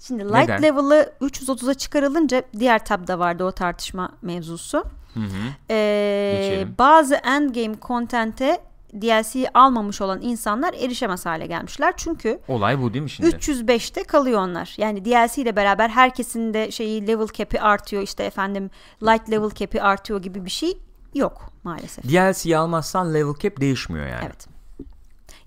Şimdi 0.00 0.24
light 0.24 0.34
Neden? 0.34 0.62
level'ı 0.62 1.12
330'a 1.20 1.74
çıkarılınca 1.74 2.42
diğer 2.58 2.84
tabda 2.84 3.18
vardı 3.18 3.44
o 3.44 3.52
tartışma 3.52 4.12
mevzusu. 4.22 4.84
Hı 5.14 5.20
hı. 5.20 5.26
Ee, 5.70 6.38
Geçelim. 6.42 6.74
bazı 6.78 7.14
endgame 7.14 7.74
content'e 7.82 8.60
DLC'yi 8.94 9.50
almamış 9.54 10.00
olan 10.00 10.20
insanlar 10.22 10.74
erişemez 10.74 11.26
hale 11.26 11.46
gelmişler. 11.46 11.94
Çünkü 11.96 12.40
Olay 12.48 12.82
bu 12.82 12.92
değil 12.94 13.02
mi 13.02 13.10
şimdi? 13.10 13.30
305'te 13.30 14.04
kalıyor 14.04 14.40
onlar. 14.40 14.74
Yani 14.76 15.04
DLC 15.04 15.42
ile 15.42 15.56
beraber 15.56 15.88
herkesin 15.88 16.54
de 16.54 16.70
şeyi 16.70 17.06
level 17.06 17.26
cap'i 17.32 17.60
artıyor. 17.60 18.02
işte 18.02 18.24
efendim 18.24 18.70
light 19.02 19.30
level 19.30 19.50
cap'i 19.50 19.82
artıyor 19.82 20.22
gibi 20.22 20.44
bir 20.44 20.50
şey 20.50 20.78
yok 21.14 21.52
maalesef. 21.64 22.04
DLC'yi 22.04 22.56
almazsan 22.56 23.14
level 23.14 23.34
cap 23.42 23.60
değişmiyor 23.60 24.06
yani. 24.06 24.22
Evet. 24.26 24.46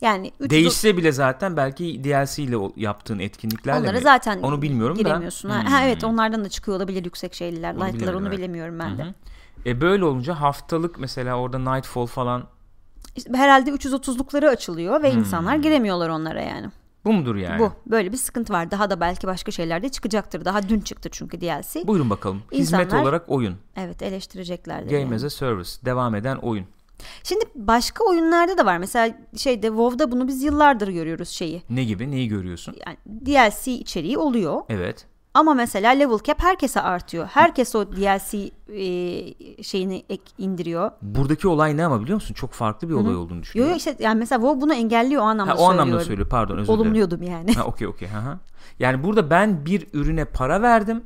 Yani 0.01 0.31
300 0.39 0.49
Değişse 0.49 0.97
bile 0.97 1.11
zaten 1.11 1.57
belki 1.57 2.03
DLC 2.03 2.43
ile 2.43 2.55
yaptığın 2.75 3.19
etkinliklerle 3.19 3.79
onlara 3.79 3.97
mi? 3.97 4.03
zaten 4.03 4.41
Onu 4.41 4.61
bilmiyorum 4.61 4.97
giremiyorsun. 4.97 5.49
da. 5.51 5.55
Ha, 5.55 5.61
Hmm. 5.61 5.67
ha, 5.67 5.83
evet 5.85 6.03
onlardan 6.03 6.45
da 6.45 6.49
çıkıyor 6.49 6.77
olabilir 6.77 7.05
yüksek. 7.05 7.41
Onu 7.41 7.85
Light'lar 7.87 8.13
onu 8.13 8.27
evet. 8.27 8.37
bilemiyorum 8.37 8.79
ben 8.79 8.97
de. 8.97 9.05
E 9.65 9.81
böyle 9.81 10.05
olunca 10.05 10.41
haftalık 10.41 10.99
mesela 10.99 11.35
orada 11.35 11.59
Nightfall 11.59 12.05
falan 12.05 12.43
İşte 13.15 13.33
herhalde 13.33 13.69
330'lukları 13.71 14.47
açılıyor 14.49 14.95
Hmm. 14.95 15.03
ve 15.03 15.11
insanlar 15.11 15.55
giremiyorlar 15.55 16.09
onlara 16.09 16.41
yani. 16.41 16.67
bu 17.05 17.13
mudur 17.13 17.35
yani? 17.35 17.59
Bu. 17.59 17.71
Böyle 17.87 18.11
bir 18.11 18.17
sıkıntı 18.17 18.53
var. 18.53 18.71
Daha 18.71 18.89
da 18.89 18.99
belki 18.99 19.27
başka 19.27 19.51
şeyler 19.51 19.83
de 19.83 19.89
çıkacaktır. 19.89 20.45
Daha 20.45 20.69
dün 20.69 20.79
çıktı 20.79 21.09
çünkü 21.11 21.41
DLC. 21.41 21.87
Buyurun 21.87 22.09
bakalım. 22.09 22.41
Hizmet 22.51 22.85
İnsanlar- 22.85 23.03
olarak 23.03 23.23
oyun. 23.29 23.55
Evet 23.75 24.01
eleştireceklerdir. 24.01 24.89
Game 24.89 25.01
yani. 25.01 25.15
as 25.15 25.23
a 25.23 25.29
service. 25.29 25.69
Devam 25.85 26.15
eden 26.15 26.35
oyun. 26.35 26.65
Şimdi 27.23 27.45
başka 27.55 28.03
oyunlarda 28.03 28.57
da 28.57 28.65
var. 28.65 28.77
Mesela 28.77 29.17
şeyde 29.37 29.67
WoW'da 29.67 30.11
bunu 30.11 30.27
biz 30.27 30.43
yıllardır 30.43 30.87
görüyoruz 30.87 31.29
şeyi. 31.29 31.63
Ne 31.69 31.83
gibi? 31.83 32.11
Neyi 32.11 32.27
görüyorsun? 32.27 32.75
Yani 32.87 32.97
DLC 33.25 33.71
içeriği 33.71 34.17
oluyor. 34.17 34.61
Evet. 34.69 35.05
Ama 35.35 35.53
mesela 35.53 35.91
level 35.91 36.17
cap 36.23 36.43
herkese 36.43 36.81
artıyor. 36.81 37.27
Herkes 37.27 37.75
o 37.75 37.91
DLC 37.91 38.37
e, 38.37 39.63
şeyini 39.63 40.05
ek, 40.09 40.23
indiriyor. 40.37 40.91
Buradaki 41.01 41.47
olay 41.47 41.77
ne 41.77 41.85
ama 41.85 42.01
biliyor 42.01 42.15
musun? 42.15 42.33
Çok 42.33 42.51
farklı 42.51 42.89
bir 42.89 42.93
olay 42.93 43.15
olduğunu 43.15 43.37
Yo 43.37 43.41
düşünüyorum. 43.43 43.71
yo 43.71 43.77
işte 43.77 43.95
yani 43.99 44.19
mesela 44.19 44.39
WoW 44.39 44.61
bunu 44.61 44.73
engelliyor 44.73 45.21
o 45.21 45.25
anlamda 45.25 45.51
ha, 45.51 45.55
o 45.55 45.57
söylüyorum. 45.57 45.79
anlamda 45.81 46.03
söylüyor. 46.03 46.29
Pardon 46.29 46.57
özür 46.57 46.67
dilerim. 46.67 46.81
Olumluyordum 46.81 47.23
yani. 47.23 47.53
Ha 47.53 47.63
okey 47.65 47.87
okey. 47.87 48.07
Yani 48.79 49.03
burada 49.03 49.29
ben 49.29 49.65
bir 49.65 49.87
ürüne 49.93 50.25
para 50.25 50.61
verdim. 50.61 51.03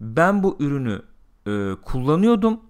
Ben 0.00 0.42
bu 0.42 0.56
ürünü 0.60 1.02
e, 1.46 1.74
kullanıyordum. 1.84 2.60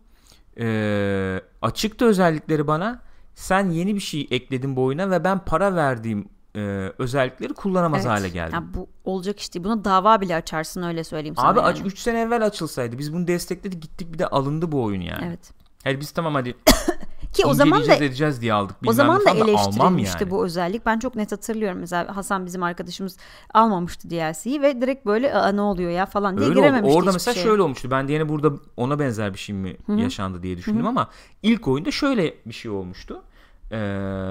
E, 0.60 1.40
açıktı 1.62 2.04
özellikleri 2.04 2.66
bana. 2.66 3.00
Sen 3.34 3.70
yeni 3.70 3.94
bir 3.94 4.00
şey 4.00 4.28
ekledin 4.30 4.76
bu 4.76 4.84
oyuna 4.84 5.10
ve 5.10 5.24
ben 5.24 5.38
para 5.38 5.74
verdiğim 5.74 6.28
e, 6.58 6.92
özellikleri 6.98 7.54
kullanamaz 7.54 8.00
Evet. 8.06 8.10
hale 8.10 8.28
geldim. 8.28 8.54
Ya 8.54 8.64
bu 8.74 8.88
olacak 9.04 9.40
işte. 9.40 9.64
Buna 9.64 9.84
dava 9.84 10.20
bile 10.20 10.36
açarsın 10.36 10.82
öyle 10.82 11.04
söyleyeyim 11.04 11.36
sana. 11.36 11.48
Abi 11.48 11.58
yani. 11.58 11.66
aç 11.68 11.80
3 11.84 11.98
sene 11.98 12.20
evvel 12.20 12.46
açılsaydı 12.46 12.98
biz 12.98 13.12
bunu 13.12 13.26
destekledik 13.26 13.82
gittik 13.82 14.12
bir 14.12 14.18
de 14.18 14.26
alındı 14.26 14.72
bu 14.72 14.82
oyun 14.82 15.00
yani. 15.00 15.24
Evet. 15.28 15.52
Hayır 15.84 16.00
biz 16.00 16.10
tamam 16.10 16.34
hadi 16.34 16.54
Ki 17.32 17.46
o 17.46 17.54
zaman 17.54 17.86
da 17.86 17.94
edeceğiz 17.94 18.40
diye 18.40 18.52
aldık. 18.52 18.76
o 18.86 18.92
zaman 18.92 19.24
da 19.24 19.30
eleştirilmişti 19.30 20.16
yani. 20.24 20.30
bu 20.30 20.44
özellik. 20.44 20.86
Ben 20.86 20.98
çok 20.98 21.14
net 21.14 21.32
hatırlıyorum. 21.32 21.78
Mesela 21.78 22.16
Hasan 22.16 22.46
bizim 22.46 22.62
arkadaşımız 22.62 23.16
almamıştı 23.54 24.10
DLC'yi 24.10 24.62
ve 24.62 24.80
direkt 24.80 25.06
böyle 25.06 25.34
Aa, 25.34 25.52
ne 25.52 25.60
oluyor 25.60 25.90
ya 25.90 26.06
falan 26.06 26.36
diye 26.38 26.48
Öyle 26.48 26.58
oldu. 26.58 26.66
girememişti 26.66 26.98
Orada 26.98 27.12
mesela 27.12 27.34
şeye. 27.34 27.42
şöyle 27.42 27.62
olmuştu. 27.62 27.90
Ben 27.90 28.08
diyene 28.08 28.28
burada 28.28 28.52
ona 28.76 28.98
benzer 28.98 29.34
bir 29.34 29.38
şey 29.38 29.54
mi 29.54 29.76
yaşandı 29.96 30.42
diye 30.42 30.56
düşündüm 30.56 30.86
ama 30.86 31.08
ilk 31.42 31.68
oyunda 31.68 31.90
şöyle 31.90 32.34
bir 32.46 32.54
şey 32.54 32.70
olmuştu. 32.70 33.22
Ee, 33.70 33.76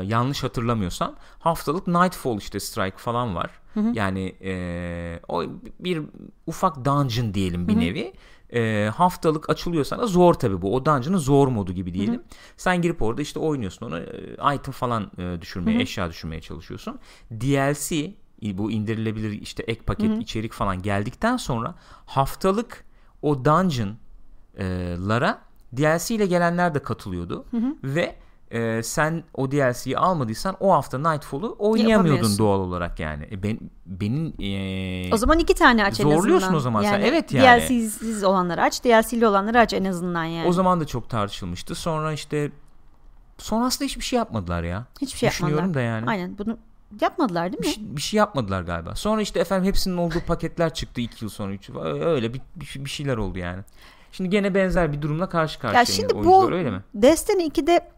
yanlış 0.05 0.43
hatırlamıyorsam 0.43 1.15
haftalık 1.39 1.87
Nightfall 1.87 2.37
işte 2.37 2.59
Strike 2.59 2.97
falan 2.97 3.35
var. 3.35 3.49
Yani 3.93 4.35
ee, 4.43 5.19
o 5.27 5.43
bir 5.79 6.01
ufak 6.47 6.85
dungeon 6.85 7.33
diyelim 7.33 7.67
bir 7.67 7.73
nevi. 7.79 8.13
Ee, 8.53 8.89
haftalık 8.95 9.49
açılıyor 9.49 9.83
sana 9.83 10.07
zor 10.07 10.33
tabi 10.33 10.61
bu. 10.61 10.75
O 10.75 10.85
dungeon'ın 10.85 11.17
zor 11.17 11.47
modu 11.47 11.73
gibi 11.73 11.93
diyelim. 11.93 12.23
Sen 12.57 12.81
girip 12.81 13.01
orada 13.01 13.21
işte 13.21 13.39
oynuyorsun 13.39 13.85
onu 13.85 13.99
e, 13.99 14.55
item 14.55 14.71
falan 14.71 15.11
e, 15.17 15.41
düşürmeye, 15.41 15.81
eşya 15.81 16.09
düşürmeye 16.09 16.41
çalışıyorsun. 16.41 16.99
DLC 17.31 18.13
bu 18.41 18.71
indirilebilir 18.71 19.31
işte 19.41 19.63
ek 19.63 19.81
paket 19.81 20.09
içerik 20.21 20.53
falan 20.53 20.81
geldikten 20.81 21.37
sonra 21.37 21.75
haftalık 22.05 22.85
o 23.21 23.45
dungeon'lara 23.45 25.41
DLC 25.77 26.15
ile 26.15 26.25
gelenler 26.25 26.75
de 26.75 26.79
katılıyordu 26.79 27.45
ve 27.83 28.15
e, 28.51 28.83
sen 28.83 29.23
o 29.33 29.51
DLC'yi 29.51 29.97
almadıysan 29.97 30.55
o 30.59 30.73
hafta 30.73 30.97
Nightfall'u 30.97 31.55
oynayamıyordun 31.59 32.37
doğal 32.37 32.59
olarak 32.59 32.99
yani. 32.99 33.27
E, 33.31 33.43
ben 33.43 33.59
benim 33.85 34.33
e, 34.41 35.13
O 35.13 35.17
zaman 35.17 35.39
iki 35.39 35.53
tane 35.53 35.85
aç 35.85 35.99
en 35.99 36.05
azından. 36.05 36.17
Zorluyorsun 36.17 36.53
o 36.53 36.59
zaman 36.59 36.81
sen. 36.81 37.01
Evet 37.01 37.33
yani. 37.33 37.61
DLC'siz 37.61 38.23
olanları 38.23 38.61
aç, 38.61 38.83
DLC'li 38.83 39.27
olanları 39.27 39.59
aç 39.59 39.73
en 39.73 39.85
azından 39.85 40.23
yani. 40.23 40.47
o 40.47 40.51
zaman 40.51 40.79
da 40.79 40.85
çok 40.85 41.09
tartışılmıştı. 41.09 41.75
Sonra 41.75 42.13
işte 42.13 42.51
sonrasında 43.37 43.85
hiçbir 43.85 44.03
şey 44.03 44.17
yapmadılar 44.17 44.63
ya. 44.63 44.85
Hiçbir 45.01 45.19
şey 45.19 45.29
Düşünüyorum 45.29 45.65
yapmadılar. 45.65 45.83
da 45.83 45.87
yani. 45.87 46.09
Aynen 46.09 46.37
bunu 46.37 46.57
yapmadılar 47.01 47.51
değil 47.51 47.59
mi? 47.59 47.67
Bir, 47.67 47.73
şey- 47.73 47.95
bir 47.95 48.01
şey 48.01 48.17
yapmadılar 48.17 48.61
galiba. 48.61 48.95
Sonra 48.95 49.21
işte 49.21 49.39
efendim 49.39 49.67
hepsinin 49.67 49.97
olduğu 49.97 50.19
paketler 50.27 50.73
çıktı 50.73 51.01
2 51.01 51.25
yıl 51.25 51.29
sonra 51.29 51.53
3 51.53 51.69
yıl 51.69 51.79
öyle 51.85 52.33
bir, 52.33 52.41
bir, 52.55 52.89
şeyler 52.89 53.17
oldu 53.17 53.39
yani. 53.39 53.63
Şimdi 54.11 54.29
gene 54.29 54.55
benzer 54.55 54.93
bir 54.93 55.01
durumla 55.01 55.29
karşı 55.29 55.59
karşıya 55.59 55.79
Ya 55.79 55.85
şimdi 55.85 56.15
bu 56.15 56.51
öyle 56.51 56.71
mi? 56.71 56.83
Destiny 56.93 57.47
2'de 57.47 57.96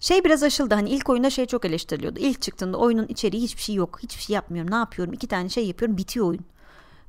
şey 0.00 0.24
biraz 0.24 0.42
aşıldı. 0.42 0.74
Hani 0.74 0.90
ilk 0.90 1.08
oyunda 1.08 1.30
şey 1.30 1.46
çok 1.46 1.64
eleştiriliyordu. 1.64 2.18
İlk 2.18 2.42
çıktığında 2.42 2.76
oyunun 2.76 3.06
içeriği 3.06 3.42
hiçbir 3.42 3.62
şey 3.62 3.74
yok. 3.74 3.98
Hiçbir 4.02 4.22
şey 4.22 4.34
yapmıyorum. 4.34 4.70
Ne 4.70 4.76
yapıyorum? 4.76 5.12
İki 5.14 5.26
tane 5.26 5.48
şey 5.48 5.66
yapıyorum. 5.66 5.96
Bitiyor 5.96 6.26
oyun. 6.26 6.44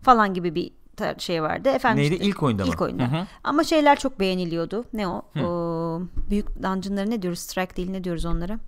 Falan 0.02 0.34
gibi 0.34 0.56
bir 0.56 0.72
şey 1.18 1.44
vardı. 1.44 1.70
Efendim 1.70 2.04
Neydi 2.04 2.14
işte- 2.14 2.26
ilk 2.26 2.44
oyunda 2.44 2.66
mı? 2.66 2.70
İlk 2.70 2.82
oyunda. 2.82 3.04
Hı 3.12 3.18
hı. 3.18 3.28
Ama 3.44 3.64
şeyler 3.64 4.00
çok 4.00 4.20
beğeniliyordu. 4.20 4.86
Ne 4.94 5.08
o? 5.08 5.22
o 5.44 6.02
büyük 6.30 6.64
dungeonları 6.64 7.10
ne 7.10 7.22
diyoruz? 7.22 7.40
Strike 7.40 7.76
değil 7.76 7.90
ne 7.90 8.04
diyoruz 8.04 8.26
onlara? 8.26 8.60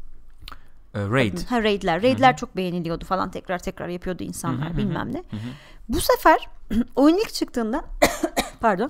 Ee, 0.96 1.00
Raid. 1.10 1.38
Ha 1.50 1.64
raidler. 1.64 2.04
Raidler 2.04 2.38
çok 2.38 2.56
beğeniliyordu 2.56 3.06
falan. 3.06 3.32
Tekrar 3.32 3.60
tekrar 3.60 3.88
yapıyordu 3.88 4.24
insanlar 4.24 4.78
bilmem 4.78 5.14
ne. 5.14 5.24
Bu 5.90 6.02
sefer 6.02 6.50
oyun 6.96 7.18
ilk 7.18 7.34
çıktığında 7.34 7.86
pardon. 8.60 8.90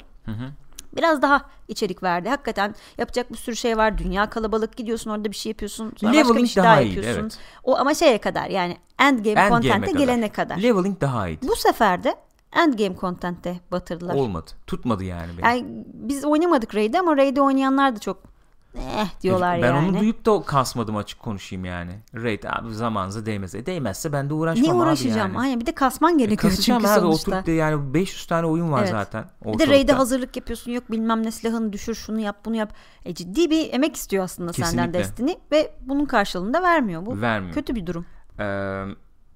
Biraz 0.97 1.21
daha 1.21 1.41
içerik 1.67 2.03
verdi. 2.03 2.29
Hakikaten 2.29 2.75
yapacak 2.97 3.31
bir 3.31 3.37
sürü 3.37 3.55
şey 3.55 3.77
var. 3.77 3.97
Dünya 3.97 4.29
kalabalık 4.29 4.77
gidiyorsun 4.77 5.11
orada 5.11 5.31
bir 5.31 5.35
şey 5.35 5.49
yapıyorsun. 5.49 5.93
Sonra 5.97 6.13
başka 6.13 6.23
bir 6.23 6.29
Leveling 6.29 6.47
şey 6.49 6.63
daha 6.63 6.71
daha 6.73 6.81
iyiydi, 6.81 6.95
yapıyorsun. 6.95 7.21
evet. 7.21 7.37
O 7.63 7.77
ama 7.77 7.93
şeye 7.93 8.17
kadar 8.17 8.47
yani 8.49 8.77
endgame 8.99 9.29
Endgame'e 9.41 9.49
content'e 9.49 9.91
gelene 9.91 10.29
kadar. 10.29 10.57
Leveling 10.57 11.01
daha 11.01 11.27
iyiydi. 11.27 11.47
Bu 11.47 11.55
sefer 11.55 12.03
de 12.03 12.15
endgame 12.55 12.95
content'te 12.95 13.59
batırdılar. 13.71 14.15
Olmadı. 14.15 14.51
Tutmadı 14.67 15.03
yani 15.03 15.31
beni. 15.37 15.45
Yani 15.45 15.65
biz 15.93 16.25
oynamadık 16.25 16.75
Raid'i 16.75 16.99
ama 16.99 17.17
Raid'i 17.17 17.41
oynayanlar 17.41 17.95
da 17.95 17.99
çok 17.99 18.30
eh 18.77 19.21
diyorlar 19.21 19.61
ben 19.61 19.67
yani. 19.75 19.89
onu 19.89 19.99
duyup 19.99 20.25
da 20.25 20.41
kasmadım 20.41 20.97
açık 20.97 21.19
konuşayım 21.19 21.65
yani. 21.65 21.91
Raid 22.15 22.43
abi 22.43 22.73
zamanınıza 22.73 23.25
değmez. 23.25 23.55
E 23.55 23.65
değmezse 23.65 24.13
ben 24.13 24.29
de 24.29 24.33
uğraşmam 24.33 24.63
Niye 24.63 24.73
abi 24.73 24.79
uğraşacağım? 24.81 25.17
yani. 25.33 25.39
Aynen 25.39 25.59
bir 25.59 25.65
de 25.65 25.71
kasman 25.71 26.13
E, 26.13 26.17
gerekiyor 26.17 26.51
kasacağım 26.51 26.79
çünkü 26.81 26.93
abi 26.93 26.99
sonuçta. 27.01 27.31
oturup 27.31 27.47
da 27.47 27.51
yani 27.51 27.93
500 27.93 28.25
tane 28.27 28.47
oyun 28.47 28.71
var 28.71 28.79
Evet. 28.81 28.91
zaten. 28.91 29.23
Bir 29.23 29.45
de 29.45 29.49
ortalıkta. 29.49 29.73
raid'e 29.73 29.93
hazırlık 29.93 30.35
yapıyorsun 30.35 30.71
yok 30.71 30.91
bilmem 30.91 31.23
ne 31.23 31.31
silahını 31.31 31.73
düşür 31.73 31.95
şunu 31.95 32.19
yap 32.19 32.35
bunu 32.45 32.55
yap. 32.55 32.73
E, 33.05 33.13
ciddi 33.13 33.49
bir 33.49 33.73
emek 33.73 33.95
istiyor 33.95 34.23
aslında 34.23 34.53
senden 34.53 34.69
Kesinlikle. 34.91 34.99
Destiny 34.99 35.33
ve 35.51 35.73
bunun 35.81 36.05
karşılığını 36.05 36.53
da 36.53 36.61
vermiyor. 36.63 37.05
Bu 37.05 37.21
Vermiyor. 37.21 37.53
kötü 37.53 37.75
bir 37.75 37.85
durum. 37.87 38.05
Ee, 38.39 38.85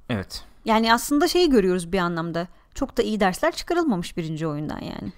evet. 0.09 0.43
Yani 0.65 0.93
aslında 0.93 1.27
şeyi 1.27 1.49
görüyoruz 1.49 1.91
bir 1.91 1.99
anlamda. 1.99 2.47
Çok 2.75 2.97
da 2.97 3.01
iyi 3.01 3.19
dersler 3.19 3.51
çıkarılmamış 3.51 4.17
birinci 4.17 4.47
oyundan 4.47 4.79
yani. 4.79 5.13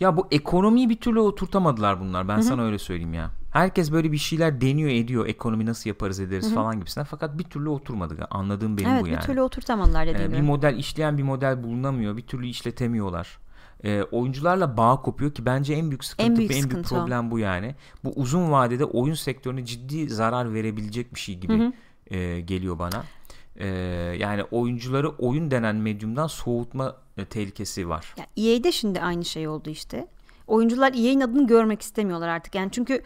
Ya 0.00 0.16
bu 0.16 0.26
ekonomiyi 0.30 0.90
bir 0.90 0.96
türlü 1.00 1.20
oturtamadılar 1.20 2.00
bunlar. 2.00 2.28
Ben 2.28 2.40
sana 2.40 2.62
öyle 2.62 2.78
söyleyeyim 2.78 3.14
ya. 3.14 3.30
Herkes 3.50 3.92
böyle 3.92 4.12
bir 4.12 4.16
şeyler 4.18 4.60
deniyor 4.60 4.90
ediyor. 4.90 5.26
Ekonomi 5.26 5.66
nasıl 5.66 5.90
yaparız 5.90 6.20
ederiz 6.20 6.54
falan 6.54 6.80
gibisinden. 6.80 7.04
Fakat 7.10 7.38
bir 7.38 7.44
türlü 7.44 7.68
oturmadı. 7.68 8.26
Anladığım 8.30 8.78
benim 8.78 8.90
evet 8.90 9.02
bu 9.02 9.06
bir 9.06 9.10
yani. 9.10 9.22
türlü 9.22 9.42
oturtamadılar 9.42 10.06
Ee, 10.06 10.14
dediğim 10.14 10.30
bir 10.32 10.36
gibi. 10.36 10.46
model 10.46 10.76
işleyen 10.78 11.18
bir 11.18 11.22
model 11.22 11.62
bulunamıyor. 11.62 12.16
Bir 12.16 12.22
türlü 12.22 12.46
işletemiyorlar. 12.46 13.38
e, 13.84 14.02
oyuncularla 14.02 14.76
bağ 14.76 15.02
kopuyor 15.02 15.34
ki 15.34 15.46
bence 15.46 15.74
en 15.74 15.90
büyük 15.90 16.04
sıkıntı 16.04 16.30
En 16.30 16.36
büyük 16.38 16.50
ve 16.50 16.54
en 16.54 16.60
büyük 16.62 16.70
sıkıntı 16.72 16.94
o. 16.94 16.98
problem 16.98 17.30
bu 17.30 17.38
yani. 17.38 17.74
Bu 18.04 18.12
uzun 18.16 18.50
vadede 18.50 18.84
oyun 18.84 19.14
sektörüne 19.14 19.64
ciddi 19.64 20.08
zarar 20.10 20.54
verebilecek 20.54 21.14
bir 21.14 21.20
şey 21.20 21.38
gibi 21.38 21.72
e, 22.06 22.40
geliyor 22.40 22.78
bana. 22.78 23.02
E, 23.56 23.66
yani 24.18 24.42
oyuncuları 24.50 25.08
oyun 25.08 25.50
denen 25.50 25.76
medyumdan 25.76 26.26
soğutma 26.26 26.96
tehlikesi 27.24 27.88
var. 27.88 28.14
Ya 28.16 28.26
EA'de 28.36 28.72
şimdi 28.72 29.00
aynı 29.00 29.24
şey 29.24 29.48
oldu 29.48 29.70
işte. 29.70 30.06
Oyuncular 30.46 30.92
EA'in 30.92 31.20
adını 31.20 31.46
görmek 31.46 31.82
istemiyorlar 31.82 32.28
artık. 32.28 32.54
Yani 32.54 32.70
çünkü 32.72 32.94
e, 32.94 33.02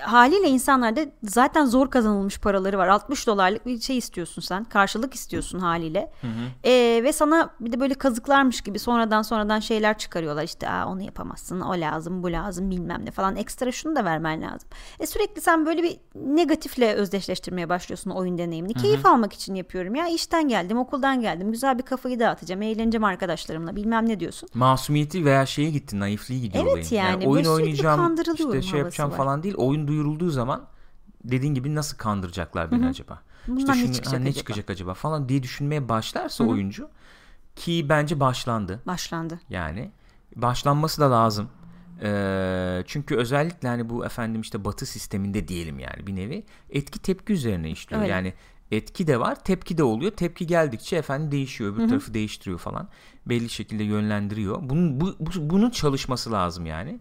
haliyle 0.00 0.48
insanlarda 0.48 1.00
zaten 1.22 1.64
zor 1.64 1.90
kazanılmış 1.90 2.40
paraları 2.40 2.78
var. 2.78 2.88
60 2.88 3.26
dolarlık 3.26 3.66
bir 3.66 3.80
şey 3.80 3.98
istiyorsun 3.98 4.42
sen. 4.42 4.64
Karşılık 4.64 5.14
istiyorsun 5.14 5.58
haliyle. 5.58 6.12
E, 6.64 7.00
ve 7.04 7.12
sana 7.12 7.50
bir 7.60 7.72
de 7.72 7.80
böyle 7.80 7.94
kazıklarmış 7.94 8.60
gibi 8.60 8.78
sonradan 8.78 9.22
sonradan 9.22 9.60
şeyler 9.60 9.98
çıkarıyorlar. 9.98 10.42
İşte 10.42 10.68
Aa, 10.70 10.86
onu 10.86 11.02
yapamazsın, 11.02 11.60
o 11.60 11.80
lazım, 11.80 12.22
bu 12.22 12.32
lazım 12.32 12.70
bilmem 12.70 13.04
ne 13.04 13.10
falan. 13.10 13.36
Ekstra 13.36 13.72
şunu 13.72 13.96
da 13.96 14.04
vermen 14.04 14.42
lazım. 14.42 14.68
E, 15.00 15.06
sürekli 15.06 15.40
sen 15.40 15.66
böyle 15.66 15.82
bir 15.82 15.96
negatifle 16.14 16.94
özdeşleştirmeye 16.94 17.68
başlıyorsun 17.68 18.10
oyun 18.10 18.38
deneyimini. 18.38 18.74
Keyif 18.74 19.06
almak 19.06 19.32
için 19.32 19.54
yapıyorum 19.54 19.94
ya. 19.94 20.08
işten 20.08 20.48
geldim, 20.48 20.78
okuldan 20.78 21.20
geldim. 21.20 21.52
Güzel 21.52 21.78
bir 21.78 21.82
kafayı 21.82 22.20
dağıtacağım, 22.20 22.62
eğleneceğim 22.62 23.04
arkadaşlarımla 23.04 23.76
bilmem 23.76 24.08
ne 24.08 24.20
diyorsun. 24.20 24.48
Masumiyeti 24.54 25.24
veya 25.24 25.46
şeye 25.46 25.70
gitti, 25.70 26.00
naifliği 26.00 26.40
gidiyor 26.40 26.64
Evet 26.64 26.72
olayın. 26.72 26.88
yani, 26.90 27.16
oyun 27.16 27.34
böyle 27.34 27.44
sürekli 27.44 27.62
oynayacağım, 27.62 28.14
işte 28.34 28.62
şey 28.62 28.78
yapacağım 28.78 29.10
var. 29.10 29.16
falan 29.16 29.42
değil. 29.42 29.54
Oyun 29.58 29.88
duyurulduğu 29.88 30.30
zaman 30.30 30.66
dediğin 31.24 31.54
gibi 31.54 31.74
nasıl 31.74 31.96
kandıracaklar 31.96 32.70
beni 32.70 32.86
acaba? 32.86 33.22
Bundan 33.48 33.58
işte 33.58 33.72
ne 33.72 33.76
şunu- 33.76 33.92
çıkacak 33.94 34.14
ha, 34.14 34.18
ne 34.18 34.28
acaba? 34.28 34.38
çıkacak 34.38 34.70
acaba 34.70 34.94
falan 34.94 35.28
diye 35.28 35.42
düşünmeye 35.42 35.88
başlarsa 35.88 36.44
oyuncu 36.44 36.88
ki 37.56 37.86
bence 37.88 38.20
başlandı. 38.20 38.80
Başlandı. 38.86 39.40
Yani 39.50 39.90
başlanması 40.36 41.00
da 41.00 41.10
lazım. 41.10 41.48
Ee, 42.02 42.82
çünkü 42.86 43.16
özellikle 43.16 43.68
hani 43.68 43.88
bu 43.88 44.04
efendim 44.06 44.40
işte 44.40 44.64
batı 44.64 44.86
sisteminde 44.86 45.48
diyelim 45.48 45.78
yani 45.78 46.06
bir 46.06 46.16
nevi 46.16 46.44
etki 46.70 46.98
tepki 46.98 47.32
üzerine 47.32 47.70
işliyor. 47.70 48.02
Öyle. 48.02 48.12
Yani 48.12 48.34
etki 48.70 49.06
de 49.06 49.20
var 49.20 49.44
tepki 49.44 49.78
de 49.78 49.82
oluyor. 49.82 50.10
Tepki 50.12 50.46
geldikçe 50.46 50.96
efendim 50.96 51.30
değişiyor 51.32 51.72
öbür 51.74 51.88
tarafı 51.88 52.14
değiştiriyor 52.14 52.58
falan. 52.58 52.88
Belli 53.26 53.48
şekilde 53.48 53.84
yönlendiriyor. 53.84 54.58
Bunun, 54.62 55.00
bu, 55.00 55.16
bu- 55.20 55.50
bunun 55.50 55.70
çalışması 55.70 56.32
lazım 56.32 56.66
yani. 56.66 56.98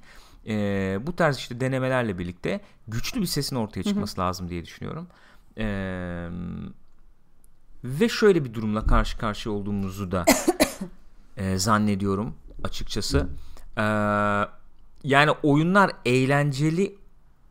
Ee, 0.48 1.00
bu 1.02 1.16
tarz 1.16 1.38
işte 1.38 1.60
denemelerle 1.60 2.18
birlikte 2.20 2.62
güçlü 2.88 3.22
bir 3.22 3.26
sesin 3.26 3.56
ortaya 3.56 3.84
çıkması 3.84 4.22
lazım 4.22 4.50
diye 4.50 4.66
düşünüyorum. 4.66 5.08
Ee, 5.58 6.28
ve 7.84 8.10
şöyle 8.10 8.46
bir 8.46 8.54
durumla 8.54 8.86
karşı 8.86 9.18
karşıya 9.18 9.56
olduğumuzu 9.56 10.12
da 10.12 10.26
e, 11.38 11.58
zannediyorum 11.58 12.36
açıkçası. 12.64 13.28
Ee, 13.78 13.82
yani 15.04 15.32
oyunlar 15.44 15.92
eğlenceli 16.06 16.96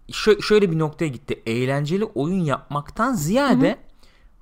şö- 0.09 0.43
şöyle 0.43 0.71
bir 0.71 0.79
noktaya 0.79 1.09
gitti. 1.09 1.43
Eğlenceli 1.47 2.05
oyun 2.05 2.41
yapmaktan 2.45 3.15
ziyade 3.15 3.79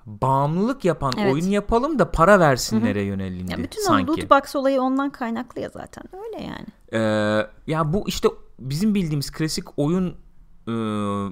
bağımlılık 0.07 0.85
yapan 0.85 1.13
Evet. 1.19 1.33
oyun 1.33 1.45
yapalım 1.47 1.99
da 1.99 2.11
para 2.11 2.41
versinlere 2.41 3.03
yönelindi 3.03 3.53
Ya 3.53 3.59
bütün 3.59 3.83
sanki. 3.83 4.11
o 4.11 4.15
loot 4.17 4.31
box 4.31 4.57
olayı 4.57 4.83
ondan 4.83 5.11
kaynaklı 5.11 5.61
ya 5.61 5.69
zaten. 5.69 6.05
Öyle 6.13 6.45
yani. 6.45 6.67
Ee, 6.93 7.47
ya 7.67 7.93
bu 7.93 8.09
işte 8.09 8.29
bizim 8.59 8.95
bildiğimiz 8.95 9.31
klasik 9.31 9.79
oyun 9.79 10.09
e, 10.69 10.73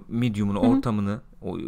medium'unu, 0.09 0.59
ortamını, 0.59 1.21
o, 1.43 1.59
e, 1.59 1.63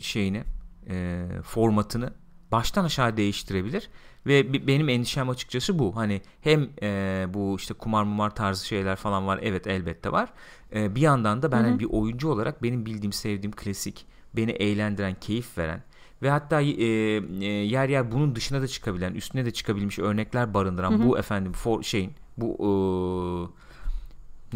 şeyini, 0.00 0.44
e, 0.88 1.26
formatını 1.44 2.12
baştan 2.52 2.84
aşağı 2.84 3.16
değiştirebilir. 3.16 3.88
Ve 4.26 4.66
benim 4.66 4.88
endişem 4.88 5.28
açıkçası 5.30 5.78
bu. 5.78 5.96
Hani 5.96 6.22
hem 6.40 6.68
e, 6.82 7.26
bu 7.34 7.56
işte 7.56 7.74
kumar 7.74 8.02
mumar 8.04 8.34
tarzı 8.34 8.66
şeyler 8.66 8.96
falan 8.96 9.26
var. 9.26 9.40
Evet 9.42 9.66
elbette 9.66 10.12
var. 10.12 10.32
E, 10.74 10.94
bir 10.94 11.00
yandan 11.00 11.42
da 11.42 11.52
ben 11.52 11.62
hani 11.62 11.78
bir 11.78 11.84
oyuncu 11.90 12.28
olarak 12.28 12.62
benim 12.62 12.86
bildiğim, 12.86 13.12
sevdiğim 13.12 13.52
klasik, 13.52 14.06
beni 14.36 14.50
eğlendiren, 14.50 15.14
keyif 15.20 15.58
veren 15.58 15.82
ve 16.22 16.30
hatta 16.30 16.60
e, 16.60 16.64
e, 16.64 17.46
yer 17.46 17.88
yer 17.88 18.12
bunun 18.12 18.34
dışına 18.34 18.62
da 18.62 18.68
çıkabilen, 18.68 19.14
üstüne 19.14 19.44
de 19.44 19.50
çıkabilmiş 19.50 19.98
örnekler 19.98 20.54
barındıran 20.54 21.08
bu 21.08 21.18
efendim 21.18 21.52
for 21.52 21.82
şeyin 21.82 22.12
bu 22.36 22.56
e, 22.58 22.68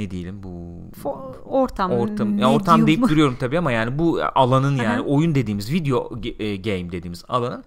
ne 0.03 0.11
diyelim 0.11 0.43
bu 0.43 0.81
Fo- 1.03 1.41
ortam. 1.45 1.91
ortam 1.91 2.39
ya 2.39 2.51
ortam 2.53 2.87
deyip 2.87 3.03
duruyorum 3.03 3.37
tabii 3.41 3.59
ama 3.59 3.73
yani 3.73 3.99
bu 3.99 4.21
alanın 4.35 4.77
yani 4.77 5.01
oyun 5.01 5.35
dediğimiz 5.35 5.73
video 5.73 6.11
e, 6.39 6.57
game 6.57 6.93
dediğimiz 6.93 7.25
alanın 7.29 7.65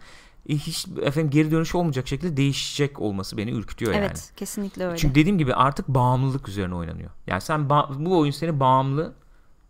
e, 0.50 0.54
hiç 0.56 0.88
efendim 1.02 1.30
geri 1.30 1.52
dönüş 1.52 1.76
olmayacak 1.76 2.08
şekilde 2.08 2.38
değişecek 2.38 3.02
olması 3.02 3.38
beni 3.38 3.52
ürkütüyor 3.52 3.94
yani. 3.94 4.06
Evet 4.06 4.32
kesinlikle 4.36 4.86
öyle. 4.86 4.98
Çünkü 4.98 5.16
dediğim 5.16 5.38
gibi 5.38 5.54
artık 5.54 5.88
bağımlılık 5.88 6.50
üzerine 6.50 6.76
oynanıyor. 6.76 7.10
Yani 7.28 7.42
sen 7.42 7.70
bu 8.00 8.20
oyun 8.20 8.32
seni 8.32 8.60
bağımlı 8.60 9.14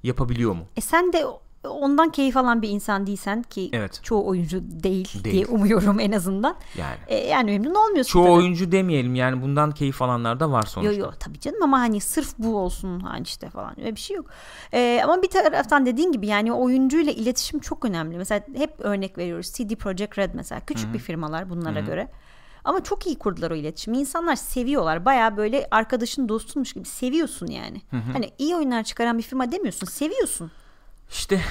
yapabiliyor 0.04 0.54
mu? 0.54 0.64
E 0.76 0.82
sen 0.82 1.14
de 1.14 1.26
ondan 1.68 2.10
keyif 2.12 2.38
alan 2.38 2.62
bir 2.62 2.70
insan 2.70 3.08
değilsen 3.08 3.42
ki 3.44 3.70
Evet. 3.74 4.00
çoğu 4.04 4.28
oyuncu 4.28 4.60
değil, 4.64 5.24
Değil. 5.24 5.36
diye 5.36 5.46
umuyorum 5.46 6.00
en 6.00 6.12
azından. 6.12 6.56
Yani 6.78 6.96
E, 7.08 7.18
yani 7.28 7.52
memnun 7.52 7.76
olmuyorsun 7.76 8.12
çoğu 8.12 8.24
tabii. 8.24 8.34
oyuncu 8.34 8.72
demeyelim 8.72 9.16
yani 9.16 9.42
bundan 9.42 9.72
keyif 9.72 10.02
alanlar 10.02 10.40
da 10.40 10.52
var 10.52 10.64
sonuçta. 10.64 10.94
Yo 10.94 11.00
yo 11.00 11.12
tabii 11.20 11.40
canım 11.40 11.64
ama 11.64 11.80
hani 11.80 12.00
sırf 12.02 12.34
bu 12.38 12.58
olsun 12.58 13.00
hani 13.00 13.24
işte 13.24 13.50
falan 13.50 13.80
öyle 13.80 13.96
bir 13.96 14.00
şey 14.00 14.18
yok. 14.18 14.26
Ee, 14.74 15.02
ama 15.04 15.22
bir 15.22 15.28
taraftan 15.30 15.86
dediğin 15.86 16.12
gibi 16.12 16.28
yani 16.28 16.54
oyuncuyla 16.54 17.12
iletişim 17.12 17.60
çok 17.60 17.86
önemli. 17.86 18.18
Mesela 18.18 18.42
hep 18.56 18.74
örnek 18.80 19.18
veriyoruz 19.18 19.52
CD 19.54 19.76
Projekt 19.76 20.18
Red 20.18 20.32
mesela 20.34 20.62
küçük 20.62 20.94
bir 20.94 21.00
firmalar 21.00 21.50
bunlara 21.50 21.80
göre. 21.80 22.08
Ama 22.64 22.84
çok 22.84 23.08
iyi 23.08 23.16
kurdular 23.20 23.52
o 23.52 23.56
iletişimi. 23.56 23.98
İnsanlar 23.98 24.36
seviyorlar. 24.36 25.06
Baya 25.06 25.38
böyle 25.38 25.68
arkadaşın 25.72 26.30
dostunmuş 26.30 26.74
gibi 26.74 26.86
seviyorsun 26.86 27.48
yani. 27.48 27.82
Hani 28.14 28.30
iyi 28.38 28.56
oyunlar 28.56 28.84
çıkaran 28.84 29.18
bir 29.18 29.24
firma 29.24 29.52
demiyorsun. 29.52 29.88
Seviyorsun. 29.88 30.52
İşte 31.10 31.42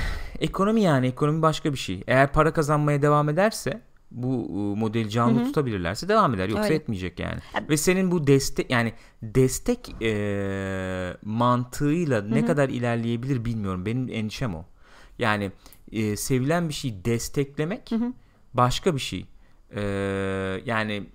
ekonomi 0.41 0.81
yani 0.81 1.07
ekonomi 1.07 1.43
başka 1.43 1.73
bir 1.73 1.79
şey. 1.79 2.03
Eğer 2.07 2.33
para 2.33 2.53
kazanmaya 2.53 3.03
devam 3.03 3.29
ederse 3.29 3.81
bu 4.11 4.47
e, 4.51 4.81
modeli 4.81 5.11
canlı 5.11 5.45
tutabilirlerse 5.45 6.09
devam 6.09 6.35
eder 6.35 6.49
yoksa 6.49 6.65
Öyle. 6.65 6.75
etmeyecek 6.75 7.21
yani. 7.21 7.41
Ve 7.69 7.77
senin 7.77 8.11
bu 8.11 8.27
destek 8.27 8.71
yani 8.71 8.93
destek 9.23 10.03
e, 10.03 11.17
mantığıyla 11.25 12.23
ne 12.23 12.45
kadar 12.47 12.69
ilerleyebilir 12.69 13.45
bilmiyorum. 13.45 13.87
Benim 13.87 14.09
endişem 14.09 14.55
o. 14.55 14.65
Yani 15.19 15.53
e, 15.93 16.17
sevilen 16.17 16.69
bir 16.69 16.75
şeyi 16.75 17.05
desteklemek 17.05 17.91
başka 18.55 18.95
bir 18.95 19.01
şey. 19.01 19.27
E, 19.71 19.83
yani 20.65 21.07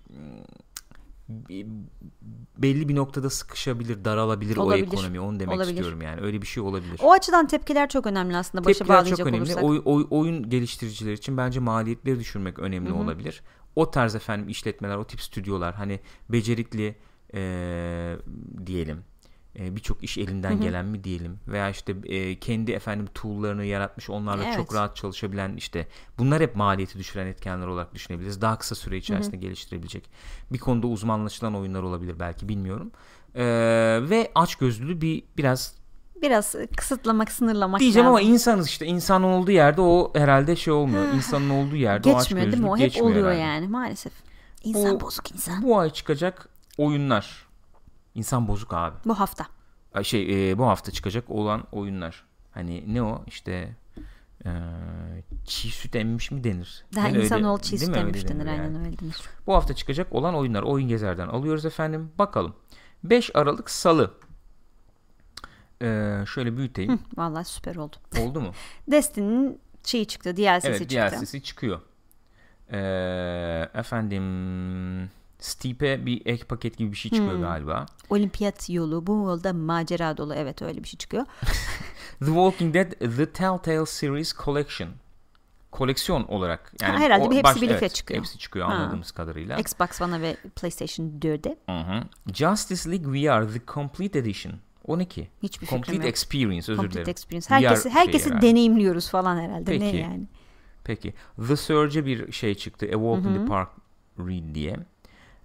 belli 2.57 2.89
bir 2.89 2.95
noktada 2.95 3.29
sıkışabilir, 3.29 4.05
daralabilir 4.05 4.57
Olabilir. 4.57 4.83
o 4.87 4.93
ekonomi. 4.93 5.19
Onu 5.19 5.39
demek 5.39 5.55
Olabilir. 5.55 5.73
istiyorum 5.73 6.01
yani. 6.01 6.21
Öyle 6.21 6.41
bir 6.41 6.47
şey 6.47 6.63
olabilir. 6.63 6.99
O 7.03 7.11
açıdan 7.11 7.47
tepkiler 7.47 7.89
çok 7.89 8.05
önemli 8.07 8.37
aslında 8.37 8.65
başa 8.65 8.77
Tepkiler 8.77 8.97
bağlayacak 8.97 9.17
çok 9.17 9.27
önemli. 9.27 9.41
olursak. 9.43 9.63
Oy- 9.63 9.81
oy- 9.85 10.07
oyun 10.09 10.49
geliştiriciler 10.49 11.13
için 11.13 11.37
bence 11.37 11.59
maliyetleri 11.59 12.19
düşürmek 12.19 12.59
önemli 12.59 12.91
olabilir. 12.91 13.41
O 13.75 13.91
tarz 13.91 14.15
efendim 14.15 14.49
işletmeler, 14.49 14.97
o 14.97 15.03
tip 15.03 15.21
stüdyolar 15.21 15.75
hani 15.75 15.99
becerikli 16.29 16.95
eee, 17.33 18.17
diyelim. 18.65 19.03
Eee, 19.55 19.75
Birçok 19.75 20.03
iş 20.03 20.17
elinden 20.17 20.61
gelen 20.61 20.85
mi 20.85 21.03
diyelim 21.03 21.39
veya 21.47 21.69
işte 21.69 21.95
eee, 22.03 22.39
kendi 22.39 22.71
efendim 22.71 23.07
tool'larını 23.13 23.65
yaratmış 23.65 24.09
onlarla 24.09 24.43
Evet. 24.43 24.55
çok 24.55 24.73
rahat 24.75 24.95
çalışabilen 24.95 25.55
işte 25.55 25.87
bunlar 26.17 26.41
hep 26.41 26.55
maliyeti 26.55 26.99
düşüren 26.99 27.27
etkenler 27.27 27.67
olarak 27.67 27.93
düşünebiliriz. 27.93 28.41
Daha 28.41 28.57
kısa 28.57 28.75
süre 28.75 28.97
içerisinde 28.97 29.37
geliştirebilecek. 29.37 30.09
Bir 30.51 30.57
konuda 30.57 30.87
uzmanlaşılan 30.87 31.55
oyunlar 31.55 31.83
olabilir 31.83 32.15
belki 32.19 32.49
bilmiyorum. 32.49 32.91
Eee, 33.35 33.43
ve 34.09 34.31
açgözlülüğü 34.35 35.01
bir 35.01 35.23
biraz 35.37 35.75
Biraz 36.21 36.55
kısıtlamak, 36.77 37.31
sınırlamak 37.31 37.79
Diyeceğim 37.79 38.05
lazım. 38.07 38.15
ama 38.17 38.21
insanız 38.33 38.67
işte. 38.67 38.85
İnsanın 38.85 39.23
olduğu 39.23 39.51
yerde 39.51 39.81
o 39.81 40.11
herhalde 40.15 40.55
şey 40.55 40.73
olmuyor. 40.73 41.13
İnsanın 41.15 41.49
olduğu 41.49 41.75
yerde 41.75 42.09
o 42.09 42.17
Geçmiyor 42.19 42.47
değil 42.51 42.57
mi? 42.63 42.69
O 42.69 42.73
açgözlülük 42.73 42.89
hep 42.89 42.93
geçmiyor 42.93 43.11
oluyor 43.17 43.27
herhalde. 43.35 43.53
yani 43.53 43.67
maalesef. 43.67 44.13
İnsan 44.63 44.95
Bu- 44.95 44.99
bozuk 44.99 45.31
insan. 45.31 45.63
Bu 45.63 45.79
ay 45.79 45.89
çıkacak 45.89 46.49
oyunlar. 46.77 47.47
İnsan 48.15 48.47
bozuk 48.47 48.73
abi. 48.73 48.95
Bu 49.05 49.19
hafta. 49.19 49.45
Ay 49.93 50.03
Şey 50.03 50.51
e, 50.51 50.57
bu 50.57 50.65
hafta 50.67 50.91
çıkacak 50.91 51.29
olan 51.29 51.63
oyunlar. 51.71 52.25
Hani 52.51 52.93
ne 52.93 53.03
o 53.03 53.23
işte 53.27 53.75
e, 54.45 54.49
çiğ 55.45 55.69
süt 55.71 55.95
emmiş 55.95 56.31
mi 56.31 56.43
denir? 56.43 56.85
Daha 56.95 57.07
mi? 57.09 57.17
insanoğlu 57.19 57.51
Öyle- 57.53 57.63
çiğ 57.63 57.77
süt 57.79 57.97
emmiş 57.97 58.23
denir. 58.27 58.29
denir 58.39 58.45
yani. 58.45 58.61
Aynen 58.61 58.85
öyle 58.85 58.99
denir. 58.99 59.21
Bu 59.47 59.53
hafta 59.55 59.73
çıkacak 59.75 60.13
olan 60.13 60.35
oyunlar 60.35 60.63
Oyun 60.63 60.87
Gezer'den 60.87 61.27
alıyoruz 61.27 61.65
efendim. 61.65 62.11
Bakalım. 62.19 62.55
5 63.03 63.35
Aralık 63.35 63.69
Salı. 63.69 64.13
E, 65.81 66.17
şöyle 66.33 66.57
büyüteyim. 66.57 66.99
Vallahi 67.17 67.45
süper 67.45 67.75
oldu. 67.75 67.95
Oldu 68.19 68.41
mu? 68.41 68.51
Destiny'nin 68.91 69.61
şeyi 69.83 70.05
çıktı. 70.07 70.37
DLC'si 70.37 70.67
Evet 70.67 70.79
çıktı. 70.79 70.95
DLC'si 71.19 71.43
çıkıyor. 71.43 71.81
Ee, 72.73 73.69
efendim 73.73 74.23
Steep'e 75.41 76.05
bir 76.05 76.21
ek 76.25 76.43
paket 76.45 76.77
gibi 76.77 76.91
bir 76.91 76.97
şey 76.97 77.11
çıkıyor 77.11 77.33
Hmm. 77.33 77.41
galiba. 77.41 77.85
Olimpiyat 78.09 78.69
yolu 78.69 79.07
bu 79.07 79.11
yolda 79.13 79.53
macera 79.53 80.17
dolu. 80.17 80.33
Evet 80.35 80.61
öyle 80.61 80.83
bir 80.83 80.87
şey 80.87 80.97
çıkıyor. 80.97 81.25
The 82.19 82.25
Walking 82.25 82.73
Dead 82.73 82.91
The 83.17 83.25
Telltale 83.31 83.85
Series 83.85 84.33
Collection. 84.37 84.89
koleksiyon 85.71 86.23
olarak 86.23 86.73
yani 86.81 86.93
Ha, 86.97 86.99
herhalde 86.99 87.23
o 87.23 87.31
bir 87.31 87.35
hepsi 87.37 87.61
birlikte 87.61 87.89
çıkıyor. 87.89 88.19
Hepsi 88.19 88.37
çıkıyor 88.37 88.67
Ha. 88.67 88.73
anladığımız 88.73 89.11
kadarıyla. 89.11 89.57
Xbox 89.57 90.01
One'a 90.01 90.21
ve 90.21 90.37
PlayStation 90.55 91.07
4'e. 91.21 91.57
Hı 91.65 91.79
hı. 91.79 92.03
Justice 92.33 92.91
League 92.91 93.11
VR 93.13 93.53
The 93.53 93.61
Complete 93.73 94.19
Edition. 94.19 94.53
O 94.87 94.99
ne 94.99 95.05
ki? 95.05 95.29
Hiçbir 95.43 95.67
Complete 95.67 95.91
fikrim 95.91 96.01
yok. 96.01 96.09
Experience 96.09 96.71
özür 96.71 96.81
Complete 96.81 96.93
dilerim. 96.93 97.09
Experience. 97.09 97.47
Herkesi, 97.55 97.89
herkesi 97.89 98.29
herhalde. 98.29 98.47
deneyimliyoruz 98.47 99.09
falan 99.09 99.37
herhalde. 99.39 99.71
Ne 99.71 99.79
Peki. 99.79 99.97
yani? 99.97 100.23
Peki. 100.83 101.13
The 101.47 101.55
Surge'e 101.55 102.05
bir 102.05 102.31
şey 102.31 102.55
çıktı. 102.55 102.85
A 102.85 102.91
Walk 102.91 103.25
in 103.25 103.33
the 103.33 103.45
Park 103.45 103.69
Read 104.19 104.55
diye. 104.55 104.77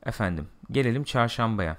Efendim 0.06 0.48
gelelim 0.70 1.04
çarşambaya. 1.04 1.76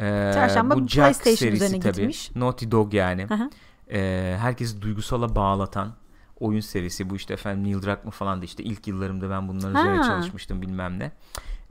Ee, 0.00 0.30
Çarşamba 0.34 0.74
bu 0.76 0.88
Jack 0.88 0.94
PlayStation 1.24 1.56
serisi 1.56 1.80
tabii. 1.80 1.96
gitmiş. 1.96 2.36
Naughty 2.36 2.70
Dog 2.70 2.94
yani. 2.94 3.26
Hı 3.28 3.34
hı. 3.34 3.50
Ee, 3.92 4.36
herkesi 4.40 4.82
duygusala 4.82 5.34
bağlatan 5.34 5.94
oyun 6.40 6.60
serisi. 6.60 7.10
Bu 7.10 7.16
işte 7.16 7.34
efendim 7.34 7.64
Neil 7.64 7.82
Druckmann 7.82 8.10
falan 8.10 8.40
da 8.40 8.44
işte 8.44 8.62
ilk 8.62 8.86
yıllarımda 8.86 9.30
ben 9.30 9.48
bunların 9.48 9.74
üzerine 9.76 9.96
Ha. 10.02 10.02
çalışmıştım 10.08 10.62
bilmem 10.62 10.98
ne. 10.98 11.12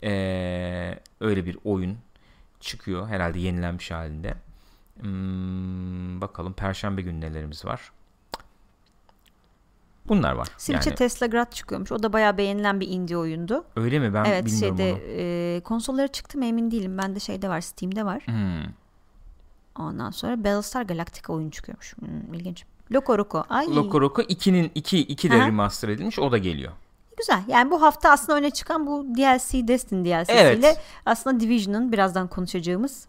Ee, 0.03 0.99
öyle 1.19 1.45
bir 1.45 1.57
oyun 1.63 1.97
çıkıyor 2.59 3.07
herhalde 3.07 3.39
yenilenmiş 3.39 3.91
halinde. 3.91 4.33
Hmm, 5.01 6.21
bakalım 6.21 6.53
Perşembe 6.53 7.01
günü 7.01 7.21
nelerimiz 7.21 7.65
var. 7.65 7.91
Bunlar 10.09 10.33
var. 10.33 10.47
Switch'e 10.57 10.89
yani, 10.89 10.97
Tesla 10.97 11.25
Grad 11.27 11.51
çıkıyormuş. 11.51 11.91
O 11.91 12.03
da 12.03 12.13
bayağı 12.13 12.37
beğenilen 12.37 12.79
bir 12.79 12.87
indie 12.87 13.17
oyundu. 13.17 13.63
öyle 13.75 13.99
mi? 13.99 14.13
Ben 14.13 14.25
evet 14.25 14.45
bilmiyorum 14.45 14.77
şeyde 14.77 14.93
onu. 14.93 14.99
e, 15.07 15.61
konsollara 15.63 16.07
çıktı 16.07 16.37
mı 16.37 16.45
emin 16.45 16.71
değilim. 16.71 16.97
Ben 16.97 17.15
de 17.15 17.19
şeyde 17.19 17.49
var 17.49 17.61
Steam'de 17.61 18.05
var. 18.05 18.23
Hmm. 18.25 18.73
Ondan 19.75 20.11
sonra 20.11 20.37
Battlestar 20.43 20.81
Galactica 20.81 21.33
oyun 21.33 21.49
çıkıyormuş. 21.49 21.97
Hmm, 21.97 22.33
ilginç. 22.33 22.65
Loco 22.91 23.17
Roco. 23.17 23.43
Ay 23.49 23.75
Loco 23.75 24.01
Roco 24.01 24.21
2'nin 24.21 24.71
2 24.75 24.99
2 24.99 25.31
de 25.31 25.39
remaster 25.39 25.89
edilmiş. 25.89 26.19
O 26.19 26.31
da 26.31 26.37
geliyor. 26.37 26.71
güzel. 27.17 27.41
Yani 27.47 27.71
bu 27.71 27.81
hafta 27.81 28.11
aslında 28.11 28.37
öne 28.37 28.49
çıkan 28.49 28.87
bu 28.87 29.05
DLC 29.17 29.67
Destiny 29.67 30.05
DLC'siyle 30.05 30.67
Evet. 30.67 30.81
aslında 31.05 31.39
Division'ın 31.39 31.91
birazdan 31.91 32.27
konuşacağımız 32.27 33.07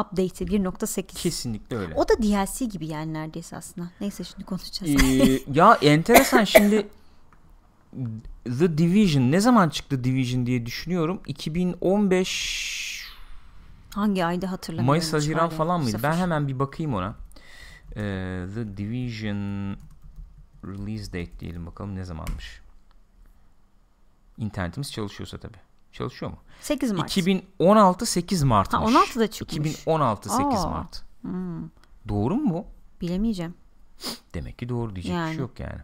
update'i 0.00 0.48
1.8. 0.48 1.02
Kesinlikle 1.06 1.76
öyle. 1.76 1.94
O 1.94 2.08
da 2.08 2.22
DLC 2.22 2.64
gibi 2.64 2.86
yani 2.86 3.12
neredeyse 3.12 3.56
aslında. 3.56 3.90
Neyse 4.00 4.24
şimdi 4.24 4.44
konuşacağız. 4.44 5.02
Ee, 5.02 5.40
ya 5.52 5.78
enteresan 5.82 6.44
şimdi 6.44 6.88
The 8.44 8.78
Division 8.78 9.32
ne 9.32 9.40
zaman 9.40 9.68
çıktı 9.68 10.04
Division 10.04 10.46
diye 10.46 10.66
düşünüyorum. 10.66 11.20
2015 11.26 12.88
Hangi 13.94 14.24
ayda 14.24 14.50
hatırlamıyorum. 14.52 14.86
Mayıs 14.86 15.12
Haziran 15.12 15.48
falan 15.48 15.82
mıydı? 15.82 15.98
Ben 16.02 16.10
sıfır. 16.10 16.22
hemen 16.22 16.48
bir 16.48 16.58
bakayım 16.58 16.94
ona. 16.94 17.14
Ee, 17.96 18.46
The 18.54 18.76
Division 18.76 19.76
release 20.64 21.06
date 21.06 21.40
diyelim 21.40 21.66
bakalım 21.66 21.96
ne 21.96 22.04
zamanmış. 22.04 22.60
İnternetimiz 24.38 24.92
çalışıyorsa 24.92 25.38
tabii. 25.38 25.67
Çalışıyor 25.92 26.32
mu? 26.32 26.38
8 26.60 26.92
Mart. 26.92 27.10
2016 27.10 28.06
8 28.06 28.42
Mart'mış. 28.42 28.82
Ha, 28.94 29.00
16'da 29.00 29.26
çıkmış. 29.30 29.72
2016 29.72 30.28
8 30.28 30.44
Aa. 30.64 30.68
Mart. 30.70 31.02
Hmm, 31.22 31.68
Doğru 32.08 32.34
mu 32.34 32.54
bu? 32.54 32.66
bilemeyeceğim. 33.00 33.54
Demek 34.34 34.58
ki 34.58 34.68
doğru 34.68 34.94
diyecek 34.96 35.12
bir 35.12 35.16
Yani. 35.18 35.30
şey 35.30 35.38
yok 35.40 35.60
yani. 35.60 35.80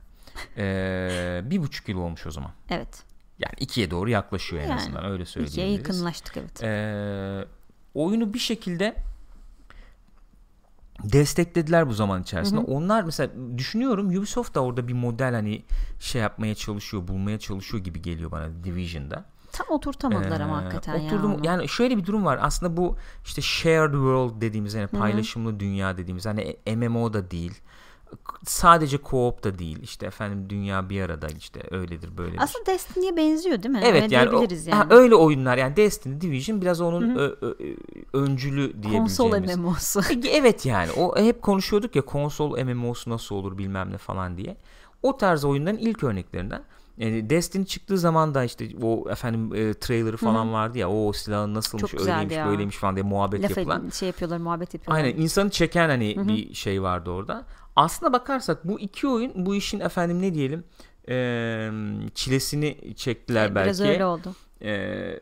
Ee, 0.57 1.41
bir 1.51 1.63
buçuk 1.63 1.89
yıl 1.89 1.99
olmuş 1.99 2.27
o 2.27 2.31
zaman. 2.31 2.51
Evet. 2.71 3.03
Yani 3.39 3.55
ikiye 3.61 3.91
doğru 3.91 4.11
yaklaşıyor 4.11 4.63
en 4.63 4.69
Yani, 4.69 4.81
azından 4.81 5.05
öyle 5.05 5.23
İkiye 5.23 5.47
söyleyebiliriz. 5.47 5.89
yakınlaştık 5.89 6.37
evet. 6.37 6.63
Ee, 6.63 7.45
oyunu 7.95 8.35
bir 8.35 8.39
şekilde 8.39 8.97
desteklediler 11.03 11.89
bu 11.89 11.93
zaman 11.93 12.23
içerisinde. 12.23 12.61
Onlar 12.61 13.03
mesela 13.03 13.31
düşünüyorum 13.59 14.09
Ubisoft 14.09 14.55
da 14.55 14.61
orada 14.61 14.89
bir 14.89 14.93
model 14.93 15.35
hani 15.35 15.63
şey 16.01 16.23
yapmaya 16.23 16.55
çalışıyor, 16.55 17.09
bulmaya 17.09 17.39
çalışıyor 17.39 17.85
gibi 17.85 18.03
geliyor 18.03 18.31
bana 18.31 18.65
Division'da. 18.65 19.25
Tam 19.55 19.67
oturtamadılar 19.77 20.41
ama 20.41 20.61
Ee, 20.61 20.63
hakikaten 20.65 20.97
ya. 20.99 21.07
oturdum, 21.07 21.35
onu. 21.35 21.47
yani 21.47 21.69
şöyle 21.69 21.97
bir 21.97 22.07
durum 22.07 22.25
var. 22.25 22.39
Aslında 22.43 22.77
bu 22.77 22.97
işte 23.25 23.43
shared 23.43 23.93
world 23.93 24.41
dediğimiz 24.41 24.75
yani 24.75 24.87
paylaşımlı 24.87 25.61
dünya 25.61 25.97
dediğimiz 25.99 26.27
hani 26.27 26.57
MMO 26.77 27.13
da 27.13 27.31
değil. 27.31 27.53
Sadece 28.45 28.97
co-op 28.97 29.45
da 29.45 29.59
değil. 29.59 29.79
İşte 29.83 30.07
efendim 30.07 30.51
dünya 30.51 30.89
bir 30.91 31.03
arada 31.03 31.27
işte 31.39 31.61
öyledir 31.71 32.17
böyledir. 32.19 32.39
Aslında 32.43 32.67
Destiny'ye 32.67 33.17
benziyor 33.17 33.63
değil 33.63 33.75
mi? 33.75 33.81
Evet 33.85 34.03
Öyle 34.03 34.15
yani, 34.15 34.31
o- 34.37 34.41
yani. 34.43 34.71
ha, 34.71 34.87
öyle 34.91 35.15
oyunlar 35.15 35.57
yani 35.59 35.77
Destiny 35.77 36.21
Division 36.21 36.61
biraz 36.63 36.81
onun 36.81 37.17
ö- 37.17 37.37
ö- 37.41 37.55
öncülü 38.13 38.73
Konsol 38.73 39.31
diyebileceğimiz. 39.33 39.57
MMO'su. 39.57 40.01
E, 40.01 40.29
Evet 40.31 40.67
yani 40.67 40.93
o 40.93 41.19
hep 41.19 41.43
konuşuyorduk 41.43 41.97
ya 41.97 42.03
konsol 42.03 42.59
MMO'su 42.65 43.11
nasıl 43.11 43.35
olur 43.35 43.59
bilmem 43.59 43.93
ne 43.93 43.99
falan 43.99 44.37
diye. 44.39 44.57
O 45.03 45.17
tarz 45.17 45.45
oyunların 45.45 45.77
ilk 45.79 46.05
örneklerinden. 46.05 46.63
Yani 46.99 47.31
Destiny 47.31 47.65
çıktığı 47.67 47.99
zaman 47.99 48.35
da 48.35 48.45
işte 48.45 48.69
o 48.83 49.11
efendim 49.11 49.55
e, 49.55 49.75
trailer'ı 49.75 50.17
falan 50.17 50.53
vardı 50.53 50.79
ya 50.79 50.91
o 50.91 51.13
silahın 51.13 51.55
nasılmış 51.55 51.91
Çok 51.91 52.01
öyleymiş 52.01 52.35
ya. 52.35 52.47
böyleymiş 52.47 52.77
falan 52.77 52.97
diye 52.97 53.03
muhabbet 53.05 53.43
Laf 53.43 53.51
yapılan. 53.57 53.81
edin, 53.81 53.91
şey 53.91 54.07
yapıyorlar, 54.09 54.39
muhabbet 54.39 54.75
yapıyorlar. 54.75 55.05
Aynen 55.05 55.21
insanı 55.21 55.51
çeken 55.51 55.89
hani 55.89 56.17
bir 56.29 56.55
şey 56.55 56.83
vardı 56.83 57.11
orada. 57.11 57.47
Aslında 57.77 58.13
bakarsak 58.13 58.69
bu 58.69 58.81
iki 58.81 59.09
oyun 59.09 59.47
bu 59.47 59.55
işin 59.55 59.81
efendim 59.81 60.23
ne 60.23 60.35
diyelim 60.35 60.65
e, 61.09 61.71
çilesini 62.15 62.95
çektiler 62.97 63.55
belki 63.55 63.67
Biraz 63.67 63.81
öyle 63.81 64.05
oldu. 64.05 64.35
e, 64.63 65.19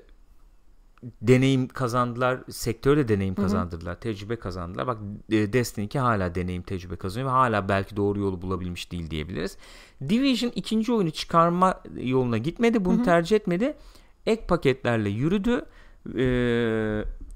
deneyim 1.03 1.68
kazandılar. 1.68 2.40
Sektörde 2.50 3.09
deneyim 3.09 3.34
kazandırdılar. 3.34 4.00
Tecrübe 4.00 4.36
kazandılar. 4.36 4.86
Bak 4.86 4.98
e, 5.30 5.53
Destiny 5.53 5.84
2 5.84 5.98
hala 5.98 6.34
deneyim 6.34 6.62
tecrübe 6.62 6.96
kazanıyor 6.96 7.30
ve 7.30 7.34
hala 7.34 7.68
belki 7.68 7.96
doğru 7.96 8.20
yolu 8.20 8.42
bulabilmiş 8.42 8.92
değil 8.92 9.11
diyebiliriz. 9.11 9.57
Division 10.09 10.53
ikinci 10.55 10.92
oyunu 10.92 11.11
çıkarma 11.11 11.82
yoluna 12.00 12.38
gitmedi. 12.38 12.84
Bunu 12.84 13.03
tercih 13.03 13.36
etmedi. 13.36 13.76
Ek 14.26 14.46
paketlerle 14.46 15.11
yürüdü. 15.11 15.64
E, 16.16 16.22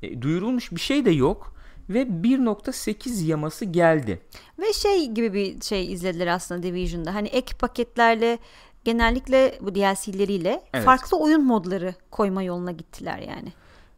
e, 0.02 0.22
duyurulmuş 0.22 0.72
bir 0.72 0.80
şey 0.80 1.04
de 1.04 1.10
yok. 1.10 1.56
Ve 1.88 2.02
1.8 2.02 3.24
yaması 3.24 3.64
geldi. 3.64 4.20
Ve 4.58 4.72
şey 4.72 5.10
gibi 5.10 5.34
bir 5.34 5.60
şey 5.60 5.92
izlediler 5.92 6.26
aslında 6.26 6.62
Division'da. 6.62 7.14
Hani 7.14 7.28
ek 7.28 7.56
paketlerle 7.58 8.38
genellikle 8.87 9.59
bu 9.61 9.74
DLC'leriyle 9.74 10.62
Evet. 10.74 10.84
farklı 10.84 11.18
oyun 11.18 11.45
modları 11.45 11.95
koyma 12.11 12.43
yoluna 12.43 12.72
gittiler 12.72 13.18
yani. 13.18 13.53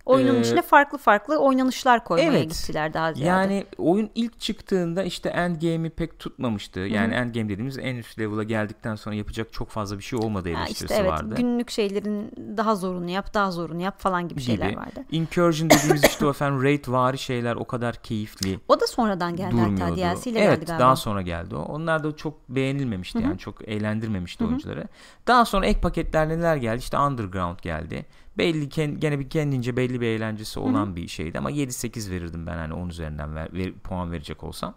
Oyunun 0.09 0.35
Ee, 0.35 0.41
içine 0.41 0.63
farklı 0.63 0.99
farklı 0.99 1.39
oynanışlar 1.39 2.05
koymaya 2.05 2.31
evet. 2.39 2.51
gittiler 2.51 2.95
daha 2.95 3.13
ziyade. 3.13 3.29
Yani 3.29 3.67
oyun 3.79 4.11
ilk 4.15 4.41
çıktığında 4.41 5.03
işte 5.03 5.29
endgame'i 5.29 5.91
pek 5.91 6.19
tutmamıştı. 6.19 6.81
Yani 6.81 7.15
endgame 7.15 7.49
dediğimiz 7.49 7.79
en 7.79 7.97
üst 7.97 8.19
level'a 8.19 8.43
geldikten 8.43 8.95
sonra 8.95 9.15
yapacak 9.17 9.53
çok 9.53 9.69
fazla 9.71 9.99
bir 9.99 10.03
şey 10.03 10.19
olmadığı 10.19 10.53
Ha, 10.53 10.59
eleştirisi 10.59 10.85
işte 10.85 10.95
evet 10.95 11.11
vardı. 11.11 11.35
günlük 11.37 11.71
şeylerin 11.71 12.31
daha 12.57 12.75
zorunu 12.77 13.11
yap, 13.11 13.35
daha 13.35 13.51
zorunu 13.51 13.83
yap 13.83 14.01
falan 14.01 14.29
gibi 14.29 14.41
şeyler 14.41 14.69
gibi. 14.71 14.79
vardı. 14.81 15.05
Incursion 15.11 15.71
dediğimiz 15.71 16.05
işte 16.05 16.27
o 16.27 16.31
efendim 16.31 16.63
raid 16.63 16.85
vari 16.89 17.19
şeyler 17.19 17.55
o 17.57 17.65
kadar 17.65 17.95
keyifli 17.95 18.61
O 18.69 18.81
da 18.81 18.87
sonradan 18.87 19.37
geldi 19.37 19.51
durmuyordu. 19.53 19.83
hatta 19.85 19.97
DLC 19.97 20.31
ile 20.31 20.39
evet 20.41 20.57
geldi 20.57 20.67
galiba. 20.67 20.85
daha 20.85 20.97
sonra 20.97 21.23
geldi 21.23 21.57
o. 21.57 21.63
Onlar 21.63 22.05
da 22.05 22.17
çok 22.17 22.49
beğenilmemişti 22.49 23.19
yani 23.23 23.39
çok 23.39 23.69
eğlendirmemişti 23.69 24.45
oyuncuları. 24.45 24.85
Daha 25.27 25.45
sonra 25.45 25.67
ek 25.67 25.81
paketler 25.81 26.29
neler 26.29 26.57
geldi? 26.57 26.79
İşte 26.79 26.99
Underground 26.99 27.59
geldi. 27.63 28.07
Belli 28.39 28.69
gene 28.99 29.19
bir 29.19 29.31
kendince 29.31 29.77
belli 29.77 30.01
bir 30.01 30.07
eğlencesi 30.07 30.61
olan 30.61 30.97
bir 30.97 31.09
şeydi 31.09 31.39
ama 31.39 31.51
7-8 31.51 32.11
verirdim 32.11 32.47
ben 32.47 32.57
hani 32.57 32.75
10 32.75 32.89
üzerinden 32.89 33.35
ver, 33.35 33.49
ver- 33.53 33.73
puan 33.73 34.13
verecek 34.13 34.45
olsam. 34.45 34.75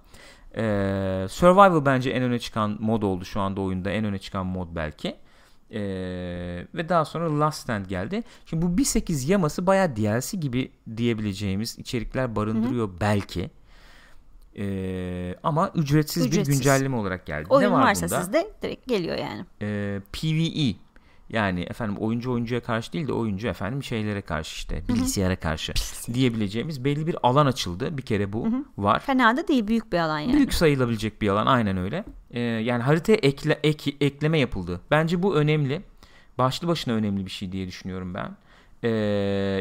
Ee, 0.56 1.26
Survival 1.30 1.86
bence 1.86 2.10
en 2.10 2.24
öne 2.24 2.40
çıkan 2.40 2.78
mod 2.80 3.02
oldu 3.02 3.26
şu 3.26 3.42
anda 3.42 3.62
oyunda 3.62 3.90
en 3.90 4.06
öne 4.06 4.18
çıkan 4.20 4.46
mod 4.46 4.68
belki. 4.76 5.16
Ee, 5.74 5.80
ve 6.76 6.90
daha 6.90 7.06
sonra 7.06 7.40
Last 7.40 7.62
Stand 7.62 7.86
geldi. 7.86 8.24
Şimdi 8.46 8.66
bu 8.66 8.82
1.8 8.82 9.32
yaması 9.32 9.68
bayağı 9.68 9.96
DLC 9.96 10.38
gibi 10.38 10.72
diyebileceğimiz 10.98 11.80
içerikler 11.80 12.36
barındırıyor 12.36 12.90
belki. 13.02 13.50
Ee, 14.58 15.36
ama 15.44 15.72
ücretsiz, 15.76 16.26
Ücretsiz. 16.26 16.48
bir 16.48 16.54
güncelleme 16.54 16.96
olarak 16.96 17.26
geldi. 17.26 17.46
Oyun 17.50 17.70
ne 17.70 17.74
var 17.74 17.82
varsa 17.84 18.06
bunda? 18.06 18.22
sizde 18.22 18.52
direkt 18.62 18.88
geliyor 18.88 19.18
yani. 19.18 19.46
Ee, 19.62 20.00
PvE 20.14 20.76
yani 21.34 21.62
efendim 21.62 21.96
oyuncu 22.00 22.32
oyuncuya 22.32 22.62
karşı 22.62 22.94
değil 22.94 23.08
de 23.08 23.14
oyuncu 23.14 23.48
efendim 23.48 23.84
şeylere 23.84 24.22
karşı 24.22 24.56
işte 24.56 24.84
bilgisayara 24.90 25.36
karşı 25.36 25.74
diyebileceğimiz 26.14 26.86
belli 26.86 27.08
bir 27.08 27.16
alan 27.24 27.46
açıldı. 27.46 27.98
Bir 27.98 28.02
kere 28.02 28.34
bu 28.34 28.48
var. 28.78 29.00
Fena 29.00 29.38
da 29.38 29.48
değil 29.48 29.68
büyük 29.68 29.94
bir 29.94 29.98
alan 30.00 30.20
yani. 30.20 30.34
Büyük 30.34 30.54
sayılabilecek 30.54 31.22
bir 31.22 31.30
alan 31.30 31.46
aynen 31.46 31.78
öyle. 31.78 32.04
Ee, 32.32 32.40
yani 32.40 32.84
haritaya 32.84 33.16
ekle, 33.16 33.60
ek- 33.64 33.96
ekleme 34.02 34.40
yapıldı. 34.40 34.82
Bence 34.92 35.24
bu 35.24 35.36
önemli. 35.36 35.82
Başlı 36.38 36.68
başına 36.68 36.94
önemli 36.94 37.26
bir 37.26 37.32
şey 37.32 37.52
diye 37.52 37.68
düşünüyorum 37.68 38.14
ben. 38.14 38.32
Ee, 38.84 38.90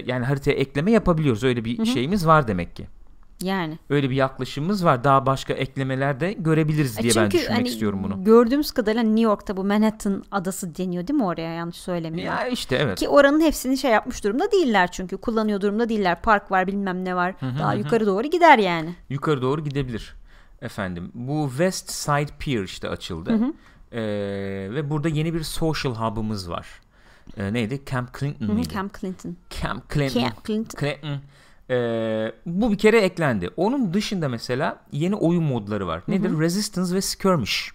yani 0.06 0.24
haritaya 0.24 0.56
ekleme 0.56 0.90
yapabiliyoruz. 0.90 1.44
Öyle 1.44 1.64
bir 1.64 1.84
şeyimiz 1.86 2.26
var 2.26 2.48
demek 2.48 2.76
ki. 2.76 2.86
Yani. 3.43 3.78
Öyle 3.91 4.11
bir 4.11 4.14
yaklaşımımız 4.14 4.84
var. 4.84 5.05
Daha 5.05 5.26
başka 5.26 5.53
eklemeler 5.53 6.20
de 6.20 6.32
görebiliriz 6.32 6.99
E 6.99 7.03
diye 7.03 7.12
ben 7.16 7.22
çünkü 7.22 7.38
düşünmek 7.38 7.59
hani 7.59 7.68
istiyorum 7.68 8.01
bunu. 8.03 8.24
Gördüğümüz 8.24 8.70
kadarıyla 8.70 9.03
New 9.03 9.20
York'ta 9.20 9.57
bu 9.57 9.64
Manhattan 9.64 10.24
adası 10.30 10.76
deniyor 10.76 11.07
değil 11.07 11.16
mi 11.18 11.24
oraya 11.24 11.55
yanlış 11.55 11.76
söylemiyorum. 11.76 12.36
Ya 12.36 12.49
işte 12.49 12.76
evet. 12.76 12.99
Ki 12.99 13.09
oranın 13.09 13.41
hepsini 13.41 13.78
şey 13.78 13.91
yapmış 13.91 14.24
durumda 14.24 14.53
değiller 14.53 14.91
çünkü 14.93 15.16
kullanıyor 15.16 15.61
durumda 15.61 15.88
değiller. 15.88 16.22
Park 16.22 16.51
var 16.51 16.66
bilmem 16.66 17.05
ne 17.05 17.16
var. 17.16 17.34
Daha 17.59 17.74
yukarı 17.74 18.07
doğru 18.07 18.26
gider 18.26 18.59
yani. 18.59 18.95
yukarı 19.09 19.43
doğru 19.43 19.64
gidebilir 19.64 20.14
efendim. 20.62 21.11
Bu 21.14 21.49
West 21.49 21.91
Side 21.91 22.36
Pier 22.38 22.62
işte 22.62 22.88
açıldı. 22.88 23.38
Ee, 23.93 24.01
ve 24.70 24.91
burada 24.91 25.09
yeni 25.09 25.34
bir 25.34 25.43
social 25.43 25.95
hub'ımız 25.95 26.51
var. 26.51 26.68
Ee, 27.36 27.53
neydi? 27.53 27.82
Camp 27.91 28.18
Clinton 28.18 28.47
Hı 28.47 28.51
hı, 28.51 28.55
mıydı? 28.55 28.68
Camp 28.68 29.01
Clinton. 29.01 29.36
Camp 29.62 29.91
Clinton. 29.95 30.20
Camp 30.20 30.45
Clinton. 30.47 30.80
Clinton. 30.80 31.20
Ee, 31.70 32.32
bu 32.46 32.72
bir 32.72 32.78
kere 32.78 33.00
eklendi. 33.00 33.50
Onun 33.56 33.94
dışında 33.94 34.28
mesela 34.28 34.80
yeni 34.92 35.14
oyun 35.14 35.44
modları 35.44 35.86
var. 35.86 36.02
Nedir? 36.08 36.38
Resistance 36.38 36.94
ve 36.94 37.00
Skirmish 37.00 37.70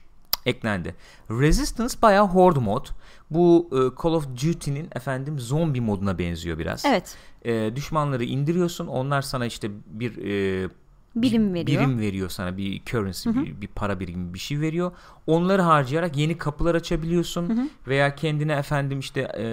eklendi. 0.45 0.95
Resistance 1.29 1.93
bayağı 2.01 2.27
horde 2.27 2.59
mod. 2.59 2.85
Bu 3.29 3.69
e, 3.71 4.01
Call 4.03 4.11
of 4.11 4.27
Duty'nin 4.27 4.87
efendim 4.95 5.39
zombi 5.39 5.81
moduna 5.81 6.19
benziyor 6.19 6.57
biraz. 6.59 6.85
Evet. 6.85 7.15
E, 7.45 7.75
düşmanları 7.75 8.23
indiriyorsun. 8.23 8.87
Onlar 8.87 9.21
sana 9.21 9.45
işte 9.45 9.71
bir 9.87 10.17
e, 10.17 10.69
Birim 11.15 11.53
veriyor. 11.53 11.81
birim 11.81 11.99
veriyor 11.99 12.29
sana 12.29 12.57
bir 12.57 12.85
currency 12.85 13.29
bir, 13.29 13.61
bir 13.61 13.67
para 13.67 13.99
birimi 13.99 14.33
bir 14.33 14.39
şey 14.39 14.59
veriyor. 14.59 14.91
Onları 15.27 15.61
harcayarak 15.61 16.17
yeni 16.17 16.37
kapılar 16.37 16.75
açabiliyorsun 16.75 17.71
veya 17.87 18.15
kendine 18.15 18.53
efendim 18.53 18.99
işte 18.99 19.21
e, 19.21 19.45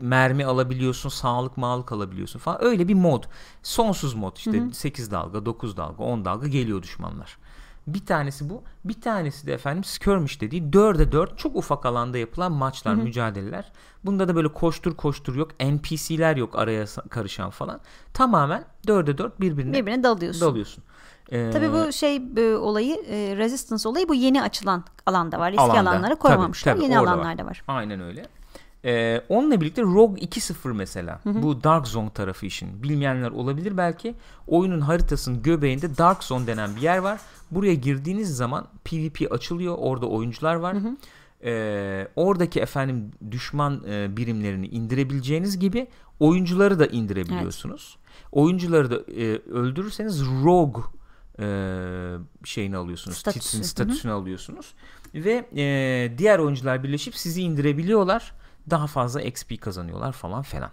mermi 0.00 0.44
alabiliyorsun, 0.44 1.08
sağlık 1.08 1.56
mağlık 1.56 1.92
alabiliyorsun 1.92 2.38
falan. 2.38 2.64
Öyle 2.64 2.88
bir 2.88 2.94
mod. 2.94 3.24
Sonsuz 3.62 4.14
mod 4.14 4.36
işte 4.36 4.50
8 4.72 5.10
dalga, 5.10 5.46
9 5.46 5.76
dalga, 5.76 6.04
10 6.04 6.24
dalga 6.24 6.48
geliyor 6.48 6.82
düşmanlar. 6.82 7.38
Bir 7.86 8.06
tanesi 8.06 8.50
bu. 8.50 8.62
Bir 8.84 9.00
tanesi 9.00 9.46
de 9.46 9.52
efendim 9.54 9.84
skirmish 9.84 10.40
dediği 10.40 10.62
4'e 10.62 11.12
4 11.12 11.38
çok 11.38 11.56
ufak 11.56 11.86
alanda 11.86 12.18
yapılan 12.18 12.52
maçlar, 12.52 12.94
mücadeleler. 12.94 13.72
Bunda 14.04 14.28
da 14.28 14.36
böyle 14.36 14.48
koştur 14.48 14.96
koştur 14.96 15.36
yok. 15.36 15.50
NPC'ler 15.60 16.36
yok 16.36 16.58
araya 16.58 16.84
karışan 17.10 17.50
falan. 17.50 17.80
Tamamen 18.14 18.64
4'e 18.86 19.18
4 19.18 19.40
birbirine 19.40 19.72
Birbirine 19.72 20.02
dalıyorsun. 20.02 20.40
dalıyorsun. 20.40 20.84
Ee, 21.30 21.50
Tabii 21.52 21.72
bu 21.72 21.92
şey 21.92 22.16
e, 22.36 22.54
olayı 22.56 22.94
e, 23.08 23.36
resistance 23.36 23.88
olayı 23.88 24.08
bu 24.08 24.14
yeni 24.14 24.42
açılan 24.42 24.84
alanda 25.06 25.38
var. 25.38 25.50
Eski 25.52 25.62
Alanda. 25.62 25.90
alanlara 25.90 26.08
Tabii, 26.14 26.18
koymamışlar. 26.18 26.74
tabii, 26.74 26.84
yeni 26.84 27.00
orada 27.00 27.12
alanlarda 27.12 27.46
var. 27.46 27.62
Aynen 27.68 28.00
öyle. 28.00 28.26
Ee, 28.84 29.22
onunla 29.28 29.60
birlikte 29.60 29.82
Rogue 29.82 30.20
2.0 30.20 30.72
mesela. 30.74 31.20
Bu 31.24 31.64
Dark 31.64 31.86
Zone 31.86 32.10
tarafı 32.10 32.46
işin. 32.46 32.82
Bilmeyenler 32.82 33.30
olabilir 33.30 33.76
belki. 33.76 34.14
Oyunun 34.46 34.80
haritasının 34.80 35.42
göbeğinde 35.42 35.98
Dark 35.98 36.24
Zone 36.24 36.46
denen 36.46 36.76
bir 36.76 36.80
yer 36.80 36.98
var. 36.98 37.20
Buraya 37.50 37.74
girdiğiniz 37.74 38.36
zaman 38.36 38.66
PvP 38.84 39.32
açılıyor. 39.32 39.74
Orada 39.78 40.06
oyuncular 40.06 40.54
var. 40.54 40.76
Ee, 41.44 42.08
oradaki 42.16 42.60
efendim 42.60 43.10
düşman 43.30 43.84
e, 43.88 44.16
birimlerini 44.16 44.66
indirebileceğiniz 44.66 45.58
gibi 45.58 45.86
oyuncuları 46.20 46.78
da 46.78 46.86
indirebiliyorsunuz. 46.86 47.96
Oyuncuları 48.32 48.90
da 48.90 49.12
e, 49.12 49.38
öldürürseniz 49.50 50.22
Rogue 50.44 50.82
e, 51.38 51.46
şeyini 52.44 52.76
alıyorsunuz. 52.76 53.16
Statüsü. 53.16 53.40
Titsin 53.40 53.58
Hı 53.58 53.62
hı. 53.62 53.68
statüsünü 53.68 54.12
alıyorsunuz. 54.12 54.74
Ve 55.14 55.46
e, 55.56 56.18
diğer 56.18 56.38
oyuncular 56.38 56.84
birleşip 56.84 57.16
sizi 57.16 57.42
indirebiliyorlar. 57.42 58.32
Daha 58.70 58.86
fazla 58.86 59.20
XP 59.22 59.60
kazanıyorlar 59.60 60.12
falan 60.12 60.42
filan. 60.42 60.70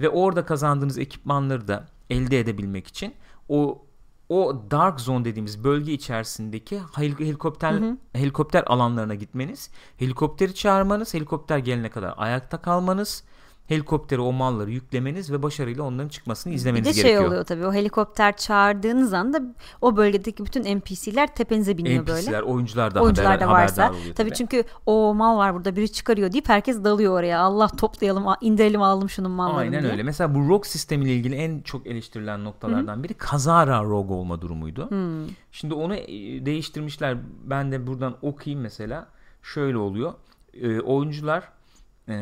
Ve 0.00 0.08
orada 0.08 0.44
kazandığınız 0.46 0.98
ekipmanları 0.98 1.68
da 1.68 1.86
elde 2.10 2.40
edebilmek 2.40 2.86
için 2.86 3.14
o 3.48 3.84
o 4.28 4.62
Dark 4.70 5.00
Zone 5.00 5.24
dediğimiz 5.24 5.64
bölge 5.64 5.92
içerisindeki 5.92 6.80
hel- 6.94 7.18
helikopter 7.18 7.72
helikopter 8.12 8.64
alanlarına 8.66 9.14
gitmeniz, 9.14 9.70
helikopteri 9.96 10.54
çağırmanız, 10.54 11.14
helikopter 11.14 11.58
gelene 11.58 11.90
kadar 11.90 12.14
ayakta 12.16 12.62
kalmanız, 12.62 13.24
helikoptere 13.68 14.20
o 14.20 14.32
malları 14.32 14.70
yüklemeniz 14.70 15.32
ve 15.32 15.42
başarıyla 15.42 15.82
onların 15.82 16.08
çıkmasını 16.08 16.50
Bir 16.52 16.56
izlemeniz 16.56 16.86
de 16.88 16.92
şey 16.92 17.02
gerekiyor. 17.02 17.26
oluyor 17.28 17.44
tabii 17.44 17.66
o 17.66 17.72
helikopter 17.72 18.36
çağırdığınız 18.36 19.12
anda 19.12 19.42
o 19.80 19.96
bölgedeki 19.96 20.44
bütün 20.44 20.78
NPC'ler 20.78 21.34
tepenize 21.34 21.78
biniyor 21.78 22.06
böyle. 22.06 22.20
NPC'ler, 22.20 22.42
oyuncular 22.42 22.94
da 22.94 23.00
Oyuncular 23.02 23.26
haber, 23.26 23.40
da 23.40 23.52
varsa 23.52 23.90
oluyor 23.90 24.02
tabii 24.02 24.14
tabii. 24.14 24.32
çünkü 24.34 24.64
o 24.86 25.14
mal 25.14 25.36
var 25.38 25.54
burada 25.54 25.76
biri 25.76 25.92
çıkarıyor 25.92 26.32
deyip 26.32 26.48
herkes 26.48 26.84
dalıyor 26.84 27.18
oraya. 27.18 27.40
Allah 27.40 27.68
toplayalım, 27.68 28.24
indirelim 28.40 28.82
alalım 28.82 29.08
şunun 29.10 29.30
mallarını 29.30 29.58
Aynen 29.58 29.82
diye. 29.82 29.92
öyle. 29.92 30.02
Mesela 30.02 30.34
bu 30.34 30.48
ROG 30.48 30.66
sistemiyle 30.66 31.14
ilgili 31.14 31.34
en 31.34 31.60
çok 31.60 31.86
eleştirilen 31.86 32.44
noktalardan 32.44 33.04
biri 33.04 33.14
kazara 33.14 33.82
ROG 33.84 34.10
olma 34.10 34.40
durumuydu. 34.40 34.88
Şimdi 35.52 35.74
onu 35.74 35.94
e, 35.94 36.06
değiştirmişler. 36.46 37.16
Ben 37.44 37.72
de 37.72 37.86
buradan 37.86 38.14
okuyayım 38.22 38.62
mesela. 38.62 39.06
Şöyle 39.42 39.78
oluyor. 39.78 40.12
E, 40.54 40.80
oyuncular 40.80 41.48
e, 42.08 42.14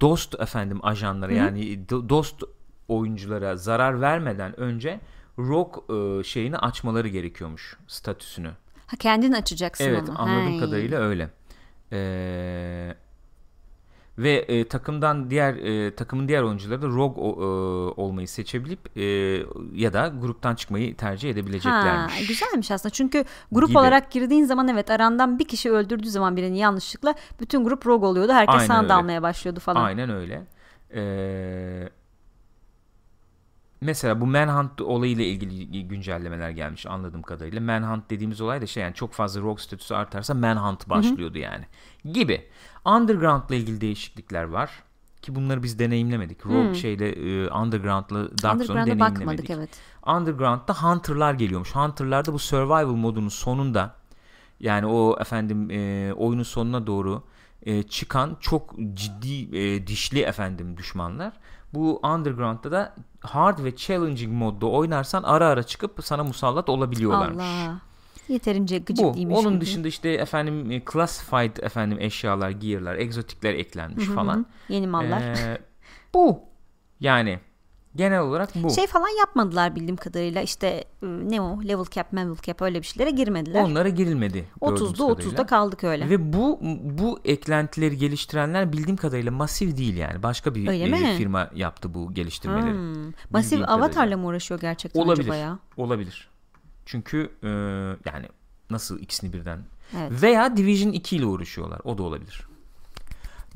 dost 0.00 0.40
efendim 0.40 0.78
ajanlara 0.82 1.32
yani 1.32 1.60
do- 1.88 2.08
dost 2.08 2.42
oyunculara 2.88 3.56
zarar 3.56 4.00
vermeden 4.00 4.60
önce 4.60 5.00
ROG 5.38 5.76
e, 5.90 6.24
şeyini 6.24 6.58
açmaları 6.58 7.08
gerekiyormuş 7.08 7.76
statüsünü. 7.86 8.50
Ha 8.86 8.96
kendin 8.98 9.32
açacaksın 9.32 9.84
Evet 9.84 10.08
onu. 10.08 10.20
anladığım 10.22 10.52
Hey. 10.52 10.60
kadarıyla 10.60 11.00
öyle. 11.00 11.30
Ee, 11.92 12.94
ve 14.18 14.32
e, 14.32 14.68
takımdan 14.68 15.30
diğer 15.30 15.54
e, 15.54 15.94
takımın 15.94 16.28
diğer 16.28 16.42
oyuncuları 16.42 16.82
da 16.82 16.86
rogue 16.86 17.22
o- 17.24 17.40
e, 17.42 17.44
olmayı 18.00 18.28
seçebilip 18.28 18.96
e, 18.96 19.02
ya 19.74 19.92
da 19.92 20.12
gruptan 20.20 20.54
çıkmayı 20.54 20.96
tercih 20.96 21.28
Ha, 21.28 21.32
edebileceklermiş. 21.32 22.26
güzelmiş 22.28 22.70
aslında 22.70 22.92
çünkü 22.92 23.24
grup 23.52 23.68
Gibi. 23.68 23.78
olarak 23.78 24.10
girdiğin 24.10 24.44
zaman 24.44 24.68
evet 24.68 24.90
arandan 24.90 25.38
bir 25.38 25.44
kişi 25.48 25.70
öldürdüğü 25.72 26.10
zaman 26.10 26.36
birini 26.36 26.58
yanlışlıkla 26.58 27.14
bütün 27.40 27.64
grup 27.64 27.86
rogue 27.86 28.08
oluyordu. 28.08 28.32
Herkes 28.32 28.54
Aynen 28.54 28.66
sana 28.66 28.78
öyle. 28.78 28.88
dalmaya 28.88 29.22
başlıyordu 29.22 29.60
falan. 29.60 29.84
Aynen 29.84 30.10
öyle. 30.10 30.42
Ee, 30.94 31.88
mesela 33.84 34.20
bu 34.20 34.26
Manhunt 34.26 34.80
olayıyla 34.80 35.24
ilgili 35.24 35.88
güncellemeler 35.88 36.50
gelmiş 36.50 36.86
anladığım 36.86 37.22
kadarıyla. 37.22 37.60
Manhunt 37.60 38.10
dediğimiz 38.10 38.40
olay 38.40 38.60
da 38.60 38.66
şey 38.66 38.82
yani 38.82 38.94
çok 38.94 39.12
fazla 39.12 39.40
rogue 39.40 39.62
statüsü 39.62 39.94
artarsa 39.94 40.34
Manhunt 40.34 40.88
başlıyordu 40.88 41.38
yani. 41.38 41.64
Gibi. 42.12 42.46
Underground'la 42.84 43.54
ilgili 43.54 43.80
değişiklikler 43.80 44.44
var. 44.44 44.70
Ki 45.22 45.34
bunları 45.34 45.62
biz 45.62 45.78
deneyimlemedik. 45.78 46.46
Rogue 46.46 46.74
şeyle 46.74 47.08
e, 47.08 47.50
Underground'la 47.50 48.38
Dark 48.42 48.64
Zone'u 48.64 48.86
deneyimlemedik. 48.86 49.00
bakmadık 49.00 49.50
evet. 49.50 49.70
Underground'da 50.06 50.82
Hunter'lar 50.82 51.34
geliyormuş. 51.34 51.74
Hunter'larda 51.74 52.32
bu 52.32 52.38
survival 52.38 52.86
modunun 52.86 53.28
sonunda 53.28 53.94
yani 54.60 54.86
o 54.86 55.16
efendim 55.20 55.70
e, 55.70 56.12
oyunun 56.12 56.42
sonuna 56.42 56.86
doğru 56.86 57.22
e, 57.62 57.82
çıkan 57.82 58.36
çok 58.40 58.74
ciddi 58.94 59.58
e, 59.58 59.86
dişli 59.86 60.20
efendim 60.20 60.76
düşmanlar. 60.76 61.32
Bu 61.74 62.00
Underground'da 62.02 62.70
da 62.70 62.94
hard 63.20 63.64
ve 63.64 63.76
challenging 63.76 64.32
modda 64.32 64.66
oynarsan 64.66 65.22
ara 65.22 65.46
ara 65.46 65.62
çıkıp 65.62 65.98
sana 66.04 66.24
musallat 66.24 66.68
olabiliyorlarmış. 66.68 67.44
Allah. 67.44 67.80
Yeterince 68.28 68.78
gıcık 68.78 69.06
Bu. 69.06 69.14
değilmiş 69.14 69.38
Onun 69.38 69.52
gibi. 69.52 69.60
dışında 69.60 69.88
işte 69.88 70.08
efendim 70.10 70.70
e, 70.70 70.82
classified 70.92 71.56
efendim 71.56 71.98
eşyalar, 72.00 72.50
gear'lar, 72.50 72.94
egzotikler 72.96 73.54
eklenmiş 73.54 74.04
falan. 74.06 74.46
Yeni 74.68 74.86
mallar. 74.86 75.20
Ee, 75.20 75.58
bu. 76.14 76.40
Yani 77.00 77.40
genel 77.96 78.20
olarak 78.20 78.54
bu. 78.54 78.70
Şey 78.70 78.86
falan 78.86 79.18
yapmadılar 79.18 79.76
bildiğim 79.76 79.96
kadarıyla 79.96 80.42
işte 80.42 80.84
ıı, 81.02 81.30
ne 81.30 81.40
o 81.40 81.62
level 81.62 81.84
cap 81.84 82.14
level 82.14 82.36
cap 82.42 82.62
öyle 82.62 82.78
bir 82.82 82.86
şeylere 82.86 83.10
girmediler. 83.10 83.62
Onlara 83.64 83.88
girilmedi. 83.88 84.48
gördüğümüz 84.62 84.90
30'da 84.90 85.04
30'da 85.04 85.14
kadarıyla. 85.16 85.46
kaldık 85.46 85.84
öyle. 85.84 86.10
Ve 86.10 86.32
bu 86.32 86.58
bu 86.84 87.18
eklentileri 87.24 87.96
geliştirenler 87.96 88.72
bildiğim 88.72 88.96
kadarıyla 88.96 89.32
masif 89.32 89.76
değil 89.76 89.96
yani. 89.96 90.22
Başka 90.22 90.54
bir 90.54 90.68
Öyle 90.68 90.84
e, 90.84 90.88
mi? 90.90 91.14
firma 91.18 91.50
yaptı 91.54 91.94
bu 91.94 92.14
geliştirmeleri. 92.14 92.70
Hmm. 92.72 93.12
Masif 93.30 93.52
Bildiğim 93.52 93.68
avatarla 93.68 93.88
kadarıyla. 93.94 94.16
mı 94.16 94.26
uğraşıyor 94.26 94.60
gerçekten 94.60 95.00
Olabilir. 95.00 95.22
acaba 95.24 95.36
ya? 95.36 95.58
Olabilir. 95.76 96.28
Çünkü 96.86 97.30
e, 97.42 97.48
yani 98.10 98.26
nasıl 98.70 98.98
ikisini 98.98 99.32
birden 99.32 99.58
Evet. 99.98 100.22
veya 100.22 100.56
Division 100.56 100.92
2 100.92 101.16
ile 101.16 101.26
uğraşıyorlar. 101.26 101.80
O 101.84 101.98
da 101.98 102.02
olabilir. 102.02 102.46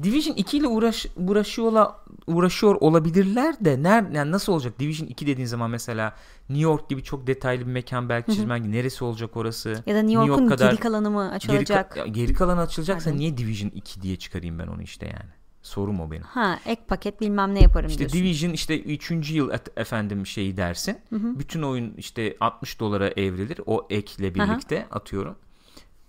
Division 0.02 0.34
2 0.36 0.56
ile 0.58 0.66
uğraş, 0.66 1.06
uğraşıyorlar 1.16 1.88
uğraşıyor 2.26 2.74
olabilirler 2.80 3.54
de 3.60 3.82
ner, 3.82 4.04
yani 4.12 4.30
nasıl 4.32 4.52
olacak? 4.52 4.78
Division 4.78 5.06
2 5.08 5.26
dediğin 5.26 5.46
zaman 5.46 5.70
mesela 5.70 6.14
New 6.48 6.62
York 6.62 6.88
gibi 6.90 7.02
çok 7.02 7.26
detaylı 7.26 7.66
bir 7.66 7.72
mekan 7.72 8.08
belki 8.08 8.32
çizmen 8.34 8.72
neresi 8.72 9.04
olacak 9.04 9.36
orası? 9.36 9.82
Ya 9.86 9.94
da 9.94 10.02
New 10.02 10.26
York'un 10.26 10.48
kadar 10.48 10.70
geri 10.70 10.80
kalanı 10.80 11.10
mı 11.10 11.24
geri, 11.24 11.34
açılacak? 11.34 11.96
ka- 11.96 12.08
geri 12.08 12.34
kalan 12.34 12.58
açılacaksa 12.58 13.10
Pardon. 13.10 13.20
niye 13.20 13.36
Division 13.38 13.70
2 13.74 14.02
diye 14.02 14.16
çıkarayım 14.16 14.58
ben 14.58 14.66
onu 14.66 14.82
işte 14.82 15.06
yani. 15.06 15.30
Sorum 15.62 16.00
o 16.00 16.10
benim. 16.10 16.22
Ha 16.22 16.58
ek 16.66 16.82
paket 16.88 17.20
bilmem 17.20 17.54
ne 17.54 17.60
yaparım 17.62 17.88
İşte 17.88 17.98
diyorsun. 17.98 18.18
Division 18.18 18.50
işte 18.52 18.80
3. 18.80 19.30
yıl 19.34 19.50
et- 19.50 19.72
efendim 19.78 20.26
şeyi 20.26 20.56
dersin. 20.56 20.98
Bütün 21.12 21.62
oyun 21.62 21.94
işte 21.96 22.36
60 22.40 22.80
dolara 22.80 23.08
evrilir 23.08 23.60
o 23.66 23.86
ekle 23.90 24.34
birlikte 24.34 24.86
atıyorum. 24.90 25.36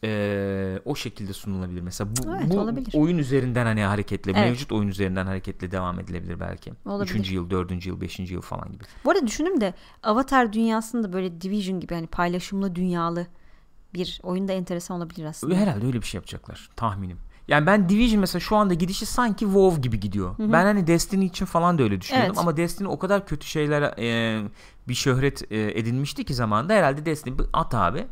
Ee, 0.03 0.79
o 0.85 0.95
şekilde 0.95 1.33
sunulabilir. 1.33 1.81
Mesela 1.81 2.09
bu, 2.15 2.35
Evet, 2.35 2.49
bu 2.51 2.59
olabilir. 2.59 2.93
oyun 2.95 3.17
üzerinden 3.17 3.65
hani 3.65 3.83
hareketle 3.83 4.31
Evet. 4.31 4.41
mevcut 4.41 4.71
oyun 4.71 4.87
üzerinden 4.87 5.25
hareketle 5.25 5.71
devam 5.71 5.99
edilebilir 5.99 6.39
belki. 6.39 6.73
Olabilir. 6.85 7.19
3. 7.19 7.31
yıl, 7.31 7.49
4. 7.49 7.85
yıl, 7.85 8.01
5. 8.01 8.19
yıl 8.19 8.41
falan 8.41 8.71
gibi. 8.71 8.83
Bu 9.05 9.11
arada 9.11 9.27
düşündüm 9.27 9.61
de 9.61 9.73
Avatar 10.03 10.53
dünyasında 10.53 11.13
böyle 11.13 11.41
Division 11.41 11.79
gibi 11.79 11.93
hani 11.93 12.07
paylaşımlı 12.07 12.75
dünyalı 12.75 13.27
bir 13.93 14.19
oyunda 14.23 14.51
enteresan 14.53 14.97
olabilir 14.97 15.25
aslında. 15.25 15.55
Herhalde 15.55 15.85
öyle 15.85 16.01
bir 16.01 16.05
şey 16.07 16.17
yapacaklar 16.17 16.69
tahminim. 16.75 17.17
Yani 17.47 17.65
ben 17.65 17.89
Division 17.89 18.19
mesela 18.19 18.39
şu 18.39 18.55
anda 18.55 18.73
gidişi 18.73 19.05
sanki 19.05 19.45
WoW 19.45 19.81
gibi 19.81 19.99
gidiyor. 19.99 20.35
Ben 20.39 20.63
hani 20.65 20.87
Destiny 20.87 21.25
için 21.25 21.45
falan 21.45 21.77
da 21.77 21.83
öyle 21.83 22.01
düşünüyordum 22.01 22.29
Evet. 22.31 22.39
ama 22.39 22.57
Destiny 22.57 22.87
o 22.87 22.99
kadar 22.99 23.25
kötü 23.27 23.47
şeyler 23.47 23.81
e, 23.99 24.41
bir 24.87 24.93
şöhret 24.93 25.51
e, 25.51 25.79
edinmişti 25.79 26.23
ki 26.25 26.33
zamanda 26.33 26.73
herhalde 26.73 27.05
Destiny 27.05 27.33
at 27.53 27.73
abi. 27.75 28.07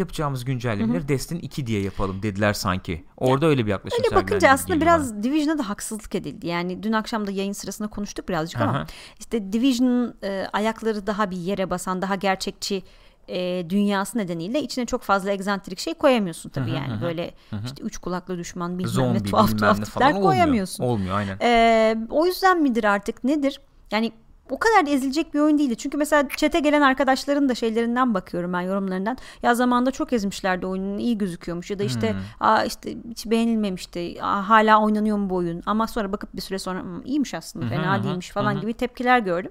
Yapacağımız 0.00 0.44
güncellemeleri 0.44 1.08
Destiny 1.08 1.40
2 1.42 1.66
diye 1.66 1.82
yapalım 1.82 2.22
dediler 2.22 2.52
sanki. 2.52 3.04
Orada 3.16 3.46
öyle 3.46 3.66
bir 3.66 3.70
yaklaşım 3.70 3.98
Öyle 4.04 4.16
bakınca 4.16 4.48
aslında 4.50 4.80
biraz 4.80 5.14
bana. 5.14 5.22
Division'a 5.22 5.58
da 5.58 5.68
haksızlık 5.68 6.14
edildi. 6.14 6.46
Yani 6.46 6.82
dün 6.82 6.92
akşam 6.92 7.26
da 7.26 7.30
yayın 7.30 7.52
sırasında 7.52 7.88
konuştuk 7.88 8.28
birazcık 8.28 8.60
ama 8.60 8.72
Aha. 8.72 8.86
işte 9.18 9.52
Division'ın 9.52 10.14
e, 10.22 10.46
ayakları 10.52 11.06
daha 11.06 11.30
bir 11.30 11.36
yere 11.36 11.70
basan, 11.70 12.02
daha 12.02 12.14
gerçekçi 12.14 12.82
e, 13.28 13.66
dünyası 13.70 14.18
nedeniyle 14.18 14.62
içine 14.62 14.86
çok 14.86 15.02
fazla 15.02 15.30
egzantrik 15.30 15.78
şey 15.78 15.94
koyamıyorsun 15.94 16.50
tabii 16.50 16.70
yani. 16.70 17.02
Böyle 17.02 17.34
işte 17.64 17.82
üç 17.82 17.98
kulaklı 17.98 18.38
düşman 18.38 18.78
bilmem 18.78 18.90
ne 18.90 18.94
zombi 18.94 19.22
tuhaf 19.22 19.46
bilmem 19.46 19.58
tuhaf 19.58 19.78
ne 19.78 19.84
tipler 19.84 20.00
falan 20.00 20.12
olmuyor. 20.12 20.32
koyamıyorsun. 20.32 20.84
Olmuyor 20.84 21.16
aynen. 21.16 21.38
Ee, 21.42 21.96
o 22.10 22.26
yüzden 22.26 22.62
midir 22.62 22.84
artık 22.84 23.24
nedir? 23.24 23.60
Yani 23.90 24.12
o 24.50 24.58
kadar 24.58 24.86
da 24.86 24.90
ezilecek 24.90 25.34
bir 25.34 25.40
oyun 25.40 25.58
değildi. 25.58 25.76
Çünkü 25.76 25.96
mesela 25.96 26.28
çete 26.36 26.60
gelen 26.60 26.80
arkadaşların 26.80 27.48
da 27.48 27.54
şeylerinden 27.54 28.14
bakıyorum 28.14 28.52
ben 28.52 28.60
yorumlarından. 28.60 29.16
Ya 29.42 29.54
zamanında 29.54 29.90
çok 29.90 30.12
ezmişlerdi 30.12 30.66
oyunun 30.66 30.98
iyi 30.98 31.18
gözüküyormuş 31.18 31.70
ya 31.70 31.78
da 31.78 31.82
işte 31.84 32.12
Hmm. 32.12 32.20
aa 32.40 32.64
işte 32.64 32.96
hiç 33.10 33.26
beğenilmemişti. 33.26 34.16
Aa, 34.22 34.48
hala 34.48 34.82
oynanıyor 34.82 35.16
mu 35.16 35.30
bu 35.30 35.34
oyun? 35.34 35.62
Ama 35.66 35.86
sonra 35.86 36.12
bakıp 36.12 36.36
bir 36.36 36.40
süre 36.40 36.58
sonra 36.58 36.82
"Hmm, 36.82 37.04
iyiymiş 37.04 37.34
aslında 37.34 37.66
fena 37.68 38.02
değilmiş 38.04 38.30
falan 38.30 38.54
gibi 38.60 38.74
tepkiler 38.74 39.18
gördüm. 39.18 39.50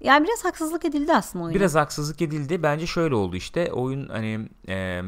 Yani 0.00 0.24
biraz 0.26 0.44
haksızlık 0.44 0.84
edildi 0.84 1.12
aslında 1.14 1.44
oyuna. 1.44 1.54
Biraz 1.58 1.74
haksızlık 1.74 2.22
edildi. 2.22 2.62
Bence 2.62 2.86
şöyle 2.86 3.14
oldu 3.14 3.36
işte. 3.36 3.72
Oyun 3.72 4.08
hani 4.08 4.48
e, 4.68 5.00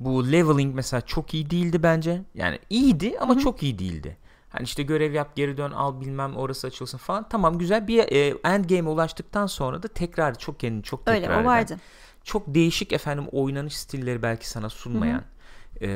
bu 0.00 0.32
leveling 0.32 0.74
mesela 0.74 1.00
çok 1.00 1.34
iyi 1.34 1.50
değildi 1.50 1.82
bence. 1.82 2.22
Yani 2.34 2.58
iyiydi 2.70 3.14
ama 3.20 3.38
çok 3.38 3.62
iyi 3.62 3.78
değildi. 3.78 4.16
Hani 4.54 4.64
işte 4.64 4.82
görev 4.82 5.12
yap 5.12 5.36
geri 5.36 5.56
dön 5.56 5.70
al 5.70 6.00
bilmem 6.00 6.36
orası 6.36 6.66
açılsın 6.66 6.98
falan. 6.98 7.28
Tamam 7.28 7.58
güzel 7.58 7.88
bir 7.88 7.98
e, 7.98 8.38
endgame'e 8.44 8.88
ulaştıktan 8.88 9.46
sonra 9.46 9.82
da 9.82 9.88
tekrar 9.88 10.38
çok 10.38 10.60
kendini 10.60 10.82
çok 10.82 11.06
tekrar 11.06 11.30
Öyle 11.30 11.42
o 11.42 11.44
vardı. 11.44 11.78
Çok 12.24 12.54
değişik 12.54 12.92
efendim 12.92 13.24
oynanış 13.32 13.76
stilleri 13.76 14.22
belki 14.22 14.48
sana 14.48 14.68
sunmayan. 14.68 15.22
e, 15.80 15.88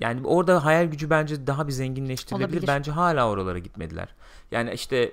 yani 0.00 0.26
orada 0.26 0.64
hayal 0.64 0.84
gücü 0.84 1.10
bence 1.10 1.46
daha 1.46 1.66
bir 1.66 1.72
zenginleştirilebilir. 1.72 2.48
Olabilir. 2.48 2.66
Bence 2.66 2.90
hala 2.90 3.28
oralara 3.28 3.58
gitmediler. 3.58 4.08
Yani 4.50 4.72
işte 4.72 5.12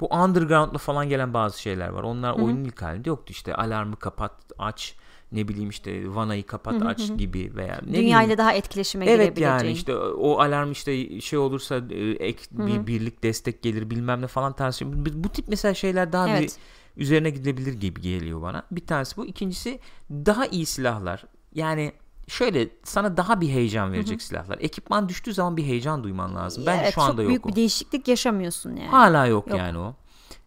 bu 0.00 0.06
underground'la 0.06 0.78
falan 0.78 1.08
gelen 1.08 1.34
bazı 1.34 1.60
şeyler 1.60 1.88
var. 1.88 2.02
Onlar 2.02 2.32
oyunun 2.32 2.64
ilk 2.64 2.82
halinde 2.82 3.08
yoktu 3.08 3.26
işte 3.28 3.54
alarmı 3.54 3.96
kapat 3.96 4.32
aç 4.58 4.94
ne 5.32 5.48
bileyim 5.48 5.70
işte 5.70 6.14
vanayı 6.14 6.46
kapat 6.46 6.82
aç 6.82 7.18
gibi 7.18 7.52
veya 7.56 7.80
ne 7.86 7.94
Dünyayla 7.94 8.22
bileyim. 8.24 8.38
daha 8.38 8.52
etkileşime 8.52 9.04
Evet 9.06 9.16
girebileceğin. 9.36 9.50
yani 9.52 9.70
işte 9.70 9.96
o 9.96 10.38
alarm 10.40 10.72
işte 10.72 11.20
şey 11.20 11.38
olursa 11.38 11.76
e, 11.90 12.10
ek 12.10 12.42
bir 12.52 12.86
birlik 12.86 13.22
destek 13.22 13.62
gelir 13.62 13.90
bilmem 13.90 14.22
ne 14.22 14.26
falan 14.26 14.52
tarzı. 14.52 14.78
şey. 14.78 14.88
Bu, 15.24 15.28
tip 15.28 15.48
mesela 15.48 15.74
şeyler 15.74 16.12
daha 16.12 16.28
Evet. 16.28 16.58
bir 16.96 17.02
üzerine 17.02 17.30
gidebilir 17.30 17.72
gibi 17.72 18.00
geliyor 18.00 18.42
bana. 18.42 18.62
Bir 18.70 18.86
tanesi 18.86 19.16
bu. 19.16 19.26
İkincisi 19.26 19.78
daha 20.10 20.46
iyi 20.46 20.66
silahlar. 20.66 21.24
Yani 21.54 21.92
şöyle 22.28 22.68
sana 22.84 23.16
daha 23.16 23.40
bir 23.40 23.48
heyecan 23.48 23.92
verecek 23.92 24.22
silahlar. 24.22 24.58
Ekipman 24.60 25.08
düştüğü 25.08 25.34
zaman 25.34 25.56
bir 25.56 25.64
heyecan 25.64 26.04
duyman 26.04 26.36
lazım. 26.36 26.64
Bence 26.66 26.82
evet, 26.82 26.94
şu 26.94 27.00
anda 27.02 27.12
çok 27.12 27.20
yok 27.22 27.28
büyük 27.28 27.46
o. 27.46 27.48
bir 27.48 27.56
değişiklik 27.56 28.08
yaşamıyorsun 28.08 28.70
yani. 28.76 28.88
Hala 28.88 29.26
yok, 29.26 29.46
Yok. 29.50 29.58
yani 29.58 29.78
o. 29.78 29.94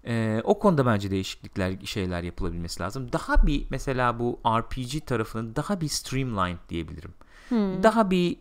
Ee, 0.08 0.42
o 0.44 0.60
konuda 0.60 0.86
bence 0.86 1.12
değişiklikler 1.12 1.74
şeyler 1.86 2.24
yapılabilmesi 2.24 2.82
lazım. 2.82 3.12
Daha 3.14 3.48
bir 3.48 3.66
mesela 3.70 4.20
bu 4.20 4.40
RPG 4.48 5.06
tarafının 5.06 5.56
daha 5.56 5.82
bir 5.82 5.88
streamlined 5.88 6.58
diyebilirim. 6.70 7.14
Hmm. 7.50 7.84
Daha 7.84 8.12
bir 8.12 8.38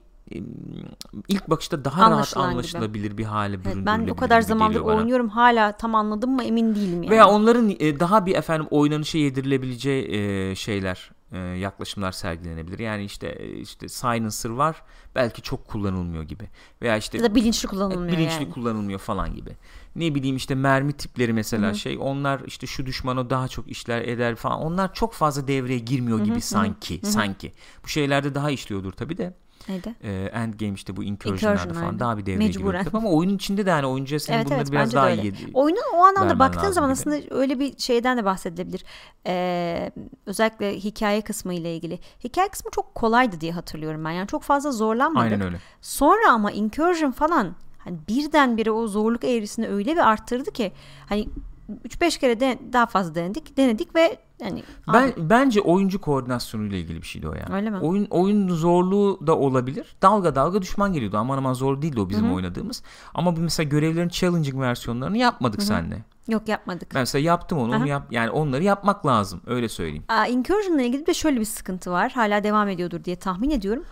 ilk 1.29 1.51
bakışta 1.51 1.85
daha 1.85 2.01
rahat 2.01 2.13
Anlaşılan 2.13 2.45
gibi. 2.47 2.53
anlaşılabilir 2.53 3.19
bir 3.19 3.25
hale 3.25 3.55
Evet, 3.55 3.65
büründürülebilir 3.65 4.07
ben 4.09 4.13
o 4.13 4.17
kadar 4.17 4.41
zamandır 4.41 4.75
geliyor 4.75 4.87
bana. 4.87 4.97
oynuyorum 5.01 5.29
hala 5.29 5.73
tam 5.73 5.95
anladım 5.95 6.31
mı 6.31 6.45
emin 6.45 6.75
değilim 6.75 7.03
yani. 7.03 7.11
Veya 7.11 7.29
onların 7.29 7.71
e, 7.81 8.01
daha 8.01 8.27
bir 8.27 8.35
efendim 8.35 8.67
oynanışa 8.71 9.19
yedirilebileceği 9.19 10.05
e, 10.11 10.55
şeyler 10.55 11.11
e, 11.35 11.39
yaklaşımlar 11.39 12.13
sergilenebilir. 12.13 12.79
Yani 12.79 13.05
işte 13.05 13.29
e, 13.29 13.53
işte 13.53 13.89
Silencer 13.89 14.51
var 14.51 14.83
belki 15.15 15.43
çok 15.43 15.69
kullanılmıyor 15.69 16.23
gibi. 16.23 16.49
Veya 16.83 16.97
işte 16.97 17.19
ya 17.19 17.25
da 17.25 17.35
bilinçli 17.35 17.69
kullanılmıyor 17.69 18.13
bilinçli 18.19 18.43
yani. 18.43 18.51
kullanılmıyor 18.51 18.99
falan 18.99 19.35
gibi. 19.35 19.57
Ne 19.97 20.15
bileyim 20.15 20.37
işte 20.37 20.55
mermi 20.55 20.93
tipleri 20.93 21.33
mesela 21.33 21.75
şey 21.75 21.99
onlar 22.01 22.41
işte 22.47 22.67
şu 22.67 22.87
düşmana 22.87 23.31
daha 23.31 23.49
çok 23.49 23.69
işler 23.69 24.03
eder 24.03 24.35
falan. 24.35 24.61
Onlar 24.61 24.95
çok 24.95 25.13
fazla 25.13 25.49
devreye 25.49 25.79
girmiyor 25.79 26.25
gibi 26.25 26.41
sanki 26.41 27.01
sanki. 27.05 27.53
Bu 27.85 27.89
şeylerde 27.89 28.35
daha 28.35 28.51
işliyordur 28.51 28.93
tabii 28.93 29.19
de. 29.19 29.35
Neydi? 29.69 29.95
Ee, 30.03 30.31
Endgame 30.35 30.73
işte 30.73 30.97
bu 30.97 31.05
incursion'larda 31.05 31.75
falan 31.75 31.99
daha 31.99 32.19
bir 32.19 32.27
devreye 32.27 32.49
Mecburen. 32.49 32.83
giriyor. 32.83 32.95
Ama 33.03 33.11
oyunun 33.11 33.35
içinde 33.35 33.67
de 33.67 33.71
yani 33.71 33.87
oyuncuya 33.87 34.21
senin 34.21 34.37
Evet 34.37 34.47
bunları 34.47 34.59
evet 34.61 34.73
biraz 34.73 34.87
bence 34.87 34.97
daha 34.97 35.11
iyi 35.11 35.35
Oyunun 35.55 35.81
o 35.95 36.05
anlamda 36.05 36.39
baktığın 36.39 36.71
zaman 36.71 36.91
gibi. 36.91 37.01
aslında 37.01 37.21
öyle 37.31 37.59
bir 37.59 37.79
şeyden 37.79 38.19
de 38.19 38.25
bahsedilebilir. 38.25 38.85
Ee, 39.27 39.91
özellikle 40.27 40.75
hikaye 40.79 41.21
kısmı 41.21 41.55
ile 41.55 41.77
ilgili. 41.77 41.99
Hikaye 42.25 42.49
kısmı 42.49 42.71
çok 42.71 42.95
kolaydı 42.95 43.41
diye 43.41 43.53
hatırlıyorum 43.53 44.05
ben. 44.05 44.11
Yani 44.11 44.27
çok 44.27 44.43
fazla 44.43 44.73
zorlanmadık. 44.73 45.33
Aynen 45.33 45.41
öyle. 45.47 45.57
Sonra 45.81 46.31
ama 46.33 46.51
incursion 46.51 47.11
falan 47.11 47.55
hani 47.79 47.99
birdenbire 48.09 48.71
o 48.71 48.87
zorluk 48.87 49.25
eğrisini 49.25 49.69
öyle 49.69 49.93
bir 49.93 50.09
arttırdı 50.09 50.51
ki 50.53 50.73
hani 51.09 51.29
3-5 51.69 52.19
kere 52.19 52.41
de 52.41 52.59
daha 52.73 52.87
fazla 52.87 53.15
denedik. 53.15 53.57
Denedik 53.57 53.95
ve 53.95 54.19
hani 54.43 54.63
Ben 54.93 55.09
abi, 55.09 55.15
bence 55.31 55.61
oyuncu 55.61 56.01
koordinasyonuyla 56.01 56.79
ilgili 56.79 57.03
bir 57.03 57.07
şeydi 57.07 57.29
o 57.29 57.35
yani. 57.35 57.55
Öyle 57.55 57.71
mi? 57.71 57.79
Oyun 57.79 58.07
oyun 58.11 58.49
zorluğu 58.49 59.27
da 59.27 59.39
olabilir. 59.39 59.97
Dalga 60.03 60.35
dalga 60.35 60.63
düşman 60.63 60.93
geliyordu. 60.93 61.17
Aman 61.17 61.39
aman 61.39 61.53
zor 61.53 61.83
değildi 61.83 62.01
o 62.01 62.09
bizim 62.09 62.33
oynadığımız. 62.35 62.83
Ama 63.15 63.31
mesela 63.31 63.69
görevlerin 63.69 64.09
challenging 64.09 64.61
versiyonlarını 64.61 65.19
yapmadık 65.19 65.63
seninle. 65.63 66.05
yok 66.29 66.49
yapmadık. 66.49 66.95
Ben 66.95 67.03
mesela 67.03 67.25
yaptım 67.25 67.59
onu. 67.59 67.77
onu 67.77 67.89
yap, 67.89 68.07
yani 68.11 68.31
onları 68.31 68.65
yapmak 68.65 69.07
lazım. 69.07 69.41
Öyle 69.47 69.69
söyleyeyim. 69.69 70.05
Aa, 70.09 70.27
Incursion'la 70.27 70.83
ilgili 70.83 71.07
de 71.07 71.15
şöyle 71.15 71.41
bir 71.41 71.45
sıkıntı 71.45 71.91
var. 71.91 72.13
Hala 72.13 72.45
devam 72.45 72.69
ediyordur 72.69 73.05
diye 73.05 73.17
tahmin 73.17 73.51
ediyorum. 73.51 73.85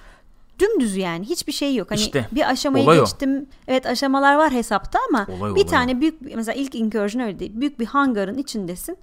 Dümdüz 0.62 0.96
yani 0.96 1.24
hiçbir 1.24 1.52
şey 1.52 1.74
yok. 1.74 1.90
Hani 1.90 2.00
İşte, 2.00 2.28
bir 2.32 2.50
aşamayı 2.50 2.84
olay 2.84 2.98
o. 2.98 3.04
geçtim. 3.04 3.46
Evet 3.68 3.86
aşamalar 3.86 4.36
var 4.36 4.52
hesapta 4.52 4.98
ama 5.08 5.26
Olay, 5.28 5.54
bir 5.54 5.60
olay 5.60 5.66
tane 5.66 6.00
büyük 6.00 6.20
mesela 6.36 6.54
ilk 6.54 6.74
Incursion 6.74 7.22
öyle 7.22 7.38
değil. 7.38 7.52
Büyük 7.54 7.80
bir 7.80 7.86
hangarın 7.86 8.38
içindesin. 8.38 8.98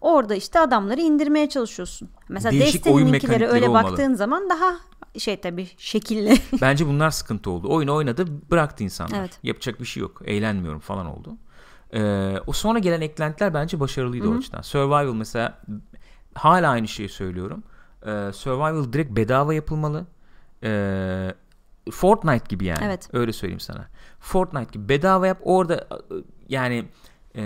Orada 0.00 0.34
işte 0.34 0.60
adamları 0.60 1.00
indirmeye 1.00 1.48
çalışıyorsun. 1.48 2.08
Mesela 2.28 2.58
mekanikleri 2.58 3.46
öyle 3.46 3.68
olmalı. 3.68 3.84
baktığın 3.84 4.14
zaman 4.14 4.50
daha 4.50 4.76
şey 5.18 5.40
tabii 5.40 5.68
şekilli. 5.76 6.34
Bence 6.60 6.86
bunlar 6.86 7.10
sıkıntı 7.10 7.50
oldu. 7.50 7.68
Oyun 7.70 7.88
oynadı 7.88 8.26
bıraktı 8.50 8.84
insanlar. 8.84 9.18
Evet. 9.18 9.38
Yapacak 9.42 9.80
bir 9.80 9.84
şey 9.84 10.00
yok. 10.00 10.22
Eğlenmiyorum 10.24 10.80
falan 10.80 11.06
oldu. 11.06 11.36
Ee, 11.94 12.34
o 12.46 12.52
sonra 12.52 12.78
gelen 12.78 13.00
eklentiler 13.00 13.54
bence 13.54 13.80
başarılıydı 13.80 14.28
o 14.28 14.38
açıdan. 14.38 14.60
Survival 14.62 15.14
mesela 15.14 15.58
hala 16.34 16.70
aynı 16.70 16.88
şeyi 16.88 17.08
söylüyorum. 17.08 17.62
Ee, 18.06 18.30
Survival 18.32 18.92
direkt 18.92 19.16
bedava 19.16 19.54
yapılmalı. 19.54 20.06
Ee, 20.64 21.34
Fortnite 21.90 22.44
gibi 22.48 22.64
yani. 22.64 22.84
Evet. 22.84 23.08
Öyle 23.12 23.32
söyleyeyim 23.32 23.60
sana. 23.60 23.86
Fortnite 24.20 24.72
gibi 24.72 24.88
bedava 24.88 25.26
yap. 25.26 25.38
Orada 25.42 25.74
e, 25.74 26.14
yani 26.48 26.84
e, 27.36 27.42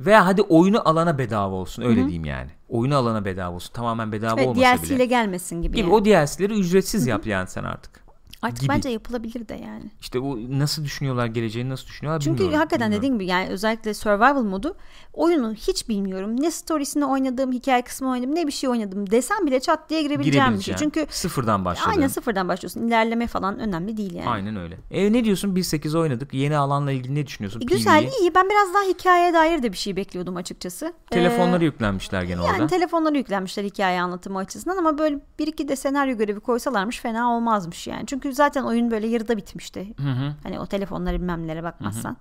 veya 0.00 0.26
hadi 0.26 0.42
oyunu 0.42 0.88
alana 0.88 1.18
bedava 1.18 1.54
olsun. 1.54 1.82
Öyle 1.82 2.00
diyeyim 2.00 2.24
yani. 2.24 2.50
Oyunu 2.68 2.96
alana 2.96 3.24
bedava 3.24 3.54
olsun. 3.54 3.72
Tamamen 3.72 4.12
bedava 4.12 4.36
Ve 4.36 4.46
olmasa 4.46 4.76
DLC 4.76 4.82
bile. 4.82 4.94
ile 4.94 5.06
gelmesin 5.06 5.62
gibi. 5.62 5.76
Gibi 5.76 5.86
yani. 5.86 5.94
o 5.94 6.04
DLC'leri 6.04 6.60
ücretsiz 6.60 7.06
yap 7.06 7.26
yani 7.26 7.48
sen 7.48 7.64
artık. 7.64 8.03
Artık 8.44 8.60
gibi. 8.60 8.68
bence 8.68 8.88
yapılabilir 8.88 9.48
de 9.48 9.54
yani. 9.54 9.84
İşte 10.00 10.22
bu 10.22 10.38
nasıl 10.58 10.84
düşünüyorlar 10.84 11.26
geleceğini 11.26 11.70
nasıl 11.70 11.86
düşünüyorlar 11.86 12.20
Çünkü 12.20 12.34
bilmiyorum. 12.38 12.58
hakikaten 12.58 12.86
bilmiyorum. 12.86 12.98
dediğim 13.02 13.14
gibi 13.18 13.26
yani 13.30 13.48
özellikle 13.48 13.94
survival 13.94 14.42
modu 14.42 14.76
oyunu 15.12 15.54
hiç 15.54 15.88
bilmiyorum. 15.88 16.40
Ne 16.40 16.50
storiesini 16.50 17.04
oynadım, 17.04 17.52
hikaye 17.52 17.82
kısmını 17.82 18.10
oynadım, 18.12 18.34
ne 18.34 18.46
bir 18.46 18.52
şey 18.52 18.70
oynadım 18.70 19.10
desem 19.10 19.46
bile 19.46 19.60
çat 19.60 19.90
diye 19.90 20.02
girebileceğim 20.02 20.54
bir 20.58 20.62
şey. 20.62 20.76
Çünkü 20.76 21.06
sıfırdan 21.10 21.64
başladın. 21.64 21.90
aynen 21.90 22.08
sıfırdan 22.08 22.48
başlıyorsun. 22.48 22.80
İlerleme 22.86 23.26
falan 23.26 23.58
önemli 23.58 23.96
değil 23.96 24.14
yani. 24.14 24.28
Aynen 24.28 24.56
öyle. 24.56 24.76
E 24.90 25.12
ne 25.12 25.24
diyorsun 25.24 25.54
1.8 25.56 25.98
oynadık. 25.98 26.34
Yeni 26.34 26.56
alanla 26.56 26.92
ilgili 26.92 27.14
ne 27.14 27.26
düşünüyorsun? 27.26 27.60
E, 27.60 27.64
Güzel, 27.64 28.02
PvE. 28.02 28.10
iyi. 28.20 28.34
Ben 28.34 28.50
biraz 28.50 28.74
daha 28.74 28.82
hikayeye 28.82 29.34
dair 29.34 29.62
de 29.62 29.72
bir 29.72 29.76
şey 29.76 29.96
bekliyordum 29.96 30.36
açıkçası. 30.36 30.92
Telefonları 31.10 31.62
Ee, 31.62 31.66
yüklenmişler 31.66 32.22
gene 32.22 32.42
yani 32.44 32.52
orada. 32.52 32.66
telefonları 32.66 33.16
yüklenmişler 33.16 33.64
hikaye 33.64 34.00
anlatımı 34.02 34.38
açısından 34.38 34.76
ama 34.76 34.98
böyle 34.98 35.18
bir 35.38 35.46
iki 35.46 35.68
de 35.68 35.76
senaryo 35.76 36.16
görevi 36.16 36.40
koysalarmış 36.40 37.00
fena 37.00 37.36
olmazmış 37.36 37.86
yani. 37.86 38.02
Çünkü 38.06 38.33
zaten 38.34 38.62
oyun 38.62 38.90
böyle 38.90 39.06
yarıda 39.06 39.36
bitmişti. 39.36 39.94
Hı 40.00 40.10
hı. 40.10 40.34
Hani 40.42 40.60
o 40.60 40.66
telefonlara 40.66 41.14
bilmem 41.14 41.46
nelere 41.46 41.62
bakmazsan. 41.62 42.16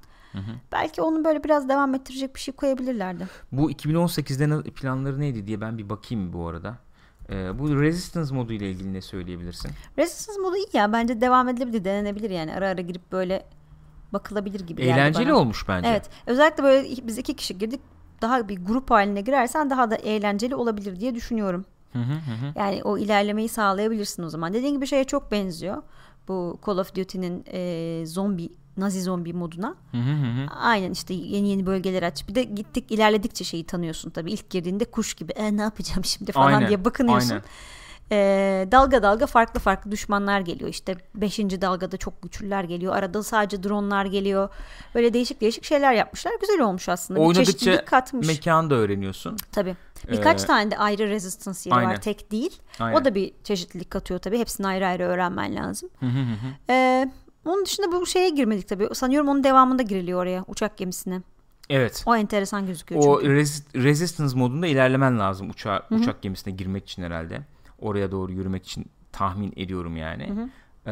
Belki 0.71 1.01
onu 1.01 1.25
böyle 1.25 1.43
biraz 1.43 1.69
devam 1.69 1.95
ettirecek 1.95 2.35
bir 2.35 2.39
şey 2.39 2.53
koyabilirlerdi. 2.53 3.27
Bu 3.51 3.71
2018'de 3.71 4.49
ne- 4.49 4.61
planları 4.63 5.19
neydi 5.19 5.47
diye 5.47 5.61
ben 5.61 5.77
bir 5.77 5.89
bakayım 5.89 6.33
bu 6.33 6.47
arada. 6.47 6.77
Ee, 7.29 7.59
bu 7.59 7.81
Resistance 7.81 8.35
modu 8.35 8.53
ile 8.53 8.71
ilgili 8.71 8.93
ne 8.93 9.01
söyleyebilirsin? 9.01 9.71
Resistance 9.97 10.41
modu 10.41 10.55
iyi 10.55 10.67
ya. 10.73 10.93
Bence 10.93 11.21
devam 11.21 11.49
edilebilir, 11.49 11.85
denenebilir 11.85 12.29
yani. 12.29 12.53
Ara 12.53 12.67
ara 12.67 12.81
girip 12.81 13.11
böyle 13.11 13.45
bakılabilir 14.13 14.59
gibi 14.59 14.81
Eğlenceli 14.81 15.33
olmuş 15.33 15.67
bence. 15.67 15.89
Evet. 15.89 16.09
Özellikle 16.27 16.63
böyle 16.63 17.07
biz 17.07 17.17
iki 17.17 17.35
kişi 17.35 17.57
girdik. 17.57 17.81
Daha 18.21 18.49
bir 18.49 18.65
grup 18.65 18.91
haline 18.91 19.21
girersen 19.21 19.69
daha 19.69 19.91
da 19.91 19.95
eğlenceli 19.95 20.55
olabilir 20.55 20.99
diye 20.99 21.15
düşünüyorum. 21.15 21.65
Hı 21.93 21.99
hı 21.99 22.33
hı. 22.47 22.53
Yani 22.55 22.83
o 22.83 22.97
ilerlemeyi 22.97 23.49
sağlayabilirsin 23.49 24.23
o 24.23 24.29
zaman. 24.29 24.53
Dediğin 24.53 24.75
gibi 24.75 24.87
şeye 24.87 25.03
çok 25.03 25.31
benziyor. 25.31 25.83
Bu 26.27 26.59
Call 26.65 26.77
of 26.77 26.95
Duty'nin 26.95 27.45
e, 27.51 28.03
zombi 28.05 28.49
Nazi 28.77 29.01
zombi 29.01 29.33
moduna. 29.33 29.75
Hı 29.91 29.97
hı 29.97 30.11
hı. 30.11 30.47
Aynen 30.59 30.91
işte 30.91 31.13
yeni 31.13 31.49
yeni 31.49 31.65
bölgeler 31.65 32.03
aç. 32.03 32.27
Bir 32.27 32.35
de 32.35 32.43
gittik 32.43 32.91
ilerledikçe 32.91 33.43
şeyi 33.43 33.63
tanıyorsun 33.63 34.09
tabii. 34.09 34.31
İlk 34.31 34.49
girdiğinde 34.49 34.85
kuş 34.85 35.13
gibi 35.13 35.31
e, 35.31 35.57
ne 35.57 35.61
yapacağım 35.61 36.05
şimdi 36.05 36.31
falan 36.31 36.47
Aynen, 36.47 36.67
diye 36.67 36.85
bakınıyorsun. 36.85 37.29
aynen. 37.29 37.43
Ee, 38.13 38.67
dalga 38.71 39.03
dalga 39.03 39.25
farklı 39.25 39.59
farklı 39.59 39.91
düşmanlar 39.91 40.39
geliyor. 40.39 40.69
İşte 40.69 40.95
5. 41.15 41.39
dalgada 41.39 41.97
çok 41.97 42.21
güçlüler 42.21 42.63
geliyor. 42.63 42.95
Arada 42.95 43.23
sadece 43.23 43.63
dronlar 43.63 44.05
geliyor. 44.05 44.49
Böyle 44.95 45.13
değişik 45.13 45.41
değişik 45.41 45.63
şeyler 45.63 45.93
yapmışlar. 45.93 46.33
Güzel 46.41 46.61
olmuş 46.61 46.89
aslında. 46.89 47.19
Bir 47.19 47.25
Oynadıkça 47.25 47.51
çeşitlilik 47.53 47.87
katmış. 47.87 48.27
mekanı 48.27 48.69
da 48.69 48.75
öğreniyorsun. 48.75 49.37
Tabii. 49.51 49.75
Birkaç 50.11 50.43
Ee, 50.43 50.47
tane 50.47 50.71
de 50.71 50.77
ayrı 50.77 51.09
resistance 51.09 51.59
yeri 51.65 51.75
aynen. 51.75 51.89
var. 51.91 52.01
Tek 52.01 52.31
değil. 52.31 52.59
Aynen. 52.79 53.01
O 53.01 53.05
da 53.05 53.15
bir 53.15 53.31
çeşitlilik 53.43 53.91
katıyor 53.91 54.19
tabii. 54.19 54.39
Hepsini 54.39 54.67
ayrı 54.67 54.87
ayrı 54.87 55.03
öğrenmen 55.03 55.55
lazım. 55.55 55.89
Hı 55.99 56.05
hı 56.05 56.09
hı 56.19 56.33
hı. 56.33 56.73
Ee, 56.73 57.11
onun 57.45 57.65
dışında 57.65 57.91
bu 57.91 58.05
şeye 58.05 58.29
girmedik 58.29 58.67
tabii. 58.67 58.89
Sanıyorum 58.93 59.29
onun 59.29 59.43
devamında 59.43 59.81
giriliyor 59.83 60.21
oraya. 60.21 60.43
Uçak 60.47 60.77
gemisine. 60.77 61.21
Evet. 61.69 62.03
O 62.05 62.15
enteresan 62.15 62.65
gözüküyor 62.67 63.01
O 63.05 63.19
çünkü. 63.21 63.33
resi- 63.35 63.83
resistance 63.83 64.35
modunda 64.37 64.67
ilerlemen 64.67 65.19
lazım 65.19 65.49
uçağa, 65.49 65.87
uçak 65.91 66.21
gemisine 66.21 66.53
girmek 66.53 66.83
için 66.89 67.03
herhalde. 67.03 67.41
Oraya 67.83 68.11
doğru 68.11 68.31
yürümek 68.31 68.65
için 68.65 68.85
tahmin 69.11 69.53
ediyorum 69.55 69.97
yani. 69.97 70.23
Ee, 70.87 70.91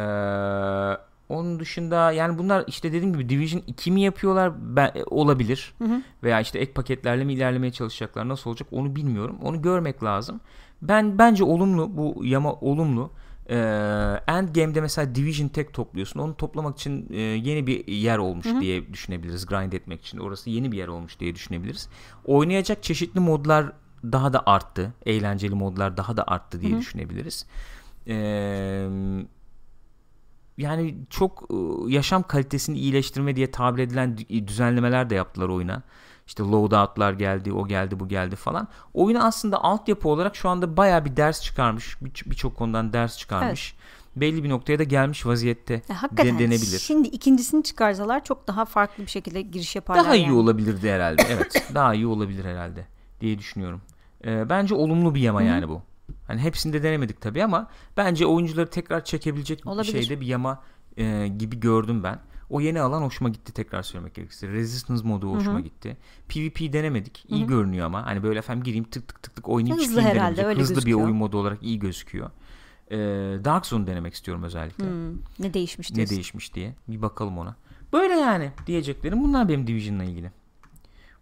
onun 1.30 1.60
dışında 1.60 2.12
yani 2.12 2.38
bunlar 2.38 2.64
işte 2.68 2.94
dediğim 2.94 3.14
gibi 3.14 3.30
Division 3.30 3.64
2 3.68 3.92
mi 3.92 4.02
yapıyorlar 4.02 4.76
ben, 4.76 4.92
e, 4.96 5.04
olabilir. 5.04 5.74
Veya 6.24 6.42
işte 6.42 6.60
ek 6.60 6.72
paketlerle 6.74 7.24
mi 7.24 7.34
ilerlemeye 7.34 7.72
çalışacaklar 7.72 8.28
nasıl 8.30 8.50
olacak 8.50 8.68
onu 8.72 8.96
bilmiyorum. 8.96 9.38
Onu 9.44 9.62
görmek 9.62 10.04
lazım. 10.04 10.40
Ben 10.82 11.18
bence 11.18 11.44
olumlu 11.44 11.98
bu 11.98 12.26
yama 12.26 12.54
olumlu. 12.54 13.12
Ee, 13.50 13.56
Endgame'de 14.28 14.82
mesela 14.82 15.16
Division 15.16 15.48
tek 15.48 15.74
topluyorsun. 15.74 16.20
Onu 16.20 16.38
toplamak 16.38 16.78
için 16.78 17.08
e, 17.14 17.20
yeni 17.20 17.68
bir 17.68 17.88
yer 17.88 18.18
olmuş 18.18 18.48
diye 18.60 18.94
düşünebiliriz. 18.94 19.46
Grind 19.46 19.74
etmek 19.74 20.02
için. 20.02 20.18
Orası 20.18 20.50
yeni 20.50 20.72
bir 20.72 20.78
yer 20.78 20.88
olmuş 20.88 21.20
diye 21.20 21.36
düşünebiliriz. 21.36 21.90
Oynayacak 22.26 22.84
çeşitli 22.84 23.20
modlar 23.20 23.72
daha 24.04 24.34
da 24.34 24.44
arttı. 24.46 24.94
Eğlenceli 25.06 25.56
modlar 25.56 25.98
daha 25.98 26.18
da 26.18 26.24
arttı 26.28 26.62
diye 26.62 26.78
düşünebiliriz. 26.80 27.46
Ee, 28.08 28.88
yani 30.58 30.96
çok 31.10 31.44
e, 31.52 31.56
yaşam 31.94 32.24
kalitesini 32.24 32.78
iyileştirme 32.80 33.36
diye 33.36 33.52
tabir 33.52 33.84
edilen 33.84 34.10
dü- 34.16 34.48
düzenlemeler 34.48 35.10
de 35.10 35.16
yaptılar 35.16 35.50
oyuna. 35.50 35.82
İşte 36.28 36.44
loadoutlar 36.44 37.14
geldi, 37.14 37.54
o 37.54 37.68
geldi, 37.68 38.00
bu 38.00 38.08
geldi 38.08 38.36
falan. 38.36 38.68
Oyuna 38.94 39.24
aslında 39.24 39.64
altyapı 39.64 40.10
olarak 40.10 40.36
şu 40.36 40.50
anda 40.50 40.78
baya 40.78 41.06
bir 41.06 41.18
ders 41.18 41.42
çıkarmış. 41.42 41.98
Bir- 42.02 42.24
Birçok 42.32 42.56
konudan 42.58 42.94
ders 42.94 43.18
çıkarmış. 43.18 43.76
Belli 44.16 44.44
bir 44.44 44.50
noktaya 44.50 44.80
da 44.80 44.84
gelmiş 44.84 45.26
vaziyette 45.26 45.82
Ya, 45.90 46.02
hakikaten 46.04 46.36
de- 46.36 46.40
denebilir. 46.44 46.80
şimdi 46.80 47.08
ikincisini 47.08 47.64
çıkarsalar 47.64 48.24
çok 48.24 48.48
daha 48.48 48.66
farklı 48.66 49.04
bir 49.04 49.10
şekilde 49.10 49.42
giriş 49.42 49.76
yaparlar. 49.76 50.04
Daha 50.06 50.16
iyi 50.16 50.24
yani. 50.24 50.34
olabilirdi 50.34 50.92
herhalde. 50.92 51.22
Evet, 51.30 51.66
daha 51.76 51.94
iyi 51.94 52.08
olabilir 52.08 52.46
herhalde 52.46 52.88
diye 53.22 53.40
düşünüyorum. 53.40 53.82
Ee, 54.26 54.50
bence 54.50 54.76
olumlu 54.76 55.16
bir 55.16 55.22
yama 55.22 55.42
yani 55.42 55.70
bu. 55.70 55.82
Hani 56.28 56.42
hepsini 56.42 56.74
de 56.74 56.84
denemedik 56.84 57.22
tabii 57.22 57.44
ama 57.44 57.68
bence 57.98 58.26
oyuncuları 58.26 58.70
tekrar 58.70 59.04
çekebilecek 59.06 59.66
bir 59.66 59.70
Olabilir. 59.70 59.92
şeyde 59.92 60.22
bir 60.22 60.26
yama 60.28 60.62
e, 60.98 61.28
gibi 61.38 61.60
gördüm 61.60 62.04
ben. 62.04 62.20
O 62.50 62.62
yeni 62.62 62.82
alan 62.82 63.02
hoşuma 63.02 63.30
gitti 63.30 63.54
tekrar 63.54 63.84
söylemek 63.84 64.16
gerekirse. 64.16 64.48
Resistance 64.48 65.08
modu 65.08 65.32
hoşuma 65.36 65.60
gitti. 65.60 65.98
PvP 66.30 66.74
denemedik. 66.74 67.26
İyi 67.28 67.48
görünüyor 67.48 67.86
ama. 67.86 68.06
Hani 68.06 68.24
böyle 68.24 68.40
efendim 68.40 68.64
gireyim 68.64 68.84
tık 68.84 69.08
tık 69.08 69.24
tık 69.24 69.36
tık 69.36 69.50
oynayayım 69.50 69.78
Hızlı 69.78 69.88
çıkayım 69.96 70.10
herhalde, 70.10 70.38
denemeyecek. 70.38 70.46
öyle 70.46 70.62
Hızlı 70.62 70.74
gözüküyor. 70.74 71.00
bir 71.00 71.04
oyun 71.04 71.18
modu 71.18 71.38
olarak 71.38 71.64
iyi 71.64 71.80
gözüküyor. 71.80 72.30
Ee, 72.92 72.98
Dark 73.46 73.66
Zone 73.66 73.88
denemek 73.88 74.14
istiyorum 74.14 74.44
özellikle. 74.44 74.86
Hmm, 74.86 75.14
ne 75.40 75.54
değişmiş 75.54 75.92
Ne 75.92 75.96
diyorsun. 75.96 76.16
değişmiş 76.16 76.54
diye. 76.54 76.76
Bir 76.88 77.02
bakalım 77.02 77.38
ona. 77.38 77.56
Böyle 77.94 78.14
yani 78.14 78.52
diyeceklerim. 78.68 79.24
Bunlar 79.24 79.50
benim 79.50 79.68
Division'la 79.68 80.04
ilgili. 80.04 80.32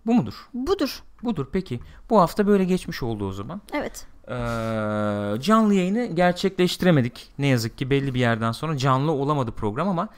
Bu 0.06 0.14
mudur? 0.14 0.34
Budur. 0.54 1.04
Budur 1.24 1.48
peki. 1.52 1.80
Bu 2.10 2.20
hafta 2.20 2.48
böyle 2.48 2.64
geçmiş 2.64 3.04
oldu 3.04 3.28
o 3.28 3.32
zaman. 3.32 3.62
Evet. 3.74 4.08
Ee, 4.28 4.32
canlı 5.42 5.74
yayını 5.74 6.06
gerçekleştiremedik. 6.06 7.28
Ne 7.40 7.48
yazık 7.48 7.78
ki 7.78 7.90
belli 7.90 8.14
bir 8.14 8.20
yerden 8.20 8.52
sonra 8.52 8.78
canlı 8.78 9.12
olamadı 9.12 9.52
program 9.52 9.90
ama 9.90 10.10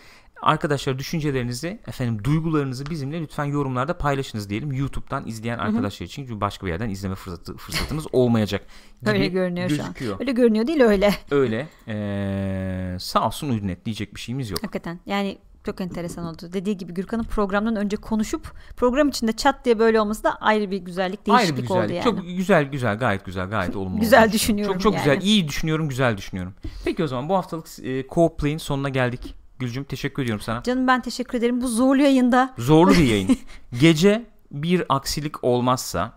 arkadaşlar 0.41 0.99
düşüncelerinizi, 0.99 1.79
efendim 1.87 2.23
duygularınızı 2.23 2.85
bizimle 2.85 3.21
lütfen 3.21 3.45
yorumlarda 3.45 3.97
paylaşınız 3.97 4.49
diyelim. 4.49 4.71
YouTube'dan 4.71 5.27
izleyen 5.27 5.57
arkadaşlar 5.57 6.05
için 6.05 6.25
çünkü 6.25 6.41
başka 6.41 6.65
bir 6.65 6.71
yerden 6.71 6.89
izleme 6.89 7.15
fırsatı, 7.15 7.57
fırsatınız 7.57 8.05
olmayacak. 8.11 8.65
gibi 9.01 9.09
Öyle 9.11 9.27
görünüyor 9.27 9.69
gözüküyor. 9.69 10.11
şu 10.11 10.15
an. 10.15 10.21
Öyle 10.21 10.31
görünüyor 10.31 10.67
değil 10.67 10.81
öyle. 10.81 11.13
Öyle. 11.31 11.67
Ee, 11.87 12.97
sağ 12.99 13.27
olsun 13.27 13.49
Uydunet 13.49 13.85
diyecek 13.85 14.15
bir 14.15 14.19
şeyimiz 14.19 14.49
yok. 14.49 14.63
Hakikaten. 14.63 14.99
Yani 15.05 15.37
çok 15.65 15.81
enteresan 15.81 16.25
oldu. 16.25 16.49
Dediği 16.53 16.77
gibi 16.77 16.93
Gürkan'ın 16.93 17.23
programdan 17.23 17.75
önce 17.75 17.97
konuşup 17.97 18.53
program 18.77 19.09
içinde 19.09 19.31
çat 19.31 19.65
diye 19.65 19.79
böyle 19.79 20.01
olması 20.01 20.23
da 20.23 20.35
ayrı 20.35 20.71
bir 20.71 20.77
güzellik, 20.77 21.19
Ayrı 21.29 21.37
değişiklik 21.37 21.57
bir 21.57 21.61
güzellik. 21.61 21.85
oldu 21.85 21.93
yani. 21.93 22.03
Çok 22.03 22.37
güzel 22.37 22.63
güzel 22.63 22.97
gayet 22.99 23.25
güzel 23.25 23.49
gayet 23.49 23.75
olumlu. 23.75 23.99
Güzel 23.99 24.21
olmuş. 24.21 24.33
düşünüyorum 24.33 24.73
Çok 24.73 24.81
çok 24.81 24.93
yani. 24.93 25.03
güzel. 25.19 25.21
iyi 25.21 25.47
düşünüyorum, 25.47 25.89
güzel 25.89 26.17
düşünüyorum. 26.17 26.53
Peki 26.85 27.03
o 27.03 27.07
zaman 27.07 27.29
bu 27.29 27.35
haftalık 27.35 27.67
e, 27.79 28.01
Co-op 28.07 28.37
Play'in 28.37 28.57
sonuna 28.57 28.89
geldik. 28.89 29.35
Gülcüm 29.59 29.83
teşekkür 29.83 30.23
ediyorum 30.23 30.41
sana. 30.45 30.63
Canım 30.63 30.87
ben 30.87 31.01
teşekkür 31.01 31.37
ederim. 31.37 31.61
Bu 31.61 31.67
zorlu 31.67 32.01
yayında 32.01 32.53
Zorlu 32.57 32.91
bir 32.91 33.03
yayın. 33.03 33.37
Gece 33.79 34.25
bir 34.51 34.83
aksilik 34.89 35.43
olmazsa 35.43 36.13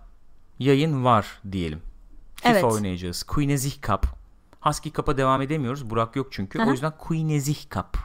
yayın 0.58 1.04
var 1.04 1.26
diyelim. 1.52 1.80
FIFA 2.36 2.50
Evet. 2.52 2.64
oynayacağız. 2.64 3.22
Queenezih 3.22 3.72
Cup. 3.82 4.06
Husky 4.60 4.92
Cup'a 4.94 5.16
devam 5.16 5.42
edemiyoruz. 5.42 5.90
Burak 5.90 6.16
yok 6.16 6.26
çünkü. 6.30 6.60
Aha. 6.60 6.68
O 6.68 6.72
yüzden 6.72 6.92
Queenezih 6.98 7.56
Cup 7.70 7.98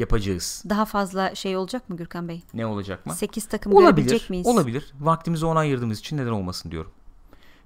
yapacağız. 0.00 0.64
Daha 0.68 0.84
fazla 0.84 1.34
şey 1.34 1.56
olacak 1.56 1.88
mı 1.88 1.96
Gürkan 1.96 2.28
Bey? 2.28 2.42
Ne 2.54 2.66
olacak 2.66 3.06
mı? 3.06 3.14
8 3.14 3.48
takım 3.48 3.74
olabilir, 3.74 4.26
miyiz? 4.28 4.46
Olabilir. 4.46 4.92
Vaktimizi 5.00 5.46
ona 5.46 5.58
ayırdığımız 5.58 5.98
için 5.98 6.16
neden 6.16 6.30
olmasın 6.30 6.70
diyorum. 6.70 6.90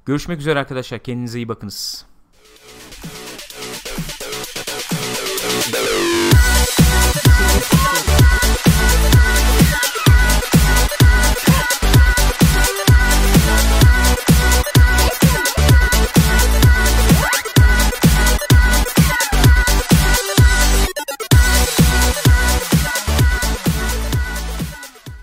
Görüşmek 0.05 0.41
üzere 0.41 0.59
arkadaşlar. 0.59 0.99
Kendinize 0.99 1.39
iyi 1.39 1.49
bakınız. 1.49 2.07